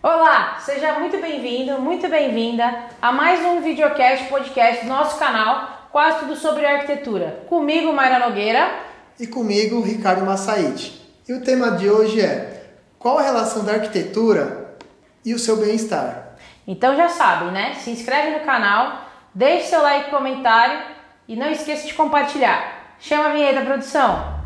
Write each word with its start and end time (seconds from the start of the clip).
Olá, 0.00 0.58
seja 0.60 1.00
muito 1.00 1.20
bem-vindo, 1.20 1.80
muito 1.80 2.08
bem-vinda 2.08 2.84
a 3.02 3.10
mais 3.10 3.44
um 3.44 3.60
videocast 3.60 4.28
podcast 4.28 4.84
do 4.84 4.88
nosso 4.88 5.18
canal, 5.18 5.88
quase 5.90 6.20
tudo 6.20 6.36
sobre 6.36 6.64
arquitetura. 6.64 7.42
Comigo, 7.48 7.92
Mayra 7.92 8.20
Nogueira. 8.20 8.70
E 9.18 9.26
comigo, 9.26 9.80
Ricardo 9.80 10.24
Massaite. 10.24 11.04
E 11.28 11.32
o 11.32 11.42
tema 11.42 11.72
de 11.72 11.90
hoje 11.90 12.20
é 12.20 12.62
qual 12.96 13.18
a 13.18 13.22
relação 13.22 13.64
da 13.64 13.72
arquitetura 13.72 14.76
e 15.24 15.34
o 15.34 15.38
seu 15.38 15.56
bem-estar? 15.56 16.36
Então 16.64 16.96
já 16.96 17.08
sabem, 17.08 17.50
né? 17.50 17.74
Se 17.74 17.90
inscreve 17.90 18.38
no 18.38 18.44
canal, 18.44 19.02
deixe 19.34 19.66
seu 19.66 19.82
like 19.82 20.06
e 20.06 20.10
comentário 20.12 20.80
e 21.26 21.34
não 21.34 21.50
esqueça 21.50 21.88
de 21.88 21.94
compartilhar. 21.94 22.94
Chama 23.00 23.30
a 23.30 23.32
vinheta, 23.32 23.62
produção! 23.62 24.37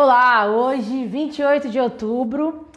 Olá, 0.00 0.46
hoje, 0.46 1.06
28 1.06 1.70
de 1.70 1.80
outubro, 1.80 2.68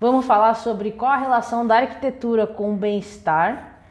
vamos 0.00 0.24
falar 0.24 0.54
sobre 0.54 0.92
qual 0.92 1.12
a 1.12 1.18
relação 1.18 1.66
da 1.66 1.76
arquitetura 1.76 2.46
com 2.46 2.72
o 2.72 2.74
bem-estar, 2.74 3.82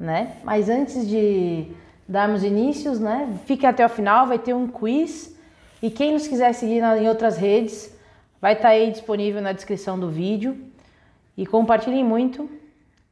né? 0.00 0.38
Mas 0.42 0.70
antes 0.70 1.06
de 1.06 1.70
darmos 2.08 2.42
inícios, 2.42 2.98
né? 2.98 3.38
Fique 3.44 3.66
até 3.66 3.84
o 3.84 3.88
final, 3.90 4.26
vai 4.26 4.38
ter 4.38 4.54
um 4.54 4.66
quiz 4.66 5.36
e 5.82 5.90
quem 5.90 6.14
nos 6.14 6.26
quiser 6.26 6.54
seguir 6.54 6.82
em 6.82 7.06
outras 7.06 7.36
redes, 7.36 7.94
vai 8.40 8.54
estar 8.54 8.68
tá 8.68 8.68
aí 8.70 8.90
disponível 8.90 9.42
na 9.42 9.52
descrição 9.52 10.00
do 10.00 10.08
vídeo. 10.08 10.56
E 11.36 11.44
compartilhem 11.44 12.02
muito 12.02 12.48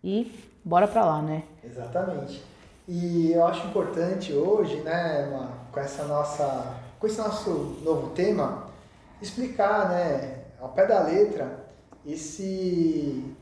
e 0.03 0.32
bora 0.64 0.88
pra 0.88 1.05
lá, 1.05 1.20
né? 1.20 1.42
Exatamente. 1.62 2.42
E 2.88 3.32
eu 3.34 3.47
acho 3.47 3.66
importante 3.66 4.32
hoje, 4.32 4.77
né, 4.77 5.30
com 5.70 5.78
essa 5.78 6.05
nossa, 6.05 6.75
com 6.98 7.06
esse 7.06 7.19
nosso 7.19 7.77
novo 7.84 8.12
tema, 8.14 8.66
explicar, 9.20 9.89
né, 9.89 10.39
ao 10.61 10.69
pé 10.70 10.86
da 10.86 11.03
letra, 11.03 11.67
esse, 12.06 13.34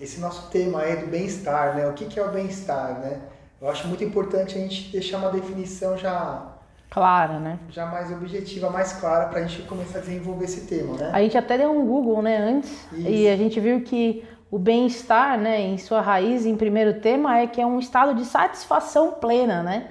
esse 0.00 0.20
nosso 0.20 0.50
tema 0.50 0.80
aí 0.80 0.96
do 0.96 1.06
bem-estar, 1.06 1.76
né? 1.76 1.86
O 1.86 1.92
que, 1.92 2.06
que 2.06 2.18
é 2.18 2.24
o 2.24 2.30
bem-estar, 2.30 2.98
né? 3.00 3.20
Eu 3.60 3.68
acho 3.68 3.86
muito 3.88 4.04
importante 4.04 4.56
a 4.56 4.60
gente 4.60 4.90
deixar 4.90 5.18
uma 5.18 5.30
definição 5.30 5.96
já 5.96 6.54
clara, 6.90 7.38
né? 7.38 7.58
Já 7.68 7.86
mais 7.86 8.10
objetiva, 8.10 8.70
mais 8.70 8.92
clara 8.94 9.26
para 9.28 9.40
a 9.40 9.42
gente 9.46 9.62
começar 9.68 9.98
a 9.98 10.00
desenvolver 10.00 10.44
esse 10.44 10.66
tema, 10.66 10.96
né? 10.96 11.10
A 11.12 11.20
gente 11.20 11.36
até 11.36 11.58
deu 11.58 11.70
um 11.70 11.84
Google, 11.84 12.22
né, 12.22 12.38
antes, 12.38 12.70
Isso. 12.92 13.08
e 13.08 13.28
a 13.28 13.36
gente 13.36 13.60
viu 13.60 13.82
que 13.82 14.24
o 14.50 14.58
bem-estar, 14.58 15.38
né, 15.38 15.60
em 15.60 15.76
sua 15.76 16.00
raiz, 16.00 16.46
em 16.46 16.56
primeiro 16.56 17.00
tema, 17.00 17.38
é 17.38 17.46
que 17.46 17.60
é 17.60 17.66
um 17.66 17.78
estado 17.78 18.14
de 18.14 18.24
satisfação 18.24 19.12
plena, 19.12 19.62
né? 19.62 19.88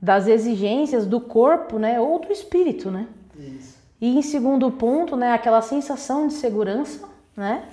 Das 0.00 0.26
exigências 0.26 1.06
do 1.06 1.20
corpo, 1.20 1.78
né, 1.78 2.00
ou 2.00 2.18
do 2.18 2.32
espírito, 2.32 2.90
né? 2.90 3.06
Isso. 3.36 3.81
E 4.02 4.18
em 4.18 4.20
segundo 4.20 4.68
ponto, 4.68 5.14
né, 5.14 5.32
aquela 5.32 5.62
sensação 5.62 6.26
de 6.26 6.34
segurança, 6.34 7.08
né, 7.36 7.64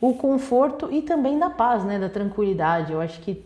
o 0.00 0.14
conforto 0.14 0.90
e 0.90 1.02
também 1.02 1.38
da 1.38 1.50
paz, 1.50 1.84
né, 1.84 1.98
da 1.98 2.08
tranquilidade. 2.08 2.90
Eu 2.90 3.02
acho 3.02 3.20
que 3.20 3.44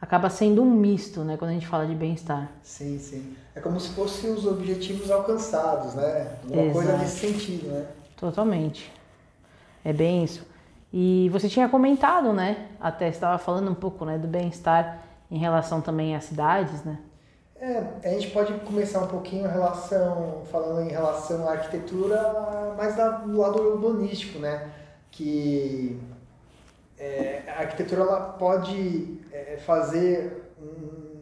acaba 0.00 0.28
sendo 0.28 0.60
um 0.62 0.68
misto, 0.68 1.20
né, 1.20 1.36
quando 1.36 1.52
a 1.52 1.54
gente 1.54 1.68
fala 1.68 1.86
de 1.86 1.94
bem-estar. 1.94 2.50
Sim, 2.60 2.98
sim. 2.98 3.36
É 3.54 3.60
como 3.60 3.78
se 3.78 3.90
fossem 3.90 4.32
os 4.32 4.44
objetivos 4.44 5.12
alcançados, 5.12 5.94
né? 5.94 6.32
Uma 6.50 6.62
Exato. 6.62 6.72
coisa 6.72 6.96
nesse 6.98 7.18
sentido, 7.20 7.68
né? 7.68 7.86
Totalmente. 8.16 8.92
É 9.84 9.92
bem 9.92 10.24
isso. 10.24 10.44
E 10.92 11.28
você 11.32 11.48
tinha 11.48 11.68
comentado, 11.68 12.32
né? 12.32 12.66
Até 12.80 13.08
estava 13.08 13.38
falando 13.38 13.70
um 13.70 13.74
pouco, 13.74 14.04
né, 14.04 14.18
do 14.18 14.26
bem-estar 14.26 15.02
em 15.30 15.38
relação 15.38 15.80
também 15.80 16.16
às 16.16 16.24
cidades, 16.24 16.82
né? 16.82 16.98
É, 17.58 17.82
a 18.04 18.08
gente 18.10 18.30
pode 18.30 18.52
começar 18.60 19.00
um 19.00 19.06
pouquinho 19.06 19.46
a 19.46 19.48
relação, 19.48 20.42
falando 20.50 20.86
em 20.86 20.92
relação 20.92 21.48
à 21.48 21.52
arquitetura, 21.52 22.74
mais 22.76 22.94
do 22.94 23.38
lado 23.38 23.60
urbanístico, 23.60 24.38
né? 24.38 24.70
Que 25.10 25.98
é, 26.98 27.42
a 27.48 27.60
arquitetura 27.60 28.02
ela 28.02 28.20
pode 28.20 29.18
é, 29.32 29.56
fazer 29.56 30.52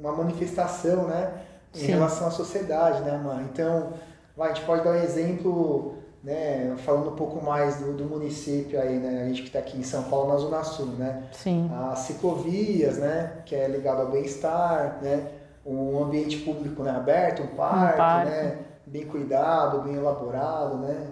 uma 0.01 0.13
manifestação, 0.13 1.07
né? 1.07 1.41
Em 1.73 1.79
Sim. 1.79 1.87
relação 1.87 2.27
à 2.27 2.31
sociedade, 2.31 3.03
né, 3.03 3.17
mano? 3.17 3.43
Então, 3.53 3.93
vai, 4.37 4.51
a 4.51 4.55
gente 4.55 4.67
pode 4.67 4.83
dar 4.83 4.91
um 4.91 5.03
exemplo, 5.03 5.99
né? 6.23 6.75
Falando 6.79 7.11
um 7.11 7.17
pouco 7.17 7.45
mais 7.45 7.77
do, 7.77 7.93
do 7.93 8.05
município 8.05 8.81
aí, 8.81 8.99
né? 8.99 9.23
A 9.23 9.27
gente 9.29 9.43
que 9.43 9.49
está 9.49 9.61
aqui 9.61 9.79
em 9.79 9.85
São 9.85 10.03
Paulo, 10.05 10.33
na 10.33 10.37
Zona 10.37 10.65
Sul, 10.65 10.87
né? 10.99 11.29
Sim. 11.31 11.71
As 11.93 12.01
ciclovias, 12.01 12.99
né? 12.99 13.39
Que 13.47 13.55
é 13.55 13.69
ligado 13.69 14.01
ao 14.01 14.11
bem-estar, 14.11 14.99
né? 15.01 15.29
Um 15.67 16.05
ambiente 16.05 16.39
público 16.39 16.83
né, 16.83 16.91
aberto, 16.91 17.43
um 17.43 17.57
parque, 17.57 17.95
um 17.95 17.97
parque. 17.97 18.31
Né, 18.31 18.59
bem 18.87 19.07
cuidado, 19.07 19.83
bem 19.83 19.95
elaborado, 19.95 20.77
né? 20.79 21.07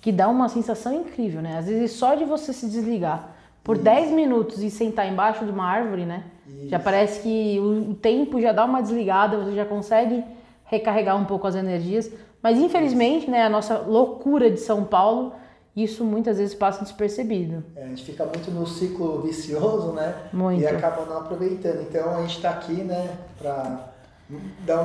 Que 0.00 0.12
dá 0.12 0.28
uma 0.28 0.48
sensação 0.48 0.92
incrível, 0.94 1.40
né? 1.40 1.58
Às 1.58 1.66
vezes 1.66 1.92
só 1.92 2.14
de 2.14 2.24
você 2.24 2.52
se 2.52 2.68
desligar 2.68 3.34
por 3.64 3.76
Isso. 3.76 3.84
10 3.84 4.10
minutos 4.10 4.62
e 4.62 4.70
sentar 4.70 5.10
embaixo 5.10 5.44
de 5.44 5.50
uma 5.50 5.64
árvore, 5.64 6.04
né? 6.04 6.24
Isso. 6.46 6.68
Já 6.68 6.78
parece 6.78 7.20
que 7.20 7.58
o 7.58 7.94
tempo 7.94 8.40
já 8.40 8.52
dá 8.52 8.64
uma 8.66 8.82
desligada, 8.82 9.38
você 9.38 9.52
já 9.52 9.64
consegue 9.64 10.22
recarregar 10.66 11.16
um 11.16 11.24
pouco 11.24 11.46
as 11.46 11.54
energias. 11.54 12.10
Mas 12.42 12.58
infelizmente, 12.58 13.22
Isso. 13.22 13.30
né, 13.30 13.42
a 13.42 13.48
nossa 13.48 13.78
loucura 13.78 14.50
de 14.50 14.60
São 14.60 14.84
Paulo, 14.84 15.32
isso 15.74 16.04
muitas 16.04 16.36
vezes 16.36 16.54
passa 16.54 16.84
despercebido. 16.84 17.64
É, 17.74 17.84
a 17.84 17.86
gente 17.86 18.04
fica 18.04 18.24
muito 18.26 18.50
no 18.50 18.66
ciclo 18.66 19.22
vicioso, 19.22 19.92
né? 19.92 20.14
Muito. 20.32 20.60
E 20.60 20.66
acaba 20.66 21.06
não 21.06 21.18
aproveitando. 21.18 21.80
Então 21.80 22.14
a 22.14 22.20
gente 22.20 22.36
está 22.36 22.50
aqui, 22.50 22.74
né, 22.74 23.16
para 23.38 23.93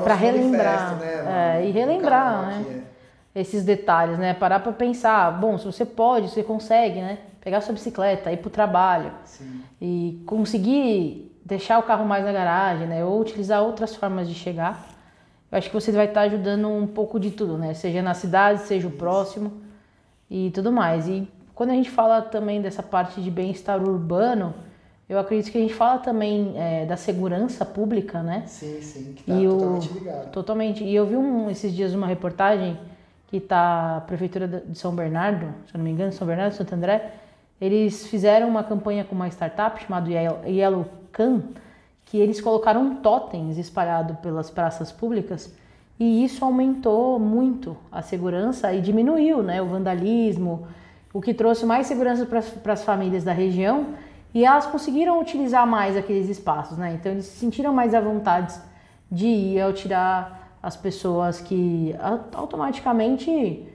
para 0.04 0.16
relembrar. 0.16 0.96
né, 0.98 1.60
é, 1.62 1.68
e 1.68 1.72
relembrar 1.72 2.48
né, 2.48 2.84
é. 3.36 3.40
esses 3.40 3.64
detalhes 3.64 4.18
né? 4.18 4.34
Parar 4.34 4.60
para 4.60 4.72
pensar 4.72 5.32
bom 5.40 5.58
se 5.58 5.66
você 5.66 5.86
pode 5.86 6.30
você 6.30 6.44
consegue 6.44 7.02
né? 7.02 7.20
Pegar 7.42 7.62
sua 7.62 7.74
bicicleta 7.74 8.32
ir 8.32 8.38
para 8.38 8.48
o 8.48 8.52
trabalho. 8.52 9.12
Sim. 9.24 9.62
e 9.82 10.22
conseguir 10.26 11.40
deixar 11.46 11.80
o 11.80 11.84
carro 11.84 12.06
mais 12.06 12.26
na 12.26 12.32
garagem 12.32 12.88
né? 12.88 13.04
Ou 13.04 13.22
utilizar 13.22 13.64
outras 13.64 13.96
formas 13.96 14.28
de 14.28 14.34
chegar. 14.34 14.86
Eu 15.52 15.58
acho 15.58 15.70
que 15.70 15.74
você 15.74 15.92
vai 15.92 16.06
estar 16.06 16.22
ajudando 16.22 16.68
um 16.68 16.86
pouco 16.86 17.20
de 17.20 17.32
tudo 17.32 17.58
né? 17.58 17.74
Seja 17.74 18.02
na 18.02 18.14
cidade 18.14 18.62
seja 18.62 18.88
o 18.88 18.92
próximo 18.92 19.62
e 20.30 20.52
tudo 20.52 20.72
mais. 20.72 21.08
E 21.08 21.28
quando 21.56 21.72
a 21.72 21.74
gente 21.74 21.90
fala 21.90 22.22
também 22.22 22.62
dessa 22.62 22.84
parte 22.84 23.22
de 23.22 23.32
bem-estar 23.32 23.82
urbano 23.82 24.54
eu 25.10 25.18
acredito 25.18 25.52
que 25.52 25.58
a 25.58 25.62
gente 25.62 25.74
fala 25.74 25.98
também 25.98 26.54
é, 26.56 26.86
da 26.86 26.96
segurança 26.96 27.66
pública, 27.66 28.22
né? 28.22 28.44
Sim, 28.46 28.80
sim, 28.80 29.14
que 29.14 29.24
tá 29.24 29.34
e 29.34 29.48
totalmente 29.48 29.94
ligado. 29.94 30.32
Totalmente. 30.32 30.84
E 30.84 30.94
eu 30.94 31.06
vi 31.08 31.18
um, 31.18 31.50
esses 31.50 31.74
dias 31.74 31.96
uma 31.96 32.06
reportagem 32.06 32.78
que 33.28 33.40
tá 33.40 33.98
a 33.98 34.02
Prefeitura 34.02 34.48
de 34.48 34.78
São 34.78 34.94
Bernardo, 34.94 35.48
se 35.68 35.74
eu 35.74 35.80
não 35.80 35.86
me 35.86 35.92
engano, 35.92 36.12
São 36.12 36.28
Bernardo, 36.28 36.54
Santo 36.54 36.74
André, 36.76 37.12
eles 37.60 38.06
fizeram 38.08 38.48
uma 38.48 38.64
campanha 38.64 39.04
com 39.04 39.16
uma 39.16 39.28
startup 39.28 39.82
chamada 39.82 40.10
Yellow 40.48 40.86
Can, 41.12 41.42
que 42.06 42.18
eles 42.18 42.40
colocaram 42.40 42.96
totens 42.98 43.58
espalhados 43.58 44.18
pelas 44.20 44.50
praças 44.50 44.92
públicas 44.92 45.54
e 46.00 46.24
isso 46.24 46.46
aumentou 46.46 47.20
muito 47.20 47.76
a 47.92 48.02
segurança 48.02 48.74
e 48.74 48.80
diminuiu 48.80 49.44
né, 49.44 49.62
o 49.62 49.66
vandalismo, 49.66 50.68
o 51.14 51.20
que 51.20 51.34
trouxe 51.34 51.66
mais 51.66 51.88
segurança 51.88 52.26
para 52.26 52.74
as 52.74 52.84
famílias 52.84 53.24
da 53.24 53.34
região 53.34 53.88
e 54.34 54.46
elas 54.46 54.66
conseguiram 54.66 55.20
utilizar 55.20 55.66
mais 55.66 55.98
aqueles 55.98 56.30
espaços, 56.30 56.78
né? 56.78 56.94
Então 56.94 57.12
eles 57.12 57.26
se 57.26 57.38
sentiram 57.38 57.74
mais 57.74 57.94
à 57.94 58.02
vontade 58.02 58.54
de 59.12 59.26
ir 59.26 59.62
ao 59.62 59.74
tirar 59.74 60.58
as 60.62 60.76
pessoas 60.76 61.40
que 61.40 61.96
automaticamente 62.34 63.68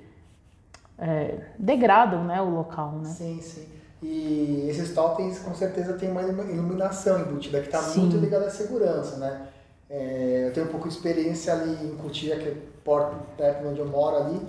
é, 0.98 1.38
degradam 1.58 2.24
né, 2.24 2.40
o 2.40 2.50
local, 2.50 2.92
né? 3.02 3.08
Sim, 3.08 3.40
sim. 3.40 3.66
E 4.02 4.66
esses 4.68 4.92
totens 4.92 5.38
com 5.38 5.54
certeza 5.54 5.94
tem 5.94 6.10
uma 6.10 6.22
iluminação 6.22 7.20
embutida 7.20 7.60
que 7.60 7.66
está 7.66 7.80
muito 7.96 8.18
ligada 8.18 8.46
à 8.46 8.50
segurança, 8.50 9.16
né? 9.16 9.48
É, 9.88 10.44
eu 10.46 10.52
tenho 10.52 10.66
um 10.66 10.70
pouco 10.70 10.88
de 10.88 10.94
experiência 10.94 11.52
ali 11.52 11.86
em 11.86 11.96
Cotia, 11.96 12.36
que 12.36 12.48
é 12.48 12.56
perto 13.36 13.66
onde 13.66 13.80
eu 13.80 13.86
moro 13.86 14.16
ali, 14.16 14.40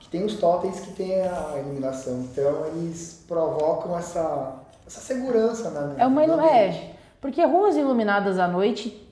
que 0.00 0.08
tem 0.08 0.24
os 0.24 0.34
totens 0.36 0.80
que 0.80 0.92
tem 0.92 1.20
a 1.20 1.54
iluminação. 1.58 2.20
Então 2.20 2.66
eles 2.66 3.22
provocam 3.28 3.96
essa 3.96 4.56
essa 4.86 5.00
segurança 5.00 5.70
na 5.70 6.02
É 6.02 6.06
uma 6.06 6.22
é, 6.48 6.92
porque 7.20 7.44
ruas 7.44 7.76
iluminadas 7.76 8.38
à 8.38 8.46
noite 8.46 9.02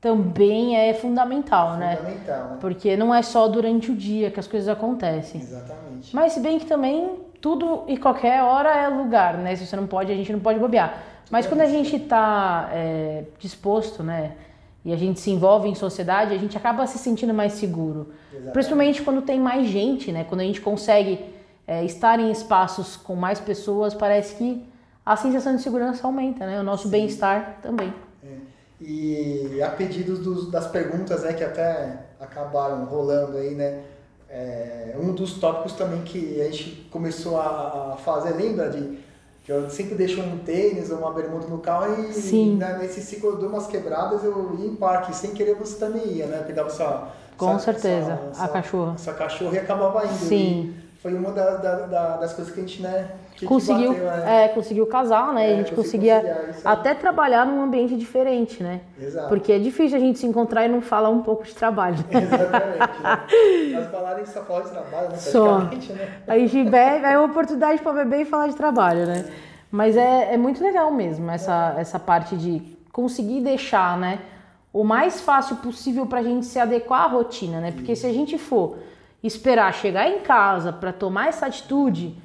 também 0.00 0.76
é 0.76 0.92
fundamental, 0.92 1.76
né? 1.76 1.96
Fundamental, 1.96 2.50
né? 2.50 2.56
Porque 2.60 2.96
não 2.96 3.14
é 3.14 3.22
só 3.22 3.48
durante 3.48 3.90
o 3.90 3.96
dia 3.96 4.30
que 4.30 4.38
as 4.38 4.46
coisas 4.46 4.68
acontecem. 4.68 5.40
Exatamente. 5.40 6.14
Mas 6.14 6.34
se 6.34 6.40
bem 6.40 6.58
que 6.58 6.66
também 6.66 7.18
tudo 7.40 7.84
e 7.88 7.96
qualquer 7.96 8.42
hora 8.42 8.70
é 8.70 8.88
lugar, 8.88 9.38
né? 9.38 9.56
Se 9.56 9.66
você 9.66 9.74
não 9.74 9.86
pode, 9.86 10.12
a 10.12 10.14
gente 10.14 10.30
não 10.32 10.40
pode 10.40 10.58
bobear. 10.58 11.02
Mas 11.30 11.46
é 11.46 11.48
quando 11.48 11.62
a 11.62 11.66
gente 11.66 11.96
está 11.96 12.68
é, 12.72 13.24
disposto, 13.38 14.02
né? 14.02 14.32
E 14.84 14.92
a 14.92 14.96
gente 14.96 15.18
se 15.18 15.30
envolve 15.30 15.68
em 15.68 15.74
sociedade, 15.74 16.34
a 16.34 16.38
gente 16.38 16.56
acaba 16.56 16.86
se 16.86 16.98
sentindo 16.98 17.32
mais 17.32 17.54
seguro. 17.54 18.12
Exatamente. 18.28 18.52
Principalmente 18.52 19.02
quando 19.02 19.22
tem 19.22 19.40
mais 19.40 19.66
gente, 19.66 20.12
né? 20.12 20.24
Quando 20.28 20.42
a 20.42 20.44
gente 20.44 20.60
consegue 20.60 21.24
é, 21.66 21.82
estar 21.82 22.20
em 22.20 22.30
espaços 22.30 22.94
com 22.94 23.16
mais 23.16 23.40
pessoas, 23.40 23.94
parece 23.94 24.36
que 24.36 24.73
a 25.04 25.16
sensação 25.16 25.54
de 25.56 25.62
segurança 25.62 26.06
aumenta, 26.06 26.46
né? 26.46 26.60
O 26.60 26.62
nosso 26.62 26.88
bem-estar 26.88 27.58
também. 27.62 27.92
É. 28.24 28.36
E 28.80 29.62
a 29.62 29.70
pedidos 29.70 30.18
dos, 30.20 30.50
das 30.50 30.66
perguntas, 30.66 31.22
né, 31.22 31.32
que 31.32 31.44
até 31.44 31.98
acabaram 32.20 32.84
rolando 32.84 33.36
aí, 33.36 33.54
né? 33.54 33.82
É, 34.28 34.96
um 34.98 35.12
dos 35.12 35.34
tópicos 35.34 35.74
também 35.74 36.02
que 36.02 36.40
a 36.40 36.44
gente 36.44 36.88
começou 36.90 37.40
a 37.40 37.96
fazer, 38.04 38.34
lembra 38.34 38.68
de 38.68 38.98
que 39.44 39.52
eu 39.52 39.68
sempre 39.68 39.94
deixo 39.94 40.20
um 40.22 40.38
tênis 40.38 40.90
ou 40.90 40.98
uma 40.98 41.12
bermuda 41.12 41.46
no 41.46 41.58
carro 41.58 42.02
e 42.02 42.12
Sim. 42.14 42.56
Né, 42.56 42.78
nesse 42.80 43.02
ciclo 43.02 43.30
eu 43.30 43.36
dou 43.36 43.50
umas 43.50 43.66
quebradas, 43.66 44.24
eu 44.24 44.56
ia 44.58 44.66
em 44.66 44.74
parque, 44.74 45.14
sem 45.14 45.32
querer 45.32 45.54
você 45.54 45.78
também 45.78 46.04
ia, 46.06 46.26
né? 46.26 46.42
Pegava 46.46 46.70
sua. 46.70 47.10
Com 47.36 47.50
sua, 47.50 47.58
certeza, 47.58 48.18
sua, 48.32 48.44
a 48.44 48.48
cachorra. 48.48 48.98
Sua 48.98 49.12
cachorra 49.12 49.54
e 49.54 49.58
acabava 49.58 50.04
indo. 50.06 50.14
Sim. 50.14 50.74
E 50.74 50.98
foi 51.02 51.12
uma 51.12 51.30
da, 51.30 51.56
da, 51.56 51.86
da, 51.86 52.16
das 52.16 52.32
coisas 52.32 52.54
que 52.54 52.60
a 52.60 52.62
gente, 52.62 52.82
né? 52.82 53.10
Que 53.36 53.46
conseguiu, 53.46 53.92
bateu, 53.92 54.04
né? 54.04 54.44
é, 54.44 54.48
conseguiu 54.48 54.86
casar, 54.86 55.32
né? 55.32 55.50
É, 55.50 55.54
a 55.54 55.56
gente 55.56 55.74
conseguia 55.74 56.18
aí. 56.18 56.54
até 56.64 56.94
trabalhar 56.94 57.44
num 57.44 57.62
ambiente 57.62 57.96
diferente, 57.96 58.62
né? 58.62 58.80
Exato. 59.00 59.28
Porque 59.28 59.52
é 59.52 59.58
difícil 59.58 59.96
a 59.96 60.00
gente 60.00 60.20
se 60.20 60.26
encontrar 60.26 60.64
e 60.64 60.68
não 60.68 60.80
falar 60.80 61.08
um 61.08 61.20
pouco 61.20 61.42
de 61.44 61.52
trabalho. 61.52 61.96
Exatamente. 62.10 63.72
Né? 63.72 63.78
As 63.78 63.90
baladas 63.90 64.28
só 64.28 64.42
falam 64.42 64.62
de 64.62 64.70
trabalho, 64.70 65.08
né? 65.08 65.16
Só. 65.16 65.58
Né? 65.58 65.70
A 66.28 66.38
gente 66.38 66.64
bebe, 66.64 67.04
é 67.04 67.18
uma 67.18 67.26
oportunidade 67.26 67.82
para 67.82 67.92
beber 67.92 68.20
e 68.20 68.24
falar 68.24 68.46
de 68.46 68.54
trabalho, 68.54 69.04
né? 69.04 69.24
Mas 69.70 69.96
é, 69.96 70.34
é 70.34 70.36
muito 70.36 70.62
legal 70.62 70.92
mesmo 70.92 71.28
essa, 71.28 71.74
essa 71.76 71.98
parte 71.98 72.36
de 72.36 72.62
conseguir 72.92 73.40
deixar, 73.40 73.98
né? 73.98 74.20
O 74.72 74.84
mais 74.84 75.20
fácil 75.20 75.56
possível 75.56 76.06
para 76.06 76.20
a 76.20 76.22
gente 76.22 76.46
se 76.46 76.60
adequar 76.60 77.02
à 77.02 77.06
rotina, 77.08 77.60
né? 77.60 77.72
Porque 77.72 77.96
se 77.96 78.06
a 78.06 78.12
gente 78.12 78.38
for 78.38 78.76
esperar 79.24 79.74
chegar 79.74 80.08
em 80.08 80.20
casa 80.20 80.72
para 80.72 80.92
tomar 80.92 81.28
essa 81.28 81.46
atitude, 81.46 82.16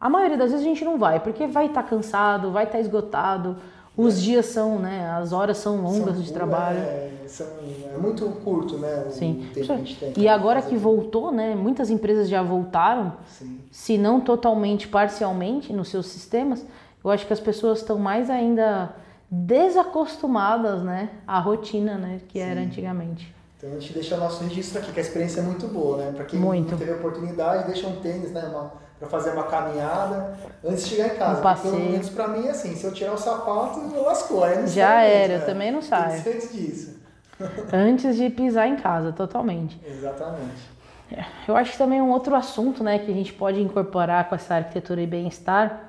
a 0.00 0.08
maioria 0.08 0.36
das 0.38 0.50
vezes 0.50 0.64
a 0.64 0.68
gente 0.68 0.84
não 0.84 0.96
vai, 0.98 1.20
porque 1.20 1.46
vai 1.46 1.66
estar 1.66 1.82
cansado, 1.82 2.50
vai 2.50 2.64
estar 2.64 2.80
esgotado, 2.80 3.56
os 3.96 4.20
dias 4.22 4.46
são, 4.46 4.78
né? 4.78 5.10
As 5.10 5.32
horas 5.32 5.58
são 5.58 5.82
longas 5.82 6.14
São- 6.14 6.22
de 6.22 6.32
trabalho. 6.32 6.78
É, 6.78 7.10
são, 7.26 7.46
é 7.94 7.98
muito 7.98 8.24
curto, 8.42 8.78
né? 8.78 9.04
O 9.06 9.10
Sim. 9.10 9.34
tempo 9.52 9.66
que 9.66 9.72
a 9.72 9.76
gente 9.76 9.96
tem. 9.96 10.12
E 10.16 10.26
agora 10.28 10.62
que 10.62 10.74
voltou, 10.76 11.30
né? 11.30 11.54
Muitas 11.54 11.90
empresas 11.90 12.28
já 12.28 12.42
voltaram, 12.42 13.12
Sim. 13.26 13.60
se 13.70 13.98
não 13.98 14.20
totalmente, 14.20 14.88
parcialmente 14.88 15.72
nos 15.72 15.88
seus 15.88 16.06
sistemas, 16.06 16.64
eu 17.04 17.10
acho 17.10 17.26
que 17.26 17.32
as 17.32 17.40
pessoas 17.40 17.80
estão 17.80 17.98
mais 17.98 18.30
ainda 18.30 18.94
desacostumadas, 19.30 20.82
né, 20.82 21.10
à 21.26 21.38
rotina, 21.38 21.96
né, 21.96 22.20
que 22.28 22.38
era 22.38 22.60
antigamente. 22.60 23.32
Então 23.58 23.70
a 23.70 23.74
gente 23.78 23.92
deixa 23.92 24.16
o 24.16 24.18
nosso 24.18 24.42
registro 24.42 24.78
aqui, 24.80 24.90
que 24.92 24.98
a 24.98 25.02
experiência 25.02 25.40
é 25.40 25.42
muito 25.42 25.66
boa, 25.68 25.98
né? 25.98 26.12
Pra 26.16 26.24
quem 26.24 26.38
Muito. 26.40 26.70
não 26.70 26.78
teve 26.78 26.92
oportunidade, 26.92 27.66
deixa 27.66 27.86
um 27.86 27.96
tênis, 27.96 28.32
né? 28.32 28.42
Uma, 28.50 28.72
pra 29.00 29.08
fazer 29.08 29.30
uma 29.30 29.44
caminhada 29.44 30.34
antes 30.64 30.84
de 30.86 30.94
chegar 30.94 31.14
em 31.14 31.16
casa. 31.18 31.40
Um 31.40 31.42
Porque 31.42 31.60
Pelo 31.62 31.72
passeio. 31.74 31.90
menos 31.92 32.08
pra 32.10 32.28
mim 32.28 32.46
é 32.46 32.50
assim, 32.50 32.76
se 32.76 32.84
eu 32.84 32.92
tirar 32.92 33.14
o 33.14 33.18
sapato, 33.18 33.80
eu 33.94 34.02
lascou. 34.04 34.44
Aí 34.44 34.66
Já 34.68 35.00
mesmo, 35.00 35.14
era, 35.14 35.32
eu 35.32 35.38
né? 35.40 35.44
também 35.46 35.72
não 35.72 35.80
saio. 35.82 36.20
antes 36.20 36.52
disso. 36.52 37.00
Antes 37.72 38.16
de 38.16 38.28
pisar 38.28 38.68
em 38.68 38.76
casa, 38.76 39.12
totalmente. 39.12 39.80
Exatamente. 39.82 40.68
Eu 41.48 41.56
acho 41.56 41.72
que 41.72 41.78
também 41.78 42.00
um 42.02 42.10
outro 42.10 42.34
assunto, 42.34 42.84
né, 42.84 42.98
que 42.98 43.10
a 43.10 43.14
gente 43.14 43.32
pode 43.32 43.58
incorporar 43.62 44.28
com 44.28 44.34
essa 44.34 44.56
arquitetura 44.56 45.00
e 45.00 45.06
bem-estar. 45.06 45.86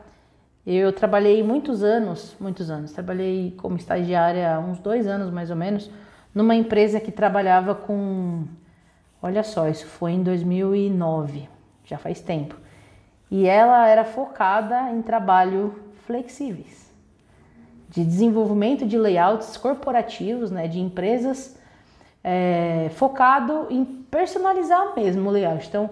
Eu 0.65 0.93
trabalhei 0.93 1.43
muitos 1.43 1.83
anos, 1.83 2.33
muitos 2.39 2.69
anos. 2.69 2.93
Trabalhei 2.93 3.53
como 3.57 3.75
estagiária 3.75 4.55
há 4.55 4.59
uns 4.59 4.79
dois 4.79 5.05
anos 5.07 5.29
mais 5.29 5.49
ou 5.49 5.55
menos, 5.57 5.91
numa 6.33 6.55
empresa 6.55 7.01
que 7.01 7.11
trabalhava 7.11 7.75
com, 7.75 8.45
olha 9.21 9.43
só, 9.43 9.67
isso 9.67 9.85
foi 9.87 10.13
em 10.13 10.23
2009, 10.23 11.49
já 11.83 11.97
faz 11.97 12.21
tempo. 12.21 12.55
E 13.31 13.47
ela 13.47 13.87
era 13.87 14.03
focada 14.03 14.91
em 14.91 15.01
trabalho 15.01 15.73
flexíveis, 16.05 16.91
de 17.89 18.03
desenvolvimento 18.03 18.85
de 18.85 18.97
layouts 18.97 19.55
corporativos, 19.55 20.51
né, 20.51 20.67
de 20.67 20.81
empresas 20.81 21.57
é, 22.21 22.91
focado 22.95 23.67
em 23.69 23.85
personalizar 23.85 24.93
mesmo 24.95 25.29
o 25.29 25.31
layout. 25.31 25.65
Então, 25.67 25.89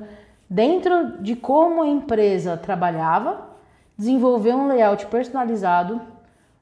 dentro 0.49 1.21
de 1.21 1.35
como 1.35 1.81
a 1.81 1.87
empresa 1.87 2.57
trabalhava, 2.57 3.47
desenvolver 3.97 4.53
um 4.53 4.67
layout 4.67 5.05
personalizado 5.05 6.01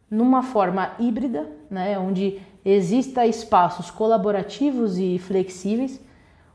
numa 0.10 0.44
forma 0.44 0.92
híbrida, 1.00 1.48
né, 1.70 1.98
onde 1.98 2.40
exista 2.64 3.26
espaços 3.26 3.90
colaborativos 3.90 4.98
e 5.00 5.18
flexíveis, 5.18 6.00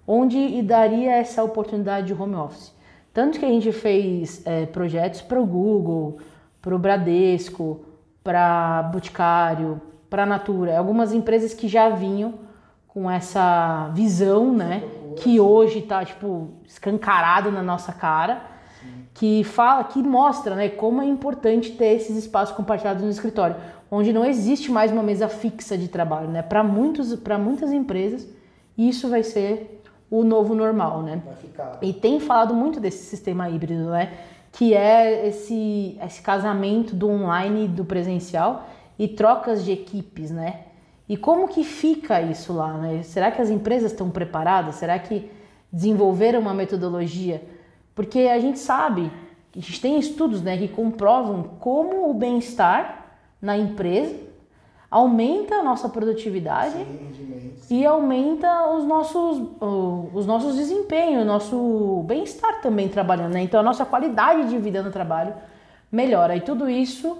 onde 0.06 0.62
daria 0.62 1.12
essa 1.12 1.42
oportunidade 1.42 2.06
de 2.06 2.14
home 2.14 2.36
office. 2.36 2.72
Tanto 3.12 3.38
que 3.38 3.44
a 3.44 3.48
gente 3.48 3.70
fez 3.72 4.42
é, 4.46 4.66
projetos 4.66 5.20
para 5.20 5.40
o 5.40 5.44
Google, 5.44 6.18
para 6.60 6.74
o 6.74 6.78
Bradesco, 6.78 7.84
para 8.24 8.84
Boticário, 8.84 9.80
para 10.08 10.22
a 10.22 10.26
Natura, 10.26 10.78
algumas 10.78 11.12
empresas 11.12 11.52
que 11.52 11.68
já 11.68 11.88
vinham 11.88 12.34
com 12.88 13.10
essa 13.10 13.88
visão, 13.94 14.52
né, 14.52 14.82
que 15.16 15.40
hoje 15.40 15.78
está 15.78 16.04
tipo 16.04 16.50
escancarado 16.66 17.50
na 17.50 17.62
nossa 17.62 17.92
cara, 17.92 18.42
que 19.14 19.44
fala, 19.44 19.84
que 19.84 20.02
mostra, 20.02 20.54
né, 20.54 20.68
como 20.68 21.00
é 21.00 21.06
importante 21.06 21.72
ter 21.72 21.94
esses 21.96 22.16
espaços 22.16 22.54
compartilhados 22.54 23.02
no 23.02 23.10
escritório, 23.10 23.56
onde 23.90 24.12
não 24.12 24.24
existe 24.24 24.70
mais 24.70 24.90
uma 24.90 25.02
mesa 25.02 25.28
fixa 25.28 25.76
de 25.76 25.88
trabalho, 25.88 26.28
né? 26.28 26.40
Para 26.40 26.62
muitos, 26.64 27.14
para 27.16 27.36
muitas 27.36 27.72
empresas, 27.72 28.26
isso 28.76 29.08
vai 29.08 29.22
ser 29.22 29.81
o 30.12 30.22
novo 30.22 30.54
normal, 30.54 31.00
né? 31.00 31.22
Vai 31.24 31.34
ficar. 31.36 31.78
E 31.80 31.90
tem 31.90 32.20
falado 32.20 32.54
muito 32.54 32.78
desse 32.78 33.06
sistema 33.06 33.48
híbrido, 33.48 33.88
né? 33.88 34.12
Que 34.52 34.74
é 34.74 35.26
esse, 35.26 35.98
esse 36.04 36.20
casamento 36.20 36.94
do 36.94 37.08
online 37.08 37.64
e 37.64 37.68
do 37.68 37.82
presencial 37.82 38.68
e 38.98 39.08
trocas 39.08 39.64
de 39.64 39.72
equipes, 39.72 40.30
né? 40.30 40.64
E 41.08 41.16
como 41.16 41.48
que 41.48 41.64
fica 41.64 42.20
isso 42.20 42.52
lá, 42.52 42.74
né? 42.74 43.02
Será 43.02 43.30
que 43.30 43.40
as 43.40 43.48
empresas 43.48 43.92
estão 43.92 44.10
preparadas? 44.10 44.74
Será 44.74 44.98
que 44.98 45.30
desenvolveram 45.72 46.40
uma 46.40 46.52
metodologia? 46.52 47.42
Porque 47.94 48.20
a 48.20 48.38
gente 48.38 48.58
sabe, 48.58 49.10
a 49.56 49.58
gente 49.58 49.80
tem 49.80 49.98
estudos, 49.98 50.42
né, 50.42 50.58
que 50.58 50.68
comprovam 50.68 51.42
como 51.58 52.10
o 52.10 52.14
bem-estar 52.14 53.06
na 53.40 53.56
empresa 53.56 54.14
aumenta 54.92 55.54
a 55.54 55.62
nossa 55.62 55.88
produtividade 55.88 56.76
Sim, 56.76 57.78
e 57.78 57.86
aumenta 57.86 58.68
os 58.68 58.84
nossos, 58.84 59.40
os 60.12 60.26
nossos 60.26 60.54
desempenhos, 60.54 61.22
o 61.22 61.24
nosso 61.24 62.04
bem-estar 62.06 62.60
também 62.60 62.90
trabalhando, 62.90 63.32
né? 63.32 63.40
Então 63.40 63.58
a 63.58 63.62
nossa 63.62 63.86
qualidade 63.86 64.50
de 64.50 64.58
vida 64.58 64.82
no 64.82 64.90
trabalho 64.90 65.32
melhora 65.90 66.36
e 66.36 66.42
tudo 66.42 66.68
isso 66.68 67.18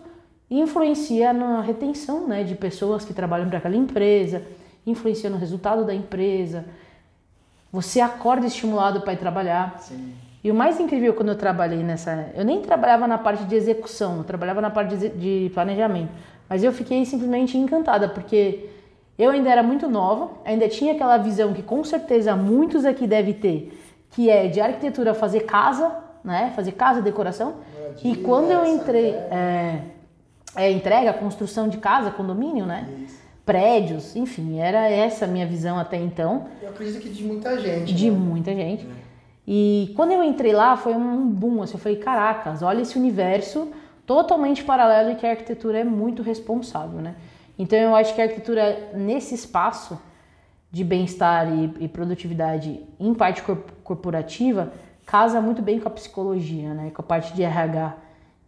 influencia 0.51 1.33
na 1.33 1.63
retenção, 1.63 2.29
né, 2.29 2.45
de 2.45 2.55
pessoas 2.55 3.07
que 3.07 3.15
trabalham 3.15 3.49
para 3.49 3.57
aquela 3.57 3.75
empresa, 3.75 4.43
influencia 4.87 5.31
no 5.31 5.39
resultado 5.39 5.83
da 5.87 5.95
empresa. 5.95 6.67
Você 7.73 8.03
acorda 8.03 8.47
estimulado 8.47 9.01
para 9.01 9.15
ir 9.15 9.17
trabalhar. 9.17 9.79
Sim. 9.79 10.13
E 10.45 10.51
o 10.51 10.55
mais 10.55 10.79
incrível 10.79 11.15
quando 11.15 11.31
eu 11.31 11.37
trabalhei 11.37 11.83
nessa. 11.83 12.31
Eu 12.35 12.45
nem 12.45 12.61
trabalhava 12.61 13.07
na 13.07 13.17
parte 13.17 13.45
de 13.45 13.55
execução, 13.55 14.19
eu 14.19 14.25
trabalhava 14.25 14.61
na 14.61 14.69
parte 14.69 14.95
de 15.09 15.51
planejamento. 15.55 16.11
Mas 16.53 16.63
eu 16.63 16.71
fiquei 16.71 17.03
simplesmente 17.07 17.57
encantada, 17.57 18.11
porque 18.11 18.69
eu 19.19 19.31
ainda 19.31 19.49
era 19.49 19.63
muito 19.63 19.89
nova, 19.89 20.33
ainda 20.45 20.69
tinha 20.69 20.93
aquela 20.93 21.17
visão 21.17 21.55
que 21.55 21.63
com 21.63 21.83
certeza 21.83 22.37
muitos 22.37 22.85
aqui 22.85 23.07
devem 23.07 23.33
ter, 23.33 23.81
que 24.11 24.29
é 24.29 24.49
de 24.49 24.61
arquitetura 24.61 25.15
fazer 25.15 25.47
casa, 25.47 25.91
né? 26.23 26.53
Fazer 26.55 26.73
casa, 26.73 27.01
decoração. 27.01 27.55
E 28.05 28.17
quando 28.17 28.51
eu 28.51 28.67
entrei. 28.67 29.13
É, 29.13 29.81
é 30.55 30.71
entrega, 30.71 31.15
construção 31.15 31.69
de 31.71 31.79
casa, 31.79 32.11
condomínio, 32.11 32.67
né? 32.67 32.87
Isso. 33.03 33.19
Prédios, 33.47 34.15
enfim, 34.15 34.59
era 34.59 34.91
essa 34.91 35.25
a 35.25 35.29
minha 35.29 35.47
visão 35.47 35.79
até 35.79 35.97
então 35.97 36.49
Eu 36.61 36.69
acredito 36.69 37.01
que 37.01 37.09
de 37.09 37.25
muita 37.25 37.59
gente. 37.59 37.95
de 37.95 38.11
né? 38.11 38.19
muita 38.19 38.55
gente. 38.55 38.87
E 39.49 39.91
quando 39.97 40.13
eu 40.13 40.23
entrei 40.23 40.53
lá, 40.53 40.77
foi 40.77 40.93
um 40.93 41.27
boom. 41.31 41.63
Assim, 41.63 41.73
eu 41.73 41.81
falei, 41.81 41.97
caracas, 41.97 42.61
olha 42.61 42.83
esse 42.83 42.99
universo 42.99 43.73
totalmente 44.07 44.65
paralelo 44.65 45.13
e 45.13 45.15
que 45.17 45.27
a 45.27 45.31
arquitetura 45.31 45.79
é 45.81 45.85
muito 45.85 46.23
responsável, 46.23 47.01
né? 47.01 47.15
Então 47.59 47.79
eu 47.79 47.95
acho 47.95 48.15
que 48.15 48.21
a 48.21 48.25
arquitetura 48.25 48.91
nesse 48.95 49.35
espaço 49.35 50.01
de 50.71 50.83
bem-estar 50.83 51.53
e, 51.53 51.85
e 51.85 51.89
produtividade 51.89 52.81
em 52.99 53.15
parte 53.15 53.43
cor- 53.43 53.63
corporativa 53.85 54.73
casa 55.05 55.41
muito 55.41 55.61
bem 55.61 55.79
com 55.79 55.89
a 55.89 55.91
psicologia, 55.91 56.73
né? 56.73 56.91
Com 56.91 57.03
a 57.03 57.05
parte 57.05 57.35
de 57.35 57.43
RH. 57.43 57.95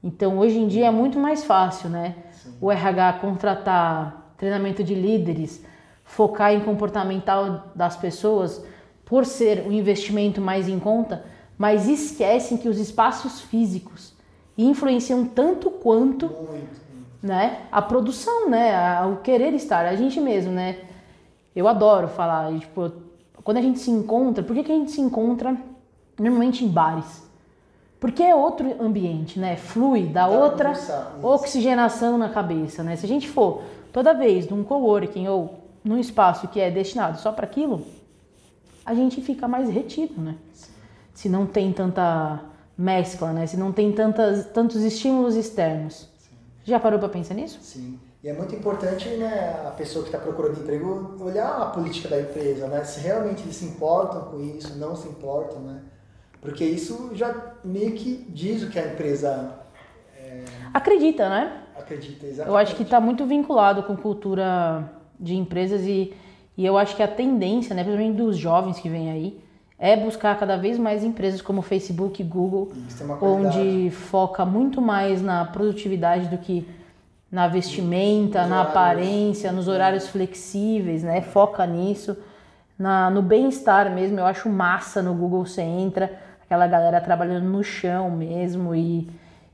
Então 0.02 0.38
hoje 0.38 0.58
em 0.58 0.66
dia 0.66 0.86
é 0.86 0.90
muito 0.90 1.18
mais 1.18 1.44
fácil, 1.44 1.88
né? 1.88 2.16
O 2.60 2.70
RH 2.70 3.14
contratar 3.14 4.34
treinamento 4.36 4.82
de 4.82 4.94
líderes, 4.94 5.64
focar 6.04 6.52
em 6.52 6.60
comportamental 6.60 7.72
das 7.74 7.96
pessoas 7.96 8.64
por 9.04 9.24
ser 9.26 9.66
um 9.66 9.72
investimento 9.72 10.40
mais 10.40 10.68
em 10.68 10.78
conta, 10.78 11.24
mas 11.56 11.86
esquecem 11.86 12.56
que 12.56 12.68
os 12.68 12.78
espaços 12.78 13.40
físicos 13.42 14.13
influenciam 14.62 15.24
tanto 15.24 15.70
quanto 15.70 16.26
Muito. 16.28 16.80
né, 17.22 17.62
a 17.72 17.82
produção, 17.82 18.48
né, 18.48 18.74
a- 18.74 19.06
o 19.06 19.16
querer 19.16 19.52
estar, 19.54 19.84
a 19.86 19.96
gente 19.96 20.20
mesmo, 20.20 20.52
né. 20.52 20.78
Eu 21.54 21.66
adoro 21.68 22.08
falar, 22.08 22.52
e, 22.52 22.60
tipo, 22.60 22.92
quando 23.42 23.58
a 23.58 23.62
gente 23.62 23.78
se 23.78 23.90
encontra, 23.90 24.42
por 24.42 24.54
que, 24.54 24.62
que 24.64 24.72
a 24.72 24.74
gente 24.74 24.90
se 24.90 25.00
encontra 25.00 25.56
normalmente 26.18 26.64
em 26.64 26.68
bares? 26.68 27.22
Porque 28.00 28.22
é 28.22 28.34
outro 28.34 28.82
ambiente, 28.82 29.38
né? 29.38 29.56
Flui, 29.56 30.04
dá, 30.06 30.26
outra 30.26 30.72
oxigenação 31.22 32.18
na 32.18 32.28
cabeça, 32.28 32.82
né? 32.82 32.96
Se 32.96 33.06
a 33.06 33.08
gente 33.08 33.28
for 33.28 33.62
toda 33.92 34.12
vez 34.12 34.48
num 34.48 34.62
coworking 34.62 35.26
ou 35.28 35.58
num 35.82 35.98
espaço 35.98 36.48
que 36.48 36.60
é 36.60 36.70
destinado 36.70 37.18
só 37.18 37.32
para 37.32 37.46
aquilo, 37.46 37.82
a 38.84 38.94
gente 38.94 39.20
fica 39.22 39.48
mais 39.48 39.70
retido, 39.70 40.20
né? 40.20 40.34
Se 41.14 41.28
não 41.28 41.46
tem 41.46 41.72
tanta 41.72 42.40
mescla, 42.76 43.32
né? 43.32 43.46
Se 43.46 43.56
não 43.56 43.72
tem 43.72 43.92
tantas, 43.92 44.46
tantos 44.46 44.82
estímulos 44.82 45.36
externos. 45.36 46.08
Já 46.64 46.80
parou 46.80 46.98
para 46.98 47.08
pensar 47.08 47.34
nisso? 47.34 47.58
Sim. 47.62 47.98
E 48.22 48.28
é 48.28 48.32
muito 48.32 48.54
importante, 48.54 49.06
né, 49.10 49.62
a 49.66 49.70
pessoa 49.70 50.02
que 50.02 50.08
está 50.08 50.18
procurando 50.18 50.58
emprego 50.58 51.14
olhar 51.20 51.60
a 51.60 51.66
política 51.66 52.08
da 52.08 52.20
empresa, 52.20 52.66
né? 52.68 52.82
Se 52.82 53.00
realmente 53.00 53.42
eles 53.42 53.56
se 53.56 53.66
importam 53.66 54.22
com 54.22 54.40
isso, 54.40 54.78
não 54.78 54.96
se 54.96 55.06
importam, 55.08 55.60
né? 55.60 55.82
Porque 56.40 56.64
isso 56.64 57.10
já 57.14 57.52
meio 57.62 57.92
que 57.92 58.26
diz 58.30 58.62
o 58.62 58.70
que 58.70 58.78
a 58.78 58.86
empresa 58.86 59.60
Acredita, 60.72 61.28
né? 61.28 61.60
acredita 61.76 62.26
exatamente. 62.26 62.48
Eu 62.48 62.56
acho 62.56 62.76
que 62.76 62.82
está 62.82 63.00
muito 63.00 63.24
vinculado 63.26 63.82
com 63.82 63.96
cultura 63.96 64.90
de 65.18 65.34
empresas 65.34 65.82
e, 65.82 66.12
e 66.56 66.64
eu 66.64 66.76
acho 66.76 66.96
que 66.96 67.02
a 67.02 67.08
tendência, 67.08 67.74
né, 67.74 67.84
principalmente 67.84 68.16
dos 68.16 68.36
jovens 68.36 68.78
que 68.78 68.88
vêm 68.88 69.10
aí, 69.10 69.43
é 69.78 69.96
buscar 69.96 70.38
cada 70.38 70.56
vez 70.56 70.78
mais 70.78 71.02
empresas 71.02 71.42
como 71.42 71.60
Facebook, 71.60 72.22
Google, 72.22 72.72
qualidade. 73.18 73.58
onde 73.58 73.90
foca 73.90 74.44
muito 74.44 74.80
mais 74.80 75.20
na 75.20 75.44
produtividade 75.44 76.28
do 76.28 76.38
que 76.38 76.66
na 77.30 77.48
vestimenta, 77.48 78.42
Nos 78.42 78.50
na 78.50 78.60
horários. 78.60 78.70
aparência, 78.70 79.52
nos 79.52 79.66
horários 79.66 80.06
flexíveis, 80.08 81.02
né? 81.02 81.20
Foca 81.20 81.66
nisso, 81.66 82.16
na, 82.78 83.10
no 83.10 83.20
bem-estar 83.20 83.90
mesmo. 83.90 84.20
Eu 84.20 84.26
acho 84.26 84.48
massa 84.48 85.02
no 85.02 85.12
Google 85.12 85.44
você 85.44 85.62
entra, 85.62 86.12
aquela 86.44 86.66
galera 86.68 87.00
trabalhando 87.00 87.44
no 87.44 87.64
chão 87.64 88.10
mesmo 88.10 88.74
e 88.74 89.08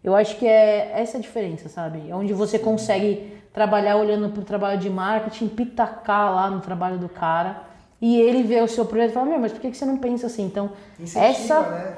eu 0.04 0.14
acho 0.14 0.36
que 0.36 0.46
é 0.46 0.92
essa 1.00 1.16
a 1.16 1.20
diferença, 1.20 1.68
sabe? 1.68 2.10
É 2.10 2.14
Onde 2.14 2.34
você 2.34 2.58
consegue 2.58 3.40
trabalhar 3.52 3.96
olhando 3.96 4.28
para 4.28 4.40
o 4.40 4.44
trabalho 4.44 4.78
de 4.78 4.90
marketing, 4.90 5.48
pitacar 5.48 6.34
lá 6.34 6.50
no 6.50 6.60
trabalho 6.60 6.98
do 6.98 7.08
cara 7.08 7.69
e 8.00 8.20
ele 8.20 8.42
vê 8.42 8.60
o 8.60 8.68
seu 8.68 8.84
projeto 8.86 9.10
e 9.10 9.14
fala, 9.14 9.26
meu, 9.26 9.38
mas 9.38 9.52
por 9.52 9.60
que 9.60 9.72
você 9.72 9.84
não 9.84 9.98
pensa 9.98 10.26
assim? 10.26 10.44
Então, 10.46 10.70
Incentiva, 10.98 11.26
essa 11.26 11.60
né? 11.62 11.96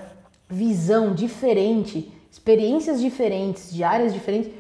visão 0.49 1.15
diferente, 1.15 2.13
experiências 2.31 3.01
diferentes, 3.01 3.73
de 3.73 3.85
áreas 3.85 4.13
diferentes, 4.13 4.53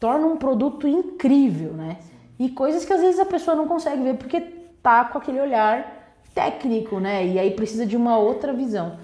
torna 0.00 0.26
um 0.26 0.36
produto 0.36 0.88
incrível, 0.88 1.72
né? 1.72 1.98
E 2.38 2.48
coisas 2.48 2.84
que 2.84 2.92
às 2.92 3.00
vezes 3.00 3.20
a 3.20 3.26
pessoa 3.26 3.56
não 3.56 3.66
consegue 3.66 4.02
ver 4.02 4.14
porque 4.14 4.40
tá 4.82 5.04
com 5.04 5.18
aquele 5.18 5.40
olhar 5.40 6.14
técnico, 6.34 7.00
né? 7.00 7.26
E 7.26 7.38
aí 7.38 7.50
precisa 7.50 7.84
de 7.84 7.96
uma 7.96 8.16
outra 8.16 8.52
visão. 8.52 8.96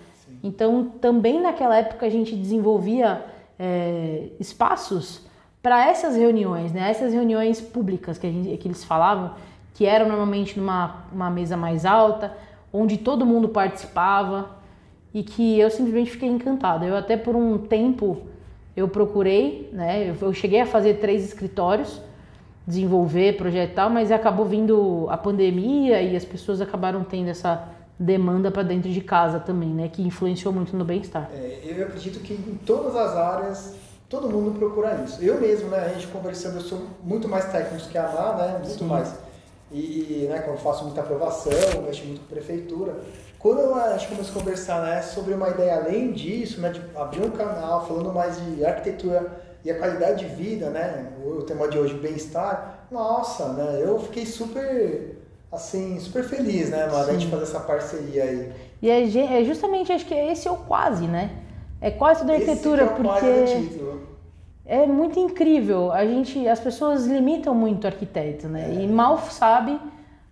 Então, 0.43 0.85
também 1.01 1.41
naquela 1.41 1.77
época 1.77 2.07
a 2.07 2.11
gente 2.11 2.37
desenvolvia 2.37 3.25
é, 3.59 4.29
espaços 4.39 5.23
para 5.63 5.89
essas 5.89 6.17
reuniões, 6.17 6.73
né? 6.73 6.91
Essas 6.91 7.13
reuniões 7.13 7.61
públicas 7.61 8.19
que, 8.19 8.27
a 8.27 8.31
gente, 8.31 8.57
que 8.57 8.69
eles 8.69 8.85
falavam, 8.85 9.35
que 9.75 9.85
eram 9.85 10.09
normalmente 10.09 10.59
numa 10.59 11.05
uma 11.13 11.29
mesa 11.29 11.57
mais 11.57 11.85
alta, 11.85 12.33
onde 12.73 12.97
todo 12.97 13.27
mundo 13.27 13.49
participava 13.49 14.49
e 15.13 15.23
que 15.23 15.59
eu 15.59 15.71
simplesmente 15.71 16.13
fiquei 16.13 16.29
encantada. 16.29 16.87
Eu 16.87 16.97
até 16.97 17.17
por 17.17 17.37
um 17.37 17.59
tempo 17.59 18.23
eu 18.77 18.89
procurei, 18.89 19.69
né? 19.73 20.11
Eu, 20.11 20.29
eu 20.29 20.33
cheguei 20.33 20.61
a 20.61 20.67
fazer 20.67 20.95
três 20.95 21.25
escritórios, 21.25 22.01
desenvolver, 22.67 23.37
projetar, 23.37 23.89
mas 23.89 24.11
acabou 24.11 24.47
vindo 24.47 25.07
a 25.11 25.17
pandemia 25.17 26.01
e 26.03 26.17
as 26.17 26.25
pessoas 26.25 26.61
acabaram 26.61 27.05
tendo 27.05 27.29
essa 27.29 27.69
demanda 27.99 28.51
para 28.51 28.63
dentro 28.63 28.91
de 28.91 29.01
casa 29.01 29.39
também, 29.39 29.69
né? 29.69 29.89
Que 29.89 30.03
influenciou 30.03 30.53
muito 30.53 30.77
no 30.77 30.85
bem-estar. 30.85 31.31
É, 31.33 31.61
eu 31.65 31.87
acredito 31.87 32.21
que 32.21 32.35
em 32.35 32.59
todas 32.65 32.97
as 32.97 33.17
áreas 33.17 33.77
todo 34.09 34.29
mundo 34.29 34.59
procura 34.59 35.03
isso. 35.05 35.23
Eu 35.23 35.41
mesmo, 35.41 35.69
né, 35.69 35.79
a 35.79 35.89
gente 35.89 36.07
conversando, 36.09 36.57
eu 36.57 36.61
sou 36.61 36.83
muito 37.03 37.29
mais 37.29 37.51
técnico 37.51 37.89
que 37.89 37.99
a 37.99 38.07
Ana, 38.07 38.47
né, 38.47 38.53
muito 38.59 38.79
Sim. 38.79 38.87
mais. 38.87 39.24
E, 39.75 40.29
né, 40.31 40.45
eu 40.47 40.57
faço 40.57 40.85
muita 40.85 41.01
aprovação, 41.01 41.83
mexo 41.85 42.05
muito 42.05 42.21
com 42.21 42.27
prefeitura. 42.27 42.95
Quando 43.41 43.75
a 43.75 43.99
gente 43.99 44.09
começou 44.09 44.37
a 44.37 44.39
conversar, 44.39 44.83
né, 44.83 45.03
sobre 45.03 45.35
uma 45.35 45.49
ideia 45.49 45.77
além 45.77 46.13
disso, 46.13 46.61
né, 46.61 46.71
de 46.71 46.81
abrir 46.95 47.27
um 47.27 47.31
canal 47.31 47.85
falando 47.85 48.13
mais 48.13 48.41
de 48.41 48.65
arquitetura 48.65 49.33
e 49.65 49.71
a 49.71 49.77
qualidade 49.77 50.27
de 50.27 50.35
vida, 50.35 50.71
né, 50.71 51.13
o 51.27 51.43
tema 51.43 51.67
de 51.67 51.77
hoje, 51.77 51.93
bem-estar, 51.95 52.87
nossa, 52.89 53.49
né, 53.49 53.81
eu 53.83 53.99
fiquei 53.99 54.25
super, 54.25 55.19
assim, 55.51 55.99
super 55.99 56.23
feliz, 56.23 56.71
né, 56.71 56.87
mano, 56.87 57.11
a 57.11 57.13
gente 57.13 57.27
fazer 57.27 57.43
essa 57.43 57.61
parceria 57.61 58.23
aí. 58.23 58.53
E 58.81 58.89
é, 58.89 59.41
é 59.41 59.45
justamente, 59.45 59.93
acho 59.93 60.07
que 60.07 60.15
esse 60.15 60.47
é 60.47 60.51
o 60.51 60.57
quase, 60.57 61.07
né? 61.07 61.31
É 61.81 61.91
quase 61.91 62.25
da 62.25 62.37
Esse 62.37 62.49
arquitetura, 62.49 62.87
que 62.87 62.91
é 62.91 62.93
o 62.93 62.97
porque 62.97 63.27
do 63.27 63.69
título. 63.69 64.14
É 64.67 64.87
muito 64.87 65.19
incrível. 65.19 65.93
A 65.93 66.05
gente, 66.07 66.47
as 66.49 66.61
pessoas 66.61 67.07
limitam 67.07 67.55
muito 67.55 67.85
o 67.85 67.87
arquiteto, 67.87 68.49
né? 68.49 68.83
E 68.83 68.87
mal 68.87 69.19
sabe 69.19 69.79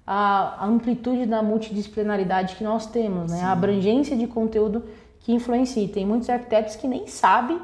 a, 0.06 0.64
amplitude 0.66 1.26
da 1.26 1.42
multidisciplinaridade 1.42 2.56
que 2.56 2.64
nós 2.64 2.86
temos, 2.86 3.30
né? 3.30 3.42
A 3.42 3.52
abrangência 3.52 4.16
de 4.16 4.26
conteúdo 4.26 4.84
que 5.20 5.32
influencia. 5.32 5.82
E 5.82 5.88
Tem 5.88 6.06
muitos 6.06 6.30
arquitetos 6.30 6.76
que 6.76 6.88
nem 6.88 7.06
sabem 7.06 7.60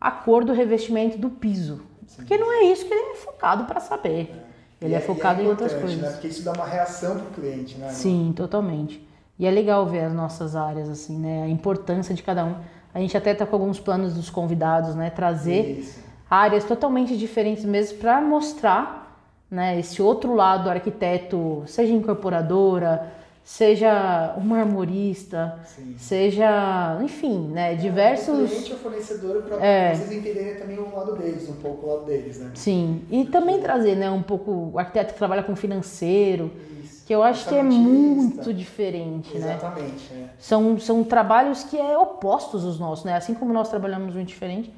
a 0.00 0.10
cor 0.10 0.44
do 0.44 0.52
revestimento 0.52 1.18
do 1.18 1.30
piso, 1.30 1.82
porque 2.16 2.36
não 2.36 2.52
é 2.52 2.64
isso 2.64 2.86
que 2.86 2.92
ele 2.92 3.12
é 3.12 3.16
focado 3.16 3.64
para 3.64 3.80
saber. 3.80 4.34
Ele 4.80 4.94
E 4.94 4.96
é, 4.96 5.00
focado 5.00 5.42
e 5.42 5.44
em 5.44 5.48
outras 5.48 5.72
importante, 5.72 5.94
coisas. 5.94 6.10
Né? 6.10 6.12
Porque 6.12 6.28
isso 6.28 6.42
dá 6.42 6.52
uma 6.52 6.64
reação 6.64 7.18
pro 7.18 7.42
cliente, 7.42 7.76
né? 7.76 7.90
Sim, 7.90 8.32
totalmente. 8.34 9.06
E 9.38 9.46
é 9.46 9.50
legal 9.50 9.86
ver 9.86 10.04
as 10.04 10.12
nossas 10.12 10.56
áreas, 10.56 10.88
assim, 10.88 11.18
né? 11.18 11.42
A 11.42 11.48
importância 11.48 12.14
de 12.14 12.22
cada 12.22 12.44
um. 12.44 12.56
A 12.92 12.98
gente 12.98 13.16
até 13.16 13.34
tá 13.34 13.46
com 13.46 13.54
alguns 13.56 13.78
planos 13.78 14.14
dos 14.14 14.28
convidados, 14.30 14.94
né? 14.94 15.10
Trazer 15.10 15.78
Isso. 15.80 16.00
áreas 16.28 16.64
totalmente 16.64 17.16
diferentes 17.16 17.64
mesmo 17.64 17.98
para 17.98 18.20
mostrar, 18.20 19.16
né? 19.50 19.78
Esse 19.78 20.02
outro 20.02 20.34
lado 20.34 20.64
do 20.64 20.70
arquiteto, 20.70 21.62
seja 21.66 21.92
incorporadora, 21.92 23.12
seja 23.44 24.34
um 24.36 24.42
marmorista, 24.42 25.58
Sim. 25.64 25.94
seja, 25.98 26.98
enfim, 27.02 27.48
né? 27.52 27.74
O 27.74 27.76
Diversos. 27.78 28.50
cliente 28.50 28.72
é 28.72 28.74
o 28.74 28.78
fornecedor 28.78 29.42
para 29.42 29.64
É. 29.64 29.94
vocês 29.94 30.12
entenderem 30.12 30.56
também 30.56 30.78
o 30.78 30.94
lado 30.94 31.16
deles, 31.16 31.48
um 31.48 31.54
pouco 31.54 31.86
o 31.86 31.94
lado 31.94 32.04
deles, 32.06 32.38
né? 32.38 32.50
Sim. 32.54 33.02
E 33.10 33.24
também 33.24 33.60
trazer, 33.60 33.96
né? 33.96 34.10
Um 34.10 34.22
pouco 34.22 34.70
o 34.72 34.78
arquiteto 34.78 35.12
que 35.14 35.18
trabalha 35.18 35.42
com 35.42 35.54
financeiro, 35.56 36.50
Isso. 36.79 36.79
Que 37.10 37.14
eu 37.16 37.24
acho 37.24 37.48
que 37.48 37.56
é 37.56 37.62
muito 37.64 38.54
diferente, 38.54 39.36
né? 39.36 39.56
Exatamente, 39.56 40.14
né? 40.14 40.30
São, 40.38 40.78
são 40.78 41.02
trabalhos 41.02 41.64
que 41.64 41.76
é 41.76 41.98
opostos 41.98 42.62
os 42.62 42.78
nossos, 42.78 43.04
né? 43.04 43.16
Assim 43.16 43.34
como 43.34 43.52
nós 43.52 43.68
trabalhamos 43.68 44.14
muito 44.14 44.28
diferente. 44.28 44.72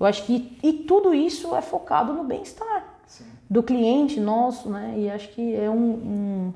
Eu 0.00 0.04
acho 0.04 0.24
que 0.24 0.58
e 0.64 0.72
tudo 0.72 1.14
isso 1.14 1.54
é 1.54 1.62
focado 1.62 2.12
no 2.12 2.24
bem-estar 2.24 2.98
Sim. 3.06 3.26
do 3.48 3.62
cliente 3.62 4.18
nosso, 4.18 4.68
né? 4.68 4.94
E 4.96 5.08
acho 5.08 5.28
que 5.28 5.54
é 5.54 5.70
um, 5.70 6.52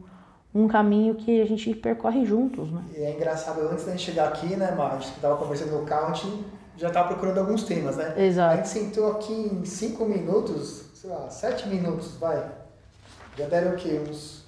um, 0.53 0.63
um 0.63 0.67
caminho 0.67 1.15
que 1.15 1.41
a 1.41 1.47
gente 1.47 1.77
percorre 1.77 2.25
juntos, 2.25 2.69
né? 2.73 2.83
E 2.97 3.01
é 3.01 3.15
engraçado, 3.15 3.61
antes 3.71 3.85
da 3.85 3.93
gente 3.93 4.03
chegar 4.03 4.27
aqui, 4.27 4.57
né, 4.57 4.73
Mar, 4.73 4.97
a 4.97 4.99
gente 4.99 5.13
tava 5.21 5.37
conversando 5.37 5.79
no 5.79 5.87
carro, 5.87 6.11
a 6.11 6.13
gente 6.13 6.45
já 6.77 6.91
tava 6.91 7.07
procurando 7.07 7.39
alguns 7.39 7.63
temas, 7.63 7.97
né? 7.97 8.15
A 8.17 8.21
Exato. 8.21 8.57
gente 8.57 8.69
sentou 8.69 9.13
aqui 9.13 9.33
em 9.33 9.65
cinco 9.65 10.07
minutos, 10.07 10.87
sei 10.93 11.09
lá, 11.09 11.31
sete 11.31 11.69
minutos, 11.69 12.17
vai. 12.17 12.51
Já 13.39 13.47
deram 13.47 13.75
o 13.75 13.77
quê? 13.77 14.03
Uns 14.11 14.40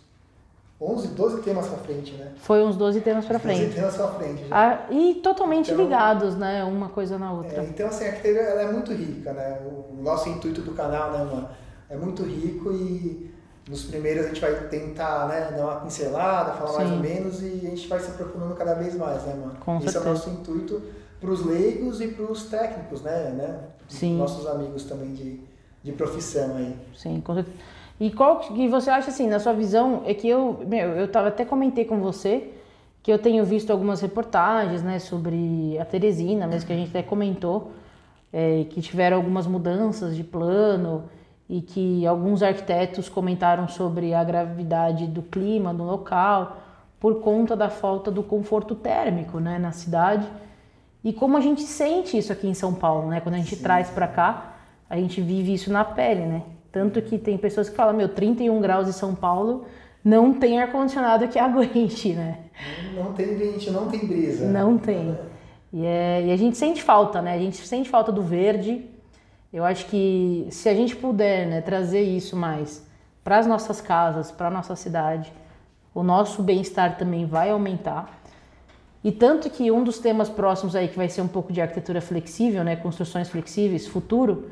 11, 0.85 1.09
12 1.09 1.43
temas 1.43 1.67
pra 1.69 1.79
frente, 1.79 2.13
né? 2.15 2.33
Foi 2.37 2.65
uns 2.65 2.75
12 2.77 3.01
temas 3.03 3.25
pra 3.25 3.39
12 3.39 3.55
frente. 3.57 3.75
temas 3.75 3.95
pra 3.97 4.09
frente. 4.09 4.45
Ah, 4.51 4.87
e 4.91 5.15
totalmente 5.23 5.71
Então- 5.71 5.85
ligados, 5.85 6.37
né? 6.37 6.65
Uma 6.65 6.89
coisa 6.89 7.17
na 7.19 7.33
outra. 7.33 7.63
É, 7.63 7.65
então, 7.67 7.87
assim, 7.87 8.05
a 8.05 8.09
arquitetura 8.09 8.41
ela 8.43 8.63
é 8.63 8.73
muito 8.73 8.93
rica, 8.93 9.33
né? 9.33 9.61
O 9.65 10.03
nosso 10.03 10.29
intuito 10.29 10.61
do 10.63 10.73
canal, 10.73 11.13
né, 11.13 11.19
mano, 11.25 11.49
é 11.89 11.97
muito 11.97 12.23
rico 12.25 12.73
e 12.73 13.31
nos 13.69 13.85
primeiros 13.85 14.25
a 14.25 14.29
gente 14.29 14.41
vai 14.41 14.55
tentar, 14.69 15.29
né, 15.29 15.53
dar 15.57 15.65
uma 15.65 15.77
pincelada, 15.77 16.53
falar 16.55 16.73
mais 16.79 16.89
Sim. 16.89 16.95
ou 16.97 17.01
menos 17.01 17.41
e 17.43 17.61
a 17.65 17.71
gente 17.71 17.87
vai 17.87 18.01
se 18.01 18.11
aprofundando 18.11 18.55
cada 18.57 18.75
vez 18.75 18.97
mais, 18.97 19.23
né, 19.23 19.35
mano? 19.35 19.55
Com 19.61 19.77
Esse 19.77 19.85
certeza. 19.93 20.05
é 20.05 20.11
o 20.11 20.15
nosso 20.15 20.31
intuito 20.31 20.83
para 21.21 21.31
os 21.31 21.47
leigos 21.47 22.01
e 22.01 22.09
para 22.09 22.25
os 22.25 22.45
técnicos, 22.47 23.03
né, 23.03 23.31
né? 23.37 23.61
Sim. 23.89 24.17
Nossos 24.19 24.47
amigos 24.49 24.83
também 24.85 25.13
de, 25.15 25.41
de 25.85 25.93
profissão 25.93 26.57
aí. 26.57 26.77
Sim, 26.97 27.21
com 27.21 27.35
certeza. 27.35 27.57
E 28.03 28.11
qual 28.11 28.41
que 28.41 28.67
você 28.67 28.91
acha 28.91 29.11
assim, 29.11 29.29
na 29.29 29.39
sua 29.39 29.53
visão, 29.53 30.03
é 30.05 30.13
que 30.13 30.29
eu, 30.29 30.61
meu, 30.67 30.89
eu 30.89 31.07
tava 31.07 31.29
até 31.29 31.45
comentei 31.45 31.85
com 31.85 32.01
você 32.01 32.53
que 33.01 33.13
eu 33.13 33.17
tenho 33.17 33.45
visto 33.45 33.71
algumas 33.71 34.01
reportagens, 34.01 34.83
né, 34.83 34.99
sobre 34.99 35.79
a 35.79 35.85
Teresina, 35.85 36.49
mesmo 36.49 36.67
que 36.67 36.73
a 36.73 36.77
gente 36.77 36.89
até 36.89 37.01
comentou, 37.01 37.71
é, 38.33 38.65
que 38.71 38.83
tiveram 38.83 39.19
algumas 39.19 39.47
mudanças 39.47 40.17
de 40.17 40.25
plano 40.25 41.05
e 41.49 41.61
que 41.61 42.05
alguns 42.05 42.43
arquitetos 42.43 43.09
comentaram 43.09 43.69
sobre 43.69 44.13
a 44.13 44.25
gravidade 44.25 45.07
do 45.07 45.23
clima 45.23 45.73
no 45.73 45.85
local 45.85 46.57
por 46.99 47.21
conta 47.21 47.55
da 47.55 47.71
falta 47.71 48.11
do 48.11 48.25
conforto 48.25 48.75
térmico, 48.75 49.39
né, 49.39 49.61
na 49.61 49.71
cidade. 49.71 50.27
E 51.05 51.13
como 51.13 51.37
a 51.37 51.41
gente 51.41 51.63
sente 51.63 52.19
isso 52.19 52.33
aqui 52.33 52.49
em 52.49 52.55
São 52.55 52.75
Paulo, 52.75 53.11
né? 53.11 53.21
Quando 53.21 53.37
a 53.37 53.39
gente 53.39 53.55
traz 53.55 53.91
pra 53.91 54.09
cá, 54.09 54.57
a 54.91 54.97
gente 54.97 55.21
vive 55.21 55.55
isso 55.55 55.73
na 55.73 55.85
pele, 55.85 56.27
né? 56.27 56.43
Tanto 56.73 57.03
que 57.03 57.19
tem 57.19 57.37
pessoas 57.37 57.69
que 57.69 57.77
falam, 57.77 57.95
meu, 57.95 58.09
31 58.09 58.59
graus 58.61 58.89
em 58.89 58.93
São 58.93 59.15
Paulo 59.15 59.67
não 60.03 60.33
tem 60.33 60.61
ar-condicionado 60.61 61.29
que 61.29 61.39
aguente, 61.39 62.15
né? 62.15 62.39
Não 62.97 63.13
tem 63.13 63.37
vento, 63.37 63.71
não 63.71 63.89
tem 63.89 64.07
brisa. 64.07 64.49
Não 64.49 64.79
tem. 64.79 65.17
E, 65.73 65.85
é, 65.85 66.25
e 66.27 66.33
a 66.33 66.37
gente 66.37 66.57
sente 66.57 66.83
falta, 66.83 67.21
né? 67.21 67.35
A 67.35 67.39
gente 67.39 67.57
sente 67.67 67.89
falta 67.89 68.11
do 68.11 68.23
verde. 68.23 68.89
Eu 69.53 69.65
acho 69.65 69.87
que 69.87 70.49
se 70.51 70.69
a 70.69 70.75
gente 70.75 70.97
puder 70.97 71.47
né, 71.47 71.61
trazer 71.61 72.03
isso 72.03 72.35
mais 72.35 72.87
para 73.23 73.39
as 73.39 73.47
nossas 73.47 73.81
casas, 73.81 74.33
para 74.33 74.49
a 74.49 74.51
nossa 74.51 74.75
cidade, 74.75 75.33
o 75.95 76.03
nosso 76.03 76.43
bem-estar 76.43 76.97
também 76.97 77.27
vai 77.27 77.51
aumentar. 77.51 78.23
E 79.05 79.13
tanto 79.13 79.51
que 79.51 79.71
um 79.71 79.85
dos 79.85 79.99
temas 79.99 80.29
próximos 80.29 80.75
aí, 80.75 80.89
que 80.89 80.97
vai 80.97 81.09
ser 81.09 81.21
um 81.21 81.29
pouco 81.29 81.53
de 81.53 81.61
arquitetura 81.61 82.01
flexível, 82.01 82.65
né, 82.65 82.77
construções 82.77 83.29
flexíveis, 83.29 83.87
futuro, 83.87 84.51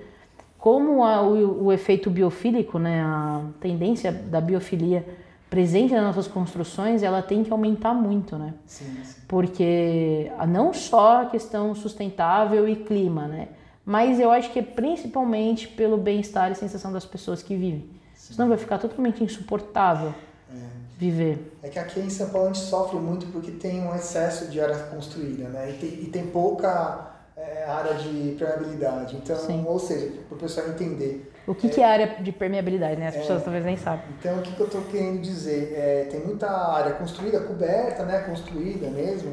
como 0.60 1.02
a, 1.02 1.22
o, 1.22 1.64
o, 1.64 1.72
efeito 1.72 2.10
biofílico, 2.10 2.78
né, 2.78 3.02
a 3.02 3.42
tendência 3.60 4.12
da 4.12 4.40
biofilia 4.40 5.06
presente 5.48 5.94
nas 5.94 6.04
nossas 6.04 6.28
construções, 6.28 7.02
ela 7.02 7.22
tem 7.22 7.42
que 7.42 7.50
aumentar 7.50 7.94
muito, 7.94 8.36
né? 8.36 8.54
Sim, 8.66 8.84
sim. 9.02 9.22
Porque 9.26 10.30
não 10.46 10.72
só 10.72 11.22
a 11.22 11.26
questão 11.26 11.74
sustentável 11.74 12.68
e 12.68 12.76
clima, 12.76 13.26
né? 13.26 13.48
Mas 13.84 14.20
eu 14.20 14.30
acho 14.30 14.52
que 14.52 14.58
é 14.58 14.62
principalmente 14.62 15.66
pelo 15.66 15.96
bem-estar 15.96 16.52
e 16.52 16.54
sensação 16.54 16.92
das 16.92 17.06
pessoas 17.06 17.42
que 17.42 17.56
vivem. 17.56 17.90
Sim. 18.14 18.34
Senão 18.34 18.48
vai 18.48 18.58
ficar 18.58 18.78
totalmente 18.78 19.24
insuportável 19.24 20.14
é. 20.54 20.58
viver. 20.98 21.56
É 21.62 21.70
que 21.70 21.78
aqui 21.78 21.98
em 22.00 22.10
São 22.10 22.28
Paulo 22.28 22.50
a 22.50 22.52
gente 22.52 22.64
sofre 22.64 22.98
muito 22.98 23.26
porque 23.28 23.50
tem 23.50 23.80
um 23.80 23.94
excesso 23.94 24.48
de 24.48 24.60
área 24.60 24.76
construída, 24.76 25.48
né? 25.48 25.70
E 25.70 25.72
tem, 25.78 25.88
e 25.88 26.06
tem 26.06 26.26
pouca 26.26 27.10
é, 27.40 27.64
área 27.64 27.94
de 27.94 28.36
permeabilidade. 28.38 29.16
Então, 29.16 29.36
Sim. 29.36 29.64
ou 29.66 29.78
seja, 29.78 30.12
para 30.28 30.36
o 30.36 30.38
pessoal 30.38 30.68
entender. 30.68 31.32
O 31.46 31.54
que 31.54 31.68
é, 31.68 31.70
que 31.70 31.80
é 31.80 31.84
área 31.84 32.16
de 32.20 32.32
permeabilidade, 32.32 33.00
né? 33.00 33.08
As 33.08 33.14
é, 33.14 33.20
pessoas 33.20 33.42
talvez 33.42 33.64
nem 33.64 33.76
sabem. 33.76 34.04
Então, 34.18 34.38
o 34.38 34.42
que, 34.42 34.52
que 34.54 34.60
eu 34.60 34.66
estou 34.66 34.82
querendo 34.82 35.20
dizer? 35.22 35.72
É, 35.74 36.08
tem 36.10 36.20
muita 36.20 36.50
área 36.50 36.92
construída, 36.92 37.40
coberta, 37.40 38.04
né? 38.04 38.20
Construída 38.20 38.88
mesmo. 38.90 39.32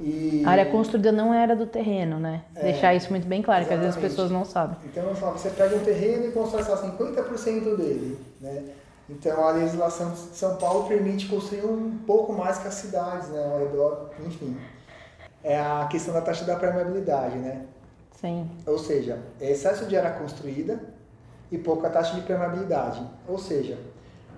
E... 0.00 0.42
A 0.46 0.50
área 0.50 0.66
construída 0.66 1.12
não 1.12 1.34
é 1.34 1.42
era 1.42 1.54
do 1.54 1.66
terreno, 1.66 2.18
né? 2.18 2.42
É, 2.56 2.62
Deixar 2.62 2.94
isso 2.94 3.10
muito 3.10 3.26
bem 3.26 3.42
claro, 3.42 3.62
exatamente. 3.62 3.82
que 3.82 3.88
às 3.88 3.94
vezes 3.94 4.04
as 4.04 4.10
pessoas 4.10 4.30
não 4.30 4.44
sabem. 4.44 4.76
Então, 4.86 5.04
você 5.12 5.50
pega 5.50 5.76
um 5.76 5.80
terreno 5.80 6.26
e 6.26 6.32
constrói 6.32 6.62
só 6.62 6.76
50% 6.76 7.76
dele, 7.76 8.18
né? 8.40 8.64
Então, 9.10 9.44
a 9.44 9.50
legislação 9.50 10.10
de 10.12 10.18
São 10.18 10.56
Paulo 10.56 10.88
permite 10.88 11.26
construir 11.26 11.66
um 11.66 11.98
pouco 12.06 12.32
mais 12.32 12.58
que 12.58 12.68
as 12.68 12.74
cidades, 12.74 13.28
né? 13.28 13.44
Ao 13.44 13.58
redor, 13.58 14.10
enfim 14.24 14.56
é 15.42 15.58
a 15.58 15.86
questão 15.90 16.14
da 16.14 16.20
taxa 16.20 16.44
da 16.44 16.56
permeabilidade, 16.56 17.36
né? 17.36 17.62
Sim. 18.20 18.48
Ou 18.66 18.78
seja, 18.78 19.18
é 19.40 19.50
excesso 19.50 19.86
de 19.86 19.96
área 19.96 20.12
construída 20.12 20.80
e 21.50 21.58
pouca 21.58 21.90
taxa 21.90 22.14
de 22.14 22.20
permeabilidade. 22.22 23.02
Ou 23.26 23.38
seja, 23.38 23.76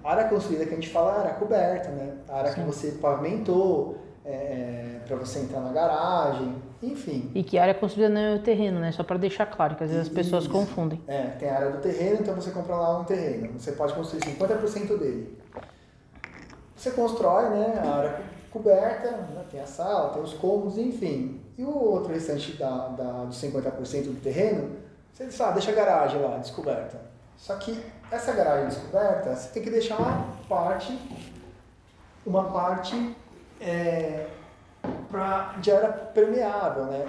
a 0.02 0.12
área 0.12 0.28
construída 0.28 0.64
que 0.64 0.72
a 0.72 0.74
gente 0.74 0.88
fala 0.88 1.12
é 1.12 1.16
a 1.16 1.20
área 1.20 1.34
coberta, 1.34 1.90
né? 1.90 2.14
A 2.28 2.38
área 2.38 2.52
Sim. 2.52 2.60
que 2.60 2.66
você 2.66 2.92
pavimentou, 2.92 3.98
é, 4.24 4.30
é 4.32 5.00
para 5.06 5.16
você 5.16 5.40
entrar 5.40 5.60
na 5.60 5.72
garagem, 5.72 6.56
enfim. 6.82 7.30
E 7.34 7.42
que 7.42 7.58
área 7.58 7.74
construída 7.74 8.08
não 8.08 8.20
é 8.20 8.34
o 8.36 8.38
terreno, 8.38 8.80
né? 8.80 8.90
Só 8.92 9.02
para 9.02 9.18
deixar 9.18 9.46
claro, 9.46 9.76
que 9.76 9.84
às 9.84 9.90
vezes 9.90 10.08
as 10.08 10.12
pessoas 10.12 10.46
confundem. 10.46 11.00
É, 11.06 11.22
tem 11.38 11.48
a 11.48 11.56
área 11.56 11.70
do 11.70 11.78
terreno, 11.78 12.18
então 12.20 12.34
você 12.34 12.50
compra 12.50 12.74
lá 12.74 12.98
um 12.98 13.04
terreno. 13.04 13.58
Você 13.58 13.72
pode 13.72 13.92
construir 13.92 14.20
50% 14.22 14.98
dele. 14.98 15.38
Você 16.74 16.90
constrói, 16.90 17.50
né, 17.50 17.82
a 17.84 17.96
área 17.96 18.20
coberta, 18.54 19.10
né? 19.10 19.44
tem 19.50 19.60
a 19.60 19.66
sala, 19.66 20.10
tem 20.10 20.22
os 20.22 20.32
cômodos, 20.34 20.78
enfim. 20.78 21.40
E 21.58 21.64
o 21.64 21.76
outro 21.76 22.12
restante 22.12 22.52
da, 22.52 22.88
da, 22.88 23.24
dos 23.24 23.42
50% 23.42 24.04
do 24.04 24.20
terreno, 24.22 24.76
você 25.12 25.26
diz, 25.26 25.40
ah, 25.40 25.50
deixa 25.50 25.72
a 25.72 25.74
garagem 25.74 26.22
lá, 26.22 26.38
descoberta. 26.38 27.00
Só 27.36 27.56
que 27.56 27.82
essa 28.12 28.32
garagem 28.32 28.68
descoberta, 28.68 29.34
você 29.34 29.48
tem 29.48 29.62
que 29.62 29.70
deixar 29.70 29.96
uma 29.96 30.28
parte, 30.48 30.96
uma 32.24 32.44
parte 32.44 33.16
é, 33.60 34.28
pra, 35.10 35.56
de 35.60 35.72
área 35.72 35.92
permeável, 35.92 36.84
né? 36.84 37.06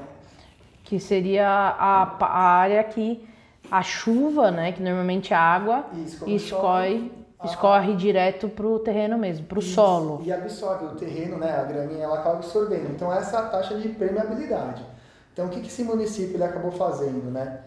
Que 0.84 1.00
seria 1.00 1.48
a, 1.48 2.04
a 2.20 2.40
área 2.40 2.84
que 2.84 3.28
a 3.70 3.84
chuva, 3.84 4.50
né, 4.50 4.72
que 4.72 4.82
normalmente 4.82 5.34
é 5.34 5.36
água, 5.36 5.86
escorre 6.26 7.12
escorre 7.44 7.94
ah. 7.94 7.96
direto 7.96 8.48
para 8.48 8.66
o 8.66 8.80
terreno 8.80 9.18
mesmo, 9.18 9.46
para 9.46 9.60
o 9.60 9.62
solo. 9.62 10.22
E 10.24 10.32
absorve 10.32 10.86
o 10.86 10.96
terreno, 10.96 11.38
né? 11.38 11.58
A 11.60 11.64
graninha 11.64 12.04
ela 12.04 12.20
acaba 12.20 12.38
absorvendo. 12.38 12.92
Então 12.92 13.12
essa 13.12 13.38
é 13.38 13.40
a 13.40 13.44
taxa 13.44 13.76
de 13.76 13.90
permeabilidade. 13.90 14.84
Então 15.34 15.48
o 15.48 15.50
que, 15.50 15.60
que 15.60 15.68
esse 15.68 15.84
município 15.84 16.36
ele 16.36 16.44
acabou 16.44 16.72
fazendo, 16.72 17.30
né? 17.32 17.62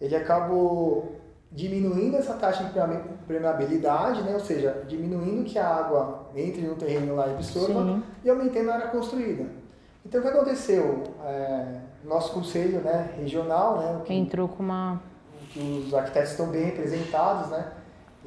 Ele 0.00 0.14
acabou 0.14 1.16
diminuindo 1.50 2.16
essa 2.16 2.34
taxa 2.34 2.64
de 2.64 2.72
permeabilidade, 3.26 4.22
né? 4.22 4.34
Ou 4.34 4.40
seja, 4.40 4.84
diminuindo 4.86 5.44
que 5.44 5.58
a 5.58 5.66
água 5.66 6.26
entre 6.34 6.62
no 6.62 6.74
terreno 6.74 7.14
lá 7.14 7.28
e 7.28 7.34
absorva 7.34 7.84
Sim. 7.84 8.02
e 8.24 8.28
aumentando 8.28 8.70
a 8.70 8.74
área 8.74 8.88
construída. 8.88 9.46
Então 10.04 10.20
o 10.20 10.22
que 10.22 10.28
aconteceu? 10.28 11.04
É, 11.24 11.80
nosso 12.04 12.32
conselho, 12.32 12.80
né, 12.80 13.14
regional, 13.16 13.78
né? 13.78 14.00
Que, 14.04 14.12
Entrou 14.12 14.48
com 14.48 14.62
uma 14.62 15.00
que 15.50 15.84
os 15.86 15.94
arquitetos 15.94 16.32
estão 16.32 16.48
bem 16.48 16.64
representados, 16.64 17.50
né? 17.50 17.72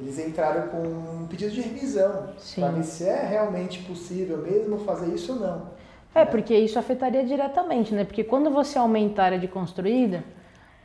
Eles 0.00 0.18
entraram 0.18 0.68
com 0.68 0.78
um 0.78 1.26
pedido 1.26 1.52
de 1.52 1.60
revisão 1.60 2.28
para 2.54 2.68
ver 2.68 2.84
se 2.84 3.04
é 3.04 3.26
realmente 3.26 3.82
possível 3.82 4.38
mesmo 4.38 4.78
fazer 4.78 5.12
isso 5.12 5.32
ou 5.32 5.40
não. 5.40 5.78
É, 6.14 6.24
porque 6.24 6.54
isso 6.54 6.78
afetaria 6.78 7.24
diretamente, 7.24 7.92
né? 7.92 8.04
Porque 8.04 8.24
quando 8.24 8.50
você 8.50 8.78
aumenta 8.78 9.22
a 9.22 9.24
área 9.26 9.38
de 9.38 9.48
construída, 9.48 10.24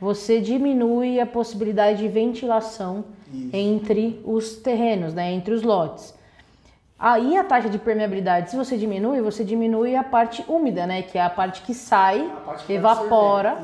você 0.00 0.40
diminui 0.40 1.20
a 1.20 1.26
possibilidade 1.26 2.00
de 2.00 2.08
ventilação 2.08 3.04
isso. 3.32 3.50
entre 3.52 4.20
os 4.24 4.56
terrenos, 4.56 5.14
né? 5.14 5.32
Entre 5.32 5.54
os 5.54 5.62
lotes. 5.62 6.14
Aí 6.98 7.36
a 7.36 7.42
taxa 7.42 7.68
de 7.68 7.78
permeabilidade, 7.78 8.50
se 8.50 8.56
você 8.56 8.76
diminui, 8.76 9.20
você 9.20 9.42
diminui 9.44 9.96
a 9.96 10.04
parte 10.04 10.44
úmida, 10.48 10.86
né? 10.86 11.02
Que 11.02 11.18
é 11.18 11.22
a 11.22 11.28
parte 11.28 11.62
que 11.62 11.74
sai, 11.74 12.32
parte 12.46 12.72
evapora 12.72 13.58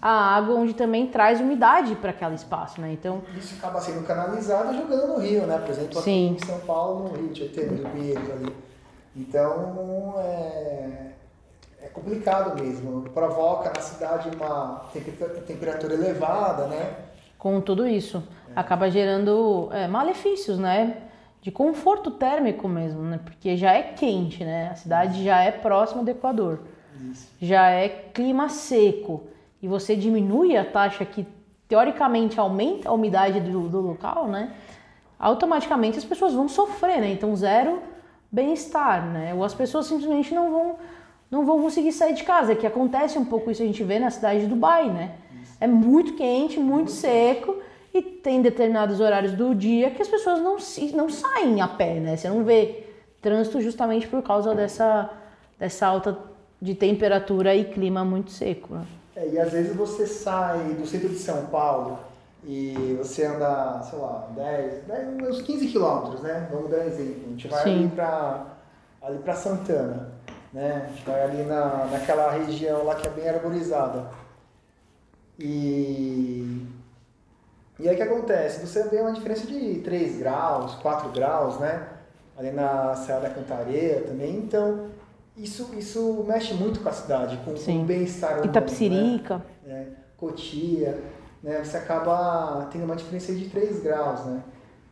a 0.00 0.36
água, 0.36 0.56
onde 0.56 0.74
também 0.74 1.06
traz 1.06 1.40
umidade 1.40 1.94
para 1.96 2.10
aquele 2.10 2.34
espaço, 2.34 2.80
né? 2.80 2.92
Então 2.92 3.22
isso 3.34 3.54
acaba 3.56 3.80
sendo 3.80 4.06
canalizado 4.06 4.76
jogando 4.76 5.14
no 5.14 5.18
rio, 5.18 5.46
né? 5.46 5.58
Por 5.58 5.70
exemplo, 5.70 5.98
aqui 5.98 6.04
Sim. 6.04 6.36
em 6.40 6.46
São 6.46 6.60
Paulo, 6.60 7.08
no 7.08 7.16
Rio 7.16 7.28
Tietê, 7.30 7.64
no 7.64 7.88
Pinheiros 7.88 8.30
ali. 8.30 8.54
Então 9.16 10.14
é, 10.18 11.12
é 11.82 11.88
complicado 11.88 12.62
mesmo. 12.62 13.02
Provoca 13.14 13.72
na 13.74 13.80
cidade 13.80 14.28
uma 14.36 14.84
temperatura 15.46 15.94
elevada, 15.94 16.66
né? 16.66 16.94
Com 17.38 17.58
tudo 17.60 17.86
isso, 17.86 18.22
é. 18.54 18.60
acaba 18.60 18.90
gerando 18.90 19.70
é, 19.72 19.88
malefícios, 19.88 20.58
né? 20.58 21.05
De 21.46 21.52
conforto 21.52 22.10
térmico 22.10 22.66
mesmo, 22.66 23.02
né? 23.02 23.20
Porque 23.24 23.56
já 23.56 23.72
é 23.72 23.80
quente, 23.80 24.44
né? 24.44 24.70
A 24.72 24.74
cidade 24.74 25.22
já 25.22 25.40
é 25.42 25.52
próxima 25.52 26.02
do 26.02 26.08
Equador. 26.08 26.58
Isso. 27.12 27.28
Já 27.40 27.70
é 27.70 27.88
clima 27.88 28.48
seco. 28.48 29.28
E 29.62 29.68
você 29.68 29.94
diminui 29.94 30.56
a 30.56 30.64
taxa 30.64 31.04
que 31.04 31.24
teoricamente 31.68 32.40
aumenta 32.40 32.88
a 32.88 32.92
umidade 32.92 33.38
do, 33.38 33.68
do 33.68 33.80
local, 33.80 34.26
né? 34.26 34.54
Automaticamente 35.20 35.96
as 35.96 36.04
pessoas 36.04 36.34
vão 36.34 36.48
sofrer, 36.48 37.00
né? 37.00 37.12
Então 37.12 37.36
zero 37.36 37.80
bem-estar, 38.28 39.06
né? 39.06 39.32
Ou 39.32 39.44
as 39.44 39.54
pessoas 39.54 39.86
simplesmente 39.86 40.34
não 40.34 40.50
vão 40.50 40.76
não 41.30 41.46
vão 41.46 41.62
conseguir 41.62 41.92
sair 41.92 42.14
de 42.14 42.24
casa, 42.24 42.56
que 42.56 42.66
acontece 42.66 43.20
um 43.20 43.24
pouco 43.24 43.52
isso 43.52 43.62
a 43.62 43.66
gente 43.66 43.84
vê 43.84 44.00
na 44.00 44.10
cidade 44.10 44.40
de 44.40 44.46
Dubai, 44.48 44.90
né? 44.90 45.14
Isso. 45.40 45.56
É 45.60 45.68
muito 45.68 46.14
quente, 46.14 46.58
muito, 46.58 46.72
muito 46.72 46.90
seco. 46.90 47.52
Quente 47.52 47.66
e 47.96 48.02
tem 48.02 48.42
determinados 48.42 49.00
horários 49.00 49.32
do 49.32 49.54
dia 49.54 49.90
que 49.90 50.02
as 50.02 50.08
pessoas 50.08 50.38
não, 50.40 50.56
não 50.94 51.08
saem 51.08 51.60
a 51.60 51.68
pé, 51.68 51.94
né? 51.94 52.16
Você 52.16 52.28
não 52.28 52.44
vê 52.44 52.84
trânsito 53.22 53.60
justamente 53.60 54.06
por 54.06 54.22
causa 54.22 54.54
dessa, 54.54 55.10
dessa 55.58 55.86
alta 55.86 56.18
de 56.60 56.74
temperatura 56.74 57.54
e 57.54 57.64
clima 57.64 58.04
muito 58.04 58.30
seco. 58.30 58.74
Né? 58.74 58.86
É, 59.16 59.28
e 59.28 59.38
às 59.38 59.50
vezes 59.50 59.74
você 59.74 60.06
sai 60.06 60.58
do 60.74 60.86
centro 60.86 61.08
de 61.08 61.18
São 61.18 61.46
Paulo 61.46 61.98
e 62.44 62.96
você 62.98 63.24
anda, 63.24 63.82
sei 63.82 63.98
lá, 63.98 64.28
10, 64.36 64.84
10 64.84 65.08
uns 65.22 65.42
15 65.42 65.68
quilômetros, 65.68 66.20
né? 66.20 66.48
Vamos 66.52 66.70
dar 66.70 66.78
um 66.78 66.82
exemplo. 66.82 67.22
A 67.26 67.30
gente 67.30 67.48
vai 67.48 67.62
Sim. 67.62 67.78
ali 67.78 67.88
para 67.88 68.46
ali 69.02 69.18
pra 69.18 69.34
Santana, 69.34 70.12
né? 70.52 70.84
A 70.84 70.88
gente 70.92 71.04
vai 71.04 71.22
ali 71.22 71.42
na, 71.44 71.86
naquela 71.86 72.30
região 72.30 72.84
lá 72.84 72.94
que 72.94 73.06
é 73.06 73.10
bem 73.10 73.28
arborizada. 73.28 74.10
E 75.38 76.66
e 77.78 77.88
aí 77.88 77.94
o 77.94 77.96
que 77.96 78.02
acontece? 78.02 78.66
Você 78.66 78.88
vê 78.88 79.00
uma 79.00 79.12
diferença 79.12 79.46
de 79.46 79.80
3 79.80 80.18
graus, 80.18 80.74
4 80.76 81.10
graus, 81.10 81.58
né? 81.58 81.88
Ali 82.36 82.50
na 82.50 82.94
Serra 82.94 83.20
da 83.20 83.30
Cantareira 83.30 84.02
também. 84.02 84.36
Então, 84.36 84.88
isso, 85.36 85.70
isso 85.76 86.24
mexe 86.26 86.54
muito 86.54 86.80
com 86.80 86.88
a 86.88 86.92
cidade, 86.92 87.36
com, 87.38 87.54
com 87.54 87.82
o 87.82 87.84
bem-estar 87.84 88.32
humano. 88.32 88.46
Itapsirica. 88.46 89.42
Né? 89.64 89.74
É, 89.74 89.86
Cotia. 90.16 90.98
Né? 91.42 91.62
Você 91.62 91.76
acaba 91.76 92.66
tendo 92.72 92.84
uma 92.84 92.96
diferença 92.96 93.34
de 93.34 93.48
3 93.48 93.80
graus, 93.82 94.24
né? 94.24 94.42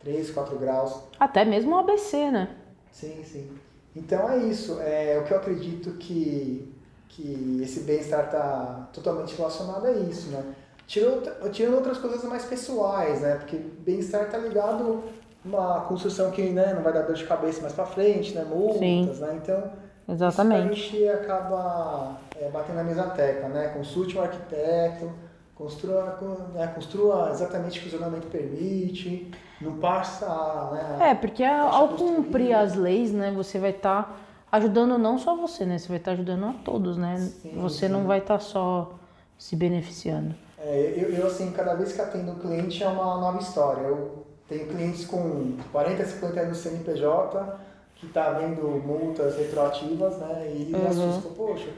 3, 0.01 0.29
4 0.29 0.57
graus. 0.57 1.01
Até 1.19 1.43
mesmo 1.43 1.75
o 1.75 1.79
ABC, 1.79 2.29
né? 2.29 2.49
Sim, 2.91 3.23
sim. 3.23 3.49
Então 3.95 4.29
é 4.29 4.37
isso. 4.37 4.79
É 4.81 5.17
o 5.19 5.25
que 5.25 5.33
eu 5.33 5.37
acredito 5.37 5.91
que, 5.93 6.71
que 7.09 7.59
esse 7.63 7.79
bem-estar 7.81 8.25
está 8.25 8.89
totalmente 8.93 9.35
relacionado 9.35 9.85
a 9.87 9.91
isso, 9.91 10.29
né? 10.29 10.43
Tirando, 10.87 11.49
tirando 11.51 11.75
outras 11.75 11.97
coisas 11.97 12.23
mais 12.23 12.45
pessoais, 12.45 13.21
né? 13.21 13.35
Porque 13.35 13.57
bem-estar 13.57 14.29
tá 14.29 14.37
ligado 14.37 15.03
uma 15.43 15.81
construção 15.81 16.31
que 16.31 16.41
né, 16.49 16.73
não 16.73 16.81
vai 16.81 16.93
dar 16.93 17.03
dor 17.03 17.15
de 17.15 17.23
cabeça 17.23 17.61
mais 17.61 17.73
para 17.73 17.85
frente, 17.85 18.33
né? 18.33 18.43
Multas, 18.43 18.79
Sim. 18.79 19.21
né? 19.21 19.39
Então, 19.41 19.71
Exatamente. 20.07 20.71
a 20.71 20.73
gente 20.73 21.09
acaba 21.09 22.17
é, 22.39 22.49
batendo 22.49 22.75
na 22.75 22.83
mesma 22.83 23.09
tecla, 23.09 23.49
né? 23.49 23.69
Consulte 23.69 24.17
um 24.17 24.21
arquiteto, 24.21 25.11
construa, 25.55 26.19
né, 26.53 26.67
construa 26.67 27.29
exatamente 27.31 27.79
o 27.79 27.81
que 27.83 27.87
o 27.87 27.91
zonamento 27.91 28.27
permite, 28.27 29.31
não 29.61 29.77
passa. 29.77 30.27
Né, 30.73 31.11
é, 31.11 31.15
porque 31.15 31.43
ao 31.43 31.89
cumprir 31.89 32.53
as 32.53 32.75
leis, 32.75 33.11
né, 33.11 33.31
você 33.31 33.57
vai 33.57 33.71
estar 33.71 34.03
tá 34.03 34.15
ajudando 34.51 34.97
não 34.97 35.17
só 35.17 35.35
você, 35.35 35.65
né? 35.65 35.77
Você 35.77 35.87
vai 35.87 35.97
estar 35.97 36.11
tá 36.11 36.15
ajudando 36.15 36.45
a 36.45 36.53
todos, 36.53 36.97
né? 36.97 37.17
Sim, 37.17 37.53
você 37.55 37.87
sim. 37.87 37.91
não 37.91 38.05
vai 38.05 38.19
estar 38.19 38.35
tá 38.35 38.39
só 38.39 38.93
se 39.37 39.55
beneficiando. 39.55 40.35
É, 40.65 40.95
eu, 40.97 41.13
eu, 41.13 41.27
assim, 41.27 41.51
cada 41.51 41.75
vez 41.75 41.93
que 41.93 42.01
atendo 42.01 42.31
um 42.31 42.39
cliente 42.39 42.83
é 42.83 42.87
uma 42.87 43.19
nova 43.19 43.37
história. 43.37 43.81
Eu 43.81 44.25
tenho 44.49 44.67
clientes 44.67 45.05
com 45.05 45.57
40, 45.71 46.03
50 46.03 46.39
anos 46.39 46.57
CNPJ 46.57 47.59
que 47.95 48.07
tá 48.07 48.31
vendo 48.31 48.63
multas 48.83 49.37
retroativas, 49.37 50.17
né? 50.17 50.51
E 50.51 50.73
uhum. 50.73 50.87
assusta, 50.87 51.29
poxa. 51.29 51.69